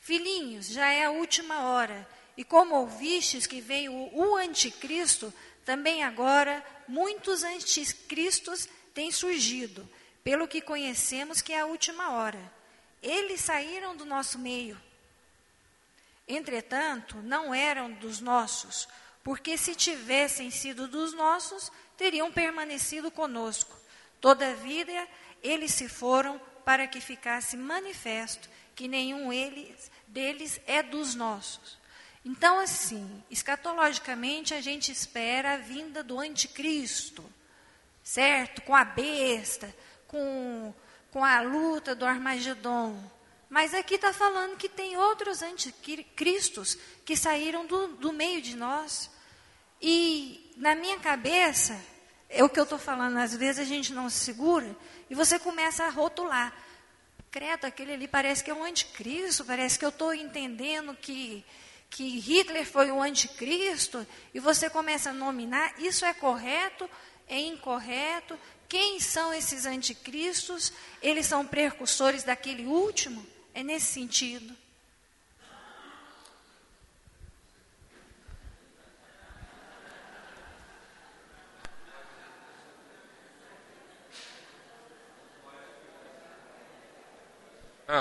[0.00, 2.08] Filhinhos, já é a última hora,
[2.38, 5.30] e como ouvistes que veio o anticristo,
[5.62, 9.88] também agora muitos anticristos têm surgido,
[10.22, 12.52] pelo que conhecemos que é a última hora.
[13.02, 14.80] Eles saíram do nosso meio.
[16.26, 18.88] Entretanto, não eram dos nossos,
[19.22, 23.76] porque se tivessem sido dos nossos, teriam permanecido conosco.
[24.20, 25.08] Todavia,
[25.42, 31.78] eles se foram para que ficasse manifesto que nenhum eles, deles é dos nossos.
[32.24, 37.24] Então, assim, escatologicamente, a gente espera a vinda do anticristo,
[38.02, 38.62] certo?
[38.62, 39.74] Com a besta,
[40.08, 40.72] com,
[41.10, 42.98] com a luta do Armagedon.
[43.50, 49.10] Mas aqui está falando que tem outros anticristos que saíram do, do meio de nós.
[49.80, 51.78] E na minha cabeça,
[52.28, 54.74] é o que eu estou falando, às vezes a gente não se segura
[55.10, 56.52] e você começa a rotular.
[57.30, 61.44] Credo, aquele ali parece que é um anticristo, parece que eu estou entendendo que
[61.94, 64.04] que Hitler foi o anticristo
[64.34, 66.90] e você começa a nominar, isso é correto,
[67.28, 68.36] é incorreto?
[68.68, 70.72] Quem são esses anticristos?
[71.00, 73.24] Eles são precursores daquele último?
[73.54, 74.56] É nesse sentido.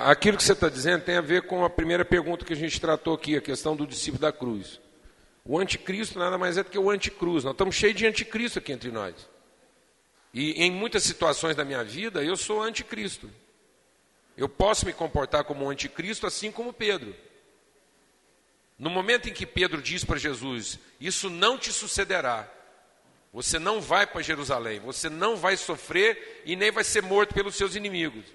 [0.06, 2.80] Aquilo que você está dizendo tem a ver com a primeira pergunta que a gente
[2.80, 4.80] tratou aqui, a questão do discípulo da cruz.
[5.46, 7.44] O anticristo nada mais é do que o anticruz.
[7.44, 9.14] Nós estamos cheios de anticristo aqui entre nós.
[10.34, 13.30] E em muitas situações da minha vida, eu sou anticristo.
[14.36, 17.16] Eu posso me comportar como um anticristo, assim como Pedro.
[18.80, 22.50] No momento em que Pedro diz para Jesus: Isso não te sucederá,
[23.32, 27.56] você não vai para Jerusalém, você não vai sofrer e nem vai ser morto pelos
[27.56, 28.26] seus inimigos.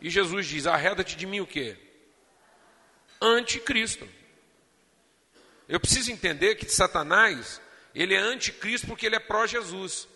[0.00, 1.76] E Jesus diz: arreda-te de mim o quê?
[3.20, 4.08] Anticristo.
[5.68, 7.60] Eu preciso entender que Satanás,
[7.94, 10.08] ele é anticristo porque ele é pró-Jesus.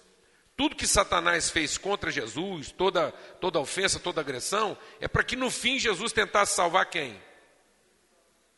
[0.57, 3.11] Tudo que Satanás fez contra Jesus, toda,
[3.41, 7.21] toda ofensa, toda agressão, é para que no fim Jesus tentasse salvar quem?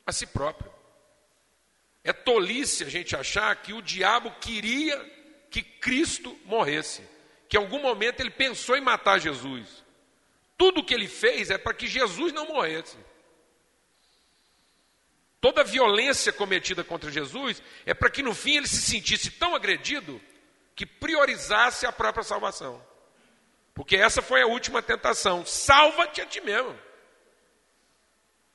[0.06, 0.72] A si próprio.
[2.02, 4.98] É tolice a gente achar que o diabo queria
[5.50, 7.02] que Cristo morresse,
[7.48, 9.83] que em algum momento ele pensou em matar Jesus.
[10.56, 12.96] Tudo o que ele fez é para que Jesus não morresse.
[15.40, 20.20] Toda violência cometida contra Jesus é para que no fim ele se sentisse tão agredido
[20.74, 22.82] que priorizasse a própria salvação.
[23.74, 26.78] Porque essa foi a última tentação: salva-te a ti mesmo.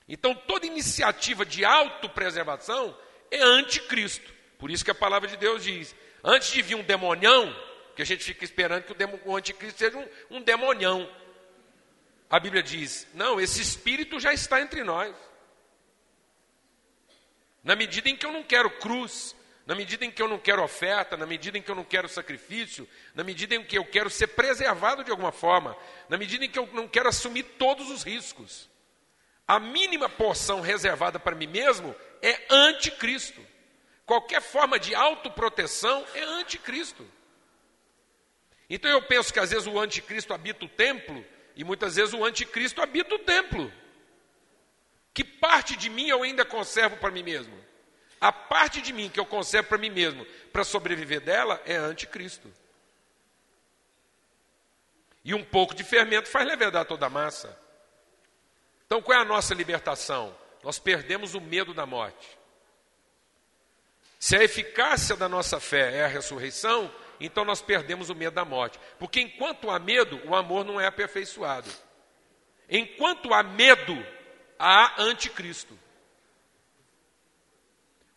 [0.08, 2.96] Então toda iniciativa de autopreservação
[3.30, 4.32] é anticristo.
[4.58, 5.94] Por isso que a palavra de Deus diz:
[6.24, 7.54] antes de vir um demonião,
[7.94, 8.94] que a gente fica esperando que
[9.24, 11.08] o, anticristo seja um, um demonião,
[12.30, 15.14] a Bíblia diz: não, esse espírito já está entre nós.
[17.62, 19.34] Na medida em que eu não quero cruz,
[19.66, 22.08] na medida em que eu não quero oferta, na medida em que eu não quero
[22.08, 25.76] sacrifício, na medida em que eu quero ser preservado de alguma forma,
[26.08, 28.70] na medida em que eu não quero assumir todos os riscos.
[29.46, 33.44] A mínima porção reservada para mim mesmo é anticristo.
[34.06, 37.06] Qualquer forma de autoproteção é anticristo.
[38.68, 41.24] Então eu penso que às vezes o anticristo habita o templo
[41.56, 43.72] e muitas vezes o anticristo habita o templo.
[45.12, 47.58] Que parte de mim eu ainda conservo para mim mesmo?
[48.20, 52.52] A parte de mim que eu conservo para mim mesmo, para sobreviver dela, é anticristo.
[55.24, 57.58] E um pouco de fermento faz levedar toda a massa.
[58.86, 60.36] Então qual é a nossa libertação?
[60.62, 62.38] Nós perdemos o medo da morte.
[64.18, 68.44] Se a eficácia da nossa fé é a ressurreição, então nós perdemos o medo da
[68.44, 68.80] morte.
[68.98, 71.70] Porque enquanto há medo, o amor não é aperfeiçoado.
[72.68, 73.94] Enquanto há medo,
[74.58, 75.78] há anticristo.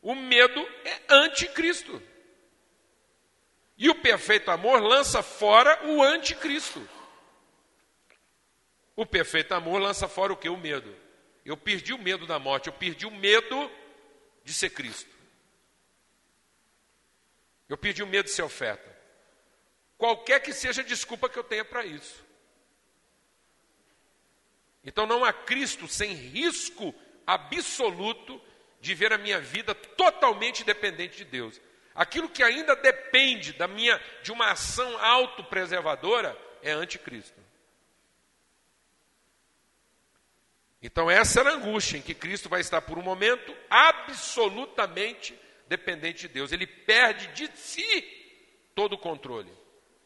[0.01, 2.01] O medo é anticristo.
[3.77, 6.87] E o perfeito amor lança fora o anticristo.
[8.95, 10.47] O perfeito amor lança fora o que?
[10.47, 10.95] O medo.
[11.43, 13.69] Eu perdi o medo da morte, eu perdi o medo
[14.45, 15.11] de ser Cristo.
[17.67, 18.92] Eu perdi o medo de ser oferta
[20.03, 22.25] qualquer que seja a desculpa que eu tenha para isso.
[24.83, 26.93] Então não há Cristo sem risco
[27.25, 28.41] absoluto
[28.81, 31.61] de ver a minha vida totalmente dependente de Deus.
[31.95, 37.39] Aquilo que ainda depende da minha de uma ação autopreservadora é anticristo.
[40.81, 45.33] Então essa era a angústia em que Cristo vai estar por um momento absolutamente
[45.65, 46.51] dependente de Deus.
[46.51, 48.03] Ele perde de si
[48.75, 49.62] todo o controle.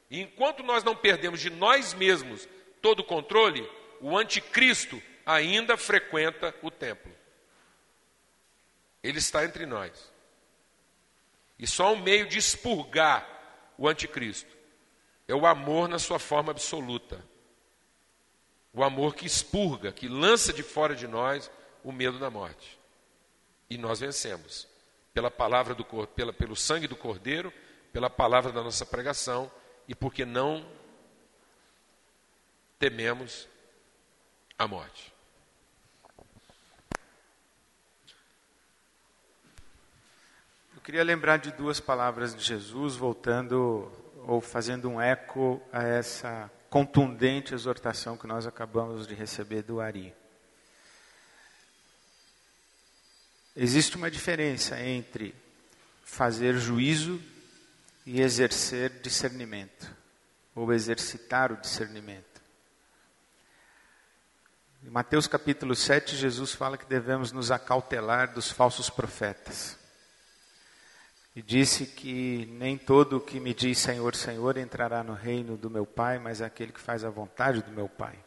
[0.09, 2.47] E enquanto nós não perdemos de nós mesmos
[2.81, 3.69] todo o controle,
[3.99, 7.11] o anticristo ainda frequenta o templo.
[9.03, 10.11] Ele está entre nós.
[11.59, 13.27] E só um meio de expurgar
[13.77, 14.55] o anticristo
[15.27, 17.23] é o amor na sua forma absoluta.
[18.73, 21.51] O amor que expurga, que lança de fora de nós
[21.83, 22.79] o medo da morte.
[23.69, 24.67] E nós vencemos
[25.13, 27.51] pela palavra do pela, pelo sangue do Cordeiro,
[27.91, 29.51] pela palavra da nossa pregação
[29.87, 30.65] e porque não
[32.77, 33.47] tememos
[34.57, 35.13] a morte.
[40.75, 43.91] Eu queria lembrar de duas palavras de Jesus, voltando
[44.27, 50.13] ou fazendo um eco a essa contundente exortação que nós acabamos de receber do Ari.
[53.55, 55.33] Existe uma diferença entre
[56.03, 57.19] fazer juízo
[58.07, 59.93] e exercer discernimento,
[60.55, 62.41] ou exercitar o discernimento.
[64.81, 69.77] Em Mateus capítulo 7, Jesus fala que devemos nos acautelar dos falsos profetas.
[71.35, 75.69] E disse que nem todo o que me diz Senhor, Senhor entrará no reino do
[75.69, 78.17] meu Pai, mas aquele que faz a vontade do meu Pai.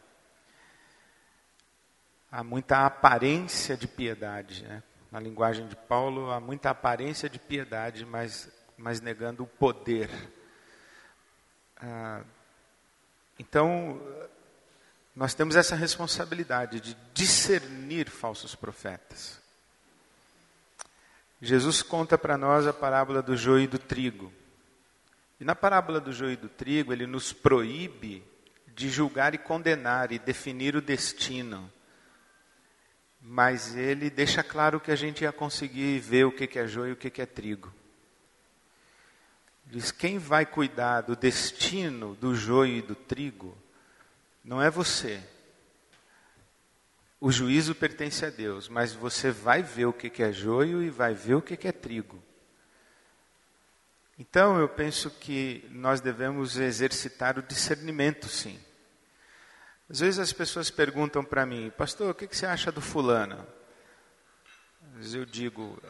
[2.31, 4.83] Há muita aparência de piedade, né?
[5.11, 8.47] na linguagem de Paulo, há muita aparência de piedade, mas,
[8.81, 10.09] mas negando o poder.
[11.77, 12.23] Ah,
[13.37, 14.01] então,
[15.15, 19.39] nós temos essa responsabilidade de discernir falsos profetas.
[21.39, 24.33] Jesus conta para nós a parábola do joio e do trigo.
[25.39, 28.23] E na parábola do joio e do trigo, ele nos proíbe
[28.67, 31.71] de julgar e condenar e definir o destino.
[33.19, 36.93] Mas ele deixa claro que a gente ia conseguir ver o que é joio e
[36.93, 37.73] o que é trigo.
[39.71, 43.57] Diz: quem vai cuidar do destino do joio e do trigo
[44.43, 45.23] não é você.
[47.21, 51.13] O juízo pertence a Deus, mas você vai ver o que é joio e vai
[51.13, 52.21] ver o que é trigo.
[54.19, 58.59] Então eu penso que nós devemos exercitar o discernimento, sim.
[59.89, 63.47] Às vezes as pessoas perguntam para mim, pastor, o que você acha do fulano?
[64.89, 65.81] Às vezes eu digo,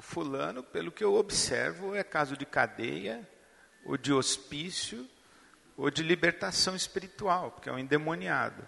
[0.00, 3.28] o fulano, pelo que eu observo, é caso de cadeia,
[3.84, 5.06] ou de hospício,
[5.76, 8.66] ou de libertação espiritual, porque é um endemoniado.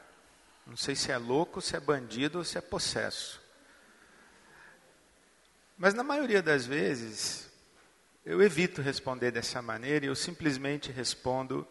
[0.67, 3.41] Não sei se é louco, se é bandido ou se é possesso.
[5.79, 7.51] Mas na maioria das vezes,
[8.27, 11.67] eu evito responder dessa maneira e eu simplesmente respondo: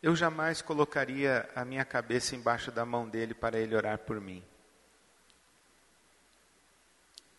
[0.00, 4.44] eu jamais colocaria a minha cabeça embaixo da mão dele para ele orar por mim.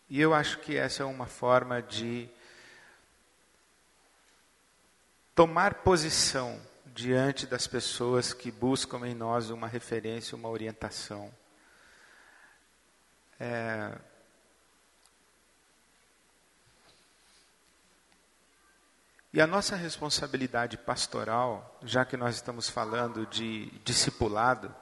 [0.08, 2.28] E eu acho que essa é uma forma de
[5.34, 11.32] tomar posição diante das pessoas que buscam em nós uma referência, uma orientação.
[13.40, 13.98] É...
[19.32, 24.72] E a nossa responsabilidade pastoral, já que nós estamos falando de discipulado,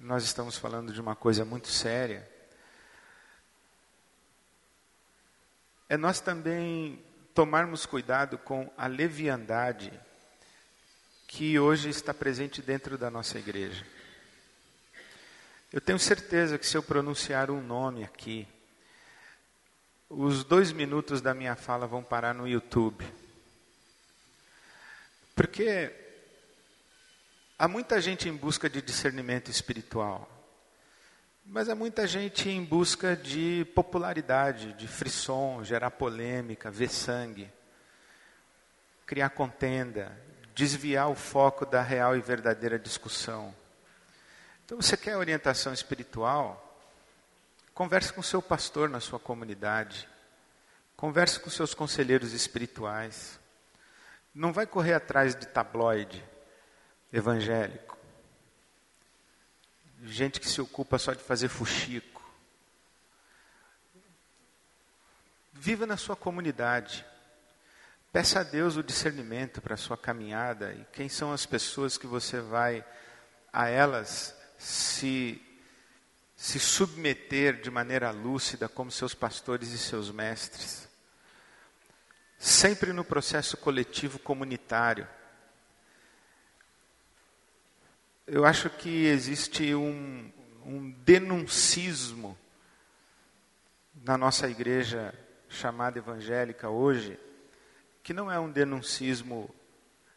[0.00, 2.28] nós estamos falando de uma coisa muito séria,
[5.88, 7.02] é nós também
[7.34, 9.92] tomarmos cuidado com a leviandade
[11.26, 13.86] que hoje está presente dentro da nossa igreja.
[15.72, 18.48] Eu tenho certeza que se eu pronunciar um nome aqui,
[20.08, 23.04] os dois minutos da minha fala vão parar no YouTube.
[25.34, 25.94] Porque
[27.58, 30.28] há muita gente em busca de discernimento espiritual,
[31.50, 37.50] mas há muita gente em busca de popularidade, de frisson, gerar polêmica, ver sangue,
[39.06, 40.14] criar contenda,
[40.54, 43.54] desviar o foco da real e verdadeira discussão.
[44.62, 46.64] Então, você quer orientação espiritual?
[47.72, 50.06] Converse com seu pastor na sua comunidade.
[50.98, 53.40] Converse com seus conselheiros espirituais.
[54.34, 56.22] Não vai correr atrás de tabloide
[57.10, 57.97] evangélico.
[60.04, 62.22] Gente que se ocupa só de fazer fuxico.
[65.52, 67.04] Viva na sua comunidade.
[68.12, 72.06] Peça a Deus o discernimento para a sua caminhada e quem são as pessoas que
[72.06, 72.84] você vai
[73.52, 75.42] a elas se
[76.38, 80.88] se submeter de maneira lúcida como seus pastores e seus mestres.
[82.38, 85.08] Sempre no processo coletivo comunitário.
[88.30, 90.30] Eu acho que existe um,
[90.62, 92.36] um denuncismo
[93.94, 95.14] na nossa igreja
[95.48, 97.18] chamada evangélica hoje,
[98.02, 99.48] que não é um denuncismo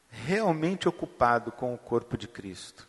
[0.10, 2.86] realmente ocupado com o corpo de Cristo.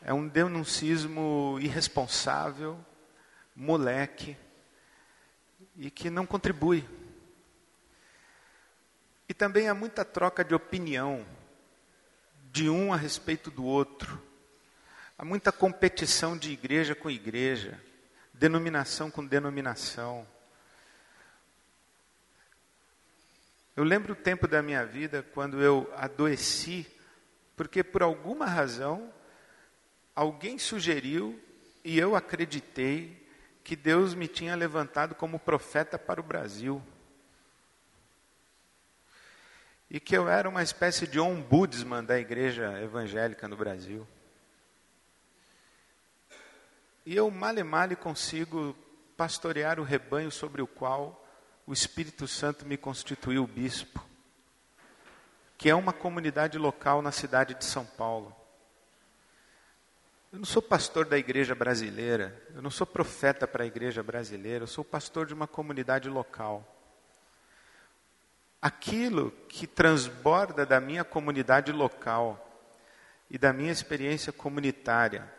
[0.00, 2.82] É um denuncismo irresponsável,
[3.54, 4.34] moleque,
[5.76, 6.88] e que não contribui.
[9.28, 11.35] E também há muita troca de opinião
[12.56, 14.18] de um a respeito do outro.
[15.18, 17.78] Há muita competição de igreja com igreja,
[18.32, 20.26] denominação com denominação.
[23.76, 26.86] Eu lembro o tempo da minha vida quando eu adoeci,
[27.54, 29.12] porque por alguma razão
[30.14, 31.38] alguém sugeriu
[31.84, 33.28] e eu acreditei
[33.62, 36.82] que Deus me tinha levantado como profeta para o Brasil.
[39.90, 44.06] E que eu era uma espécie de ombudsman da igreja evangélica no Brasil.
[47.04, 48.76] E eu male male consigo
[49.16, 51.24] pastorear o rebanho sobre o qual
[51.66, 54.04] o Espírito Santo me constituiu bispo,
[55.56, 58.34] que é uma comunidade local na cidade de São Paulo.
[60.32, 64.64] Eu não sou pastor da igreja brasileira, eu não sou profeta para a igreja brasileira,
[64.64, 66.75] eu sou pastor de uma comunidade local.
[68.60, 72.42] Aquilo que transborda da minha comunidade local
[73.30, 75.30] e da minha experiência comunitária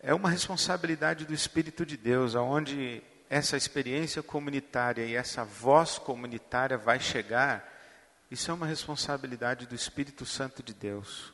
[0.00, 6.78] é uma responsabilidade do Espírito de Deus, aonde essa experiência comunitária e essa voz comunitária
[6.78, 7.68] vai chegar,
[8.30, 11.32] isso é uma responsabilidade do Espírito Santo de Deus.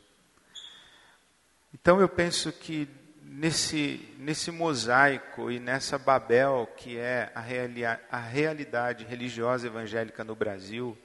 [1.73, 2.89] Então eu penso que
[3.35, 10.37] nesse, nesse mosaico e nessa Babel que é a, reali a realidade religiosa evangélica no
[10.37, 10.97] Brasil,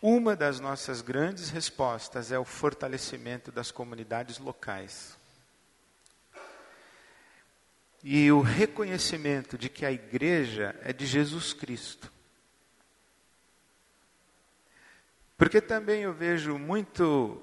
[0.00, 5.16] uma das nossas grandes respostas é o fortalecimento das comunidades locais.
[8.02, 12.12] E o reconhecimento de que a igreja é de Jesus Cristo.
[15.36, 17.40] Porque também eu vejo muito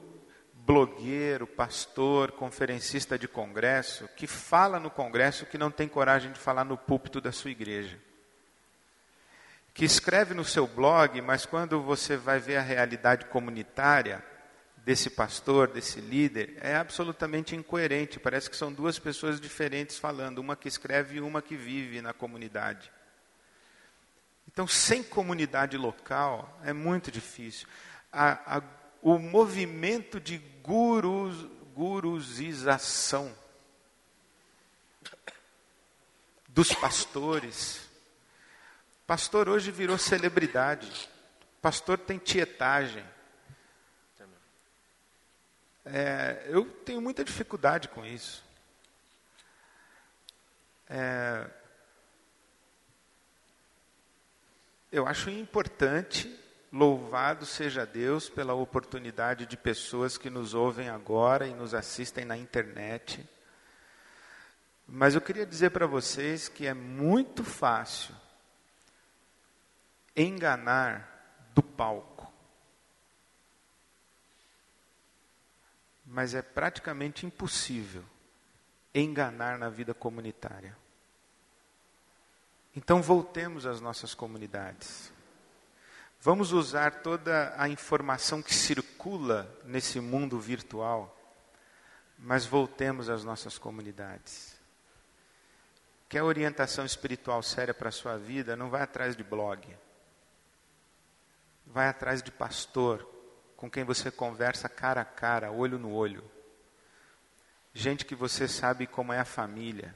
[0.69, 6.63] blogueiro, pastor, conferencista de congresso, que fala no congresso que não tem coragem de falar
[6.63, 7.99] no púlpito da sua igreja.
[9.73, 14.23] Que escreve no seu blog, mas quando você vai ver a realidade comunitária
[14.77, 18.19] desse pastor, desse líder, é absolutamente incoerente.
[18.19, 22.13] Parece que são duas pessoas diferentes falando, uma que escreve e uma que vive na
[22.13, 22.91] comunidade.
[24.47, 27.67] Então, sem comunidade local, é muito difícil.
[28.11, 28.61] A, a
[29.01, 30.37] o movimento de
[30.69, 31.35] gurus,
[31.73, 33.35] gurusização
[36.47, 37.89] dos pastores.
[39.07, 41.09] Pastor hoje virou celebridade.
[41.59, 43.03] Pastor tem tietagem.
[45.83, 48.43] É, eu tenho muita dificuldade com isso.
[50.87, 51.49] É,
[54.91, 56.39] eu acho importante
[56.71, 62.37] Louvado seja Deus pela oportunidade de pessoas que nos ouvem agora e nos assistem na
[62.37, 63.27] internet.
[64.87, 68.15] Mas eu queria dizer para vocês que é muito fácil
[70.15, 72.31] enganar do palco.
[76.05, 78.03] Mas é praticamente impossível
[78.93, 80.77] enganar na vida comunitária.
[82.75, 85.11] Então voltemos às nossas comunidades.
[86.21, 91.17] Vamos usar toda a informação que circula nesse mundo virtual,
[92.17, 94.59] mas voltemos às nossas comunidades.
[96.09, 98.57] Quer orientação espiritual séria para a sua vida?
[98.57, 99.65] Não vai atrás de blog.
[101.65, 103.07] Vai atrás de pastor,
[103.55, 106.29] com quem você conversa cara a cara, olho no olho.
[107.73, 109.95] Gente que você sabe como é a família.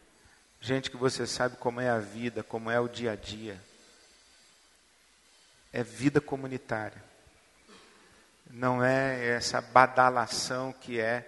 [0.62, 3.60] Gente que você sabe como é a vida, como é o dia a dia
[5.74, 7.04] é vida comunitária.
[8.50, 11.28] Não é essa badalação que é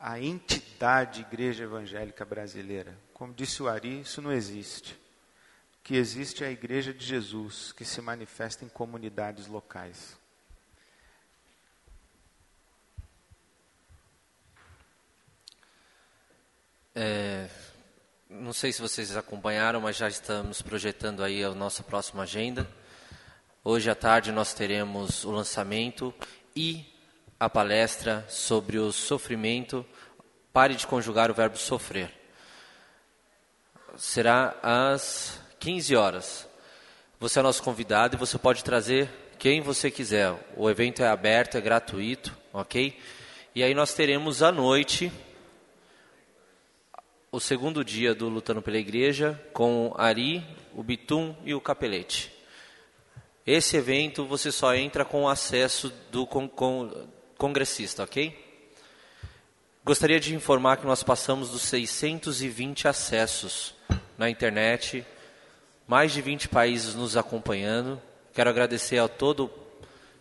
[0.00, 2.98] a entidade Igreja Evangélica Brasileira.
[3.14, 4.94] Como disse o Ari, isso não existe.
[4.94, 10.18] O que existe é a Igreja de Jesus, que se manifesta em comunidades locais.
[16.94, 17.48] É,
[18.28, 22.68] não sei se vocês acompanharam, mas já estamos projetando aí a nossa próxima agenda.
[23.70, 26.14] Hoje à tarde nós teremos o lançamento
[26.56, 26.86] e
[27.38, 29.84] a palestra sobre o sofrimento.
[30.54, 32.10] Pare de conjugar o verbo sofrer.
[33.94, 36.48] Será às 15 horas.
[37.20, 40.34] Você é nosso convidado e você pode trazer quem você quiser.
[40.56, 42.98] O evento é aberto, é gratuito, ok?
[43.54, 45.12] E aí nós teremos à noite
[47.30, 50.42] o segundo dia do Lutando pela Igreja com Ari,
[50.74, 52.37] o Bitum e o Capelete.
[53.50, 57.08] Esse evento você só entra com acesso do con con
[57.38, 58.38] congressista, ok?
[59.82, 63.74] Gostaria de informar que nós passamos dos 620 acessos
[64.18, 65.02] na internet,
[65.86, 67.98] mais de 20 países nos acompanhando.
[68.34, 69.50] Quero agradecer a todo o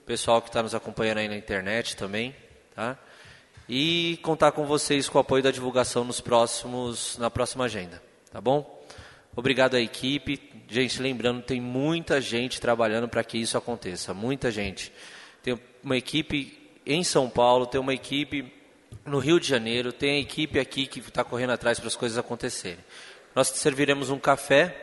[0.06, 2.34] pessoal que está nos acompanhando aí na internet também,
[2.74, 2.98] tá?
[3.68, 8.02] E contar com vocês com o apoio da divulgação nos próximos, na próxima agenda,
[8.32, 8.78] tá bom?
[9.36, 10.47] Obrigado à equipe.
[10.68, 14.14] Gente, lembrando, tem muita gente trabalhando para que isso aconteça.
[14.14, 14.92] Muita gente.
[15.42, 18.54] Tem uma equipe em São Paulo, tem uma equipe
[19.06, 22.18] no Rio de Janeiro, tem a equipe aqui que está correndo atrás para as coisas
[22.18, 22.84] acontecerem.
[23.34, 24.76] Nós serviremos um café.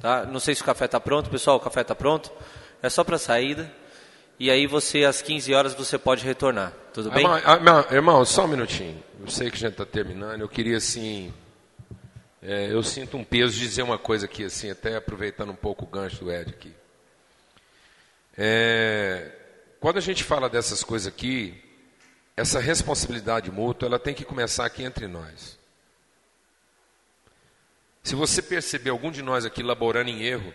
[0.00, 0.24] Tá?
[0.24, 1.56] Não sei se o café está pronto, pessoal.
[1.56, 2.32] O café está pronto.
[2.82, 3.70] É só para saída.
[4.38, 6.72] E aí você, às 15 horas, você pode retornar.
[6.92, 7.24] Tudo bem?
[7.24, 9.02] Irmão, irmão só um minutinho.
[9.20, 10.40] Eu sei que a gente está terminando.
[10.40, 11.32] Eu queria, assim,
[12.42, 15.84] é, eu sinto um peso de dizer uma coisa aqui, assim, até aproveitando um pouco
[15.84, 16.74] o gancho do Ed aqui.
[18.36, 19.32] É,
[19.80, 21.62] quando a gente fala dessas coisas aqui,
[22.36, 25.58] essa responsabilidade mútua, ela tem que começar aqui entre nós.
[28.02, 30.52] Se você perceber algum de nós aqui laborando em erro,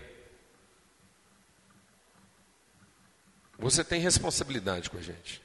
[3.57, 5.41] você tem responsabilidade com a gente.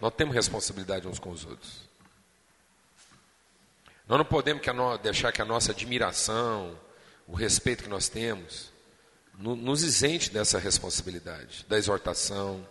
[0.00, 1.89] Nós temos responsabilidade uns com os outros.
[4.10, 6.76] Nós não podemos que no, deixar que a nossa admiração,
[7.28, 8.72] o respeito que nós temos,
[9.38, 12.66] no, nos isente dessa responsabilidade, da exortação,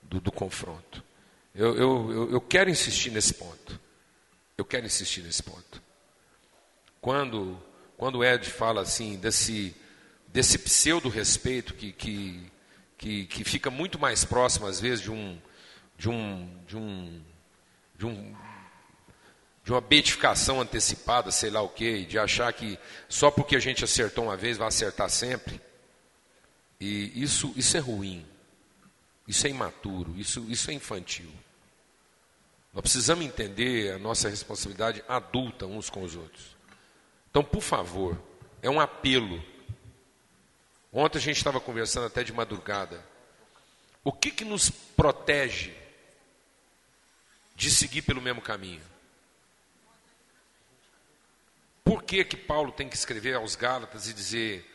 [0.00, 1.04] do, do confronto.
[1.54, 3.78] Eu, eu, eu, quero insistir nesse ponto.
[4.56, 5.82] Eu quero insistir nesse ponto.
[7.02, 7.62] Quando,
[7.98, 9.76] quando Ed fala assim, desse,
[10.28, 12.50] desse pseudo respeito que, que,
[12.96, 15.38] que, que fica muito mais próximo, às vezes, de um,
[15.98, 17.22] de um, de um,
[17.94, 18.34] de um
[19.64, 22.78] de uma beatificação antecipada, sei lá o quê, de achar que
[23.08, 25.60] só porque a gente acertou uma vez vai acertar sempre.
[26.80, 28.26] E isso, isso é ruim.
[29.26, 31.32] Isso é imaturo, isso, isso é infantil.
[32.74, 36.56] Nós precisamos entender a nossa responsabilidade adulta uns com os outros.
[37.30, 38.20] Então, por favor,
[38.60, 39.42] é um apelo.
[40.92, 43.02] Ontem a gente estava conversando até de madrugada.
[44.02, 45.72] O que, que nos protege
[47.54, 48.91] de seguir pelo mesmo caminho?
[51.92, 54.66] Por que, que Paulo tem que escrever aos Gálatas e dizer: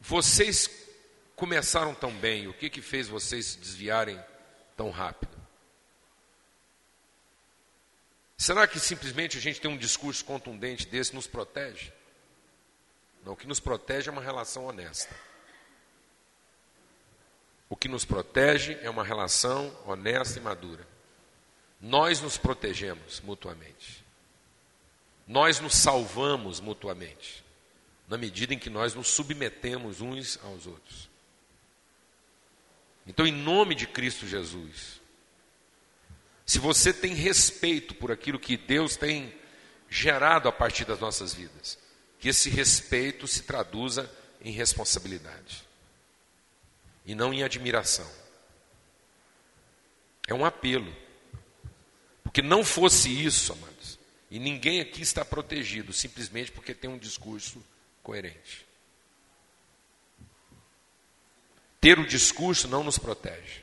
[0.00, 0.70] vocês
[1.36, 4.18] começaram tão bem, o que, que fez vocês se desviarem
[4.74, 5.36] tão rápido?
[8.34, 11.92] Será que simplesmente a gente tem um discurso contundente desse nos protege?
[13.22, 15.14] Não, o que nos protege é uma relação honesta.
[17.68, 20.88] O que nos protege é uma relação honesta e madura.
[21.78, 24.01] Nós nos protegemos mutuamente.
[25.26, 27.44] Nós nos salvamos mutuamente,
[28.08, 31.08] na medida em que nós nos submetemos uns aos outros.
[33.06, 35.00] Então, em nome de Cristo Jesus,
[36.44, 39.34] se você tem respeito por aquilo que Deus tem
[39.88, 41.78] gerado a partir das nossas vidas,
[42.18, 45.64] que esse respeito se traduza em responsabilidade
[47.04, 48.08] e não em admiração.
[50.28, 50.94] É um apelo.
[52.22, 53.71] Porque não fosse isso, amados,
[54.32, 57.62] e ninguém aqui está protegido simplesmente porque tem um discurso
[58.02, 58.66] coerente.
[61.78, 63.62] Ter o discurso não nos protege.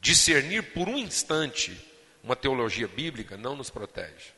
[0.00, 1.76] Discernir por um instante
[2.22, 4.30] uma teologia bíblica não nos protege.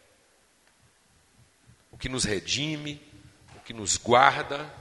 [1.90, 3.02] O que nos redime,
[3.54, 4.74] o que nos guarda,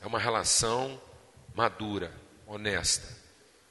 [0.00, 0.98] é uma relação
[1.54, 2.14] madura,
[2.46, 3.14] honesta.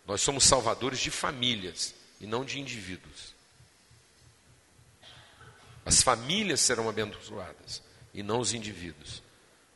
[0.05, 3.36] Nós somos salvadores de famílias e não de indivíduos.
[5.87, 7.81] As famílias serão abençoadas
[8.13, 9.23] e não os indivíduos.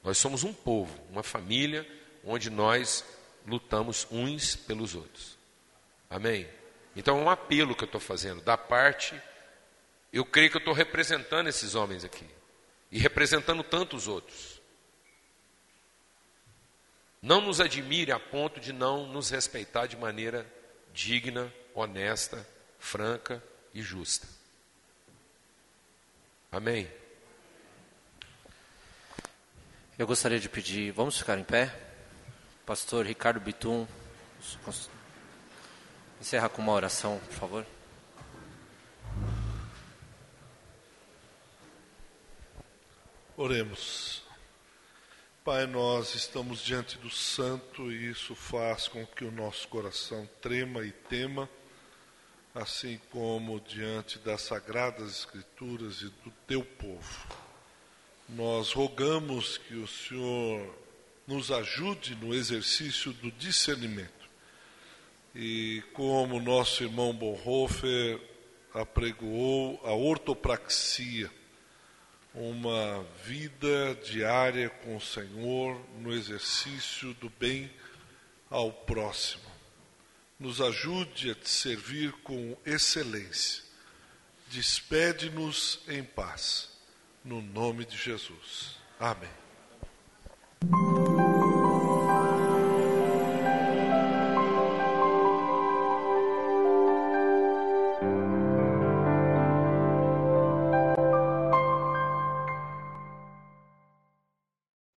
[0.04, 1.88] Nós somos um povo, uma família
[2.26, 3.06] onde nós
[3.48, 5.38] lutamos uns pelos outros.
[6.10, 6.50] Amém?
[6.98, 8.42] Então é um apelo que eu estou fazendo.
[8.42, 9.16] Da parte,
[10.12, 12.28] eu creio que eu estou representando esses homens aqui.
[12.92, 14.60] E representando tantos outros.
[17.22, 20.46] Não nos admire a ponto de não nos respeitar de maneira
[20.94, 22.46] digna, honesta,
[22.78, 23.42] franca
[23.74, 24.41] e justa.
[26.54, 26.86] Amém?
[29.98, 31.74] Eu gostaria de pedir, vamos ficar em pé?
[32.66, 33.88] Pastor Ricardo Bitum,
[36.20, 37.66] encerra com uma oração, por favor.
[43.38, 44.22] Oremos.
[45.46, 50.84] Pai, nós estamos diante do Santo e isso faz com que o nosso coração trema
[50.84, 51.50] e tema,
[52.54, 57.28] assim como diante das Sagradas Escrituras e do teu povo.
[58.28, 60.76] Nós rogamos que o Senhor
[61.28, 64.30] nos ajude no exercício do discernimento.
[65.34, 68.20] E como nosso irmão Bonhoeffer
[68.74, 71.32] apregoou a ortopraxia,
[72.34, 77.70] uma vida diária com o Senhor no exercício do bem
[78.50, 79.51] ao próximo.
[80.42, 83.62] Nos ajude a te servir com excelência.
[84.50, 86.72] Despede-nos em paz.
[87.24, 88.76] No nome de Jesus.
[89.00, 89.30] Amém.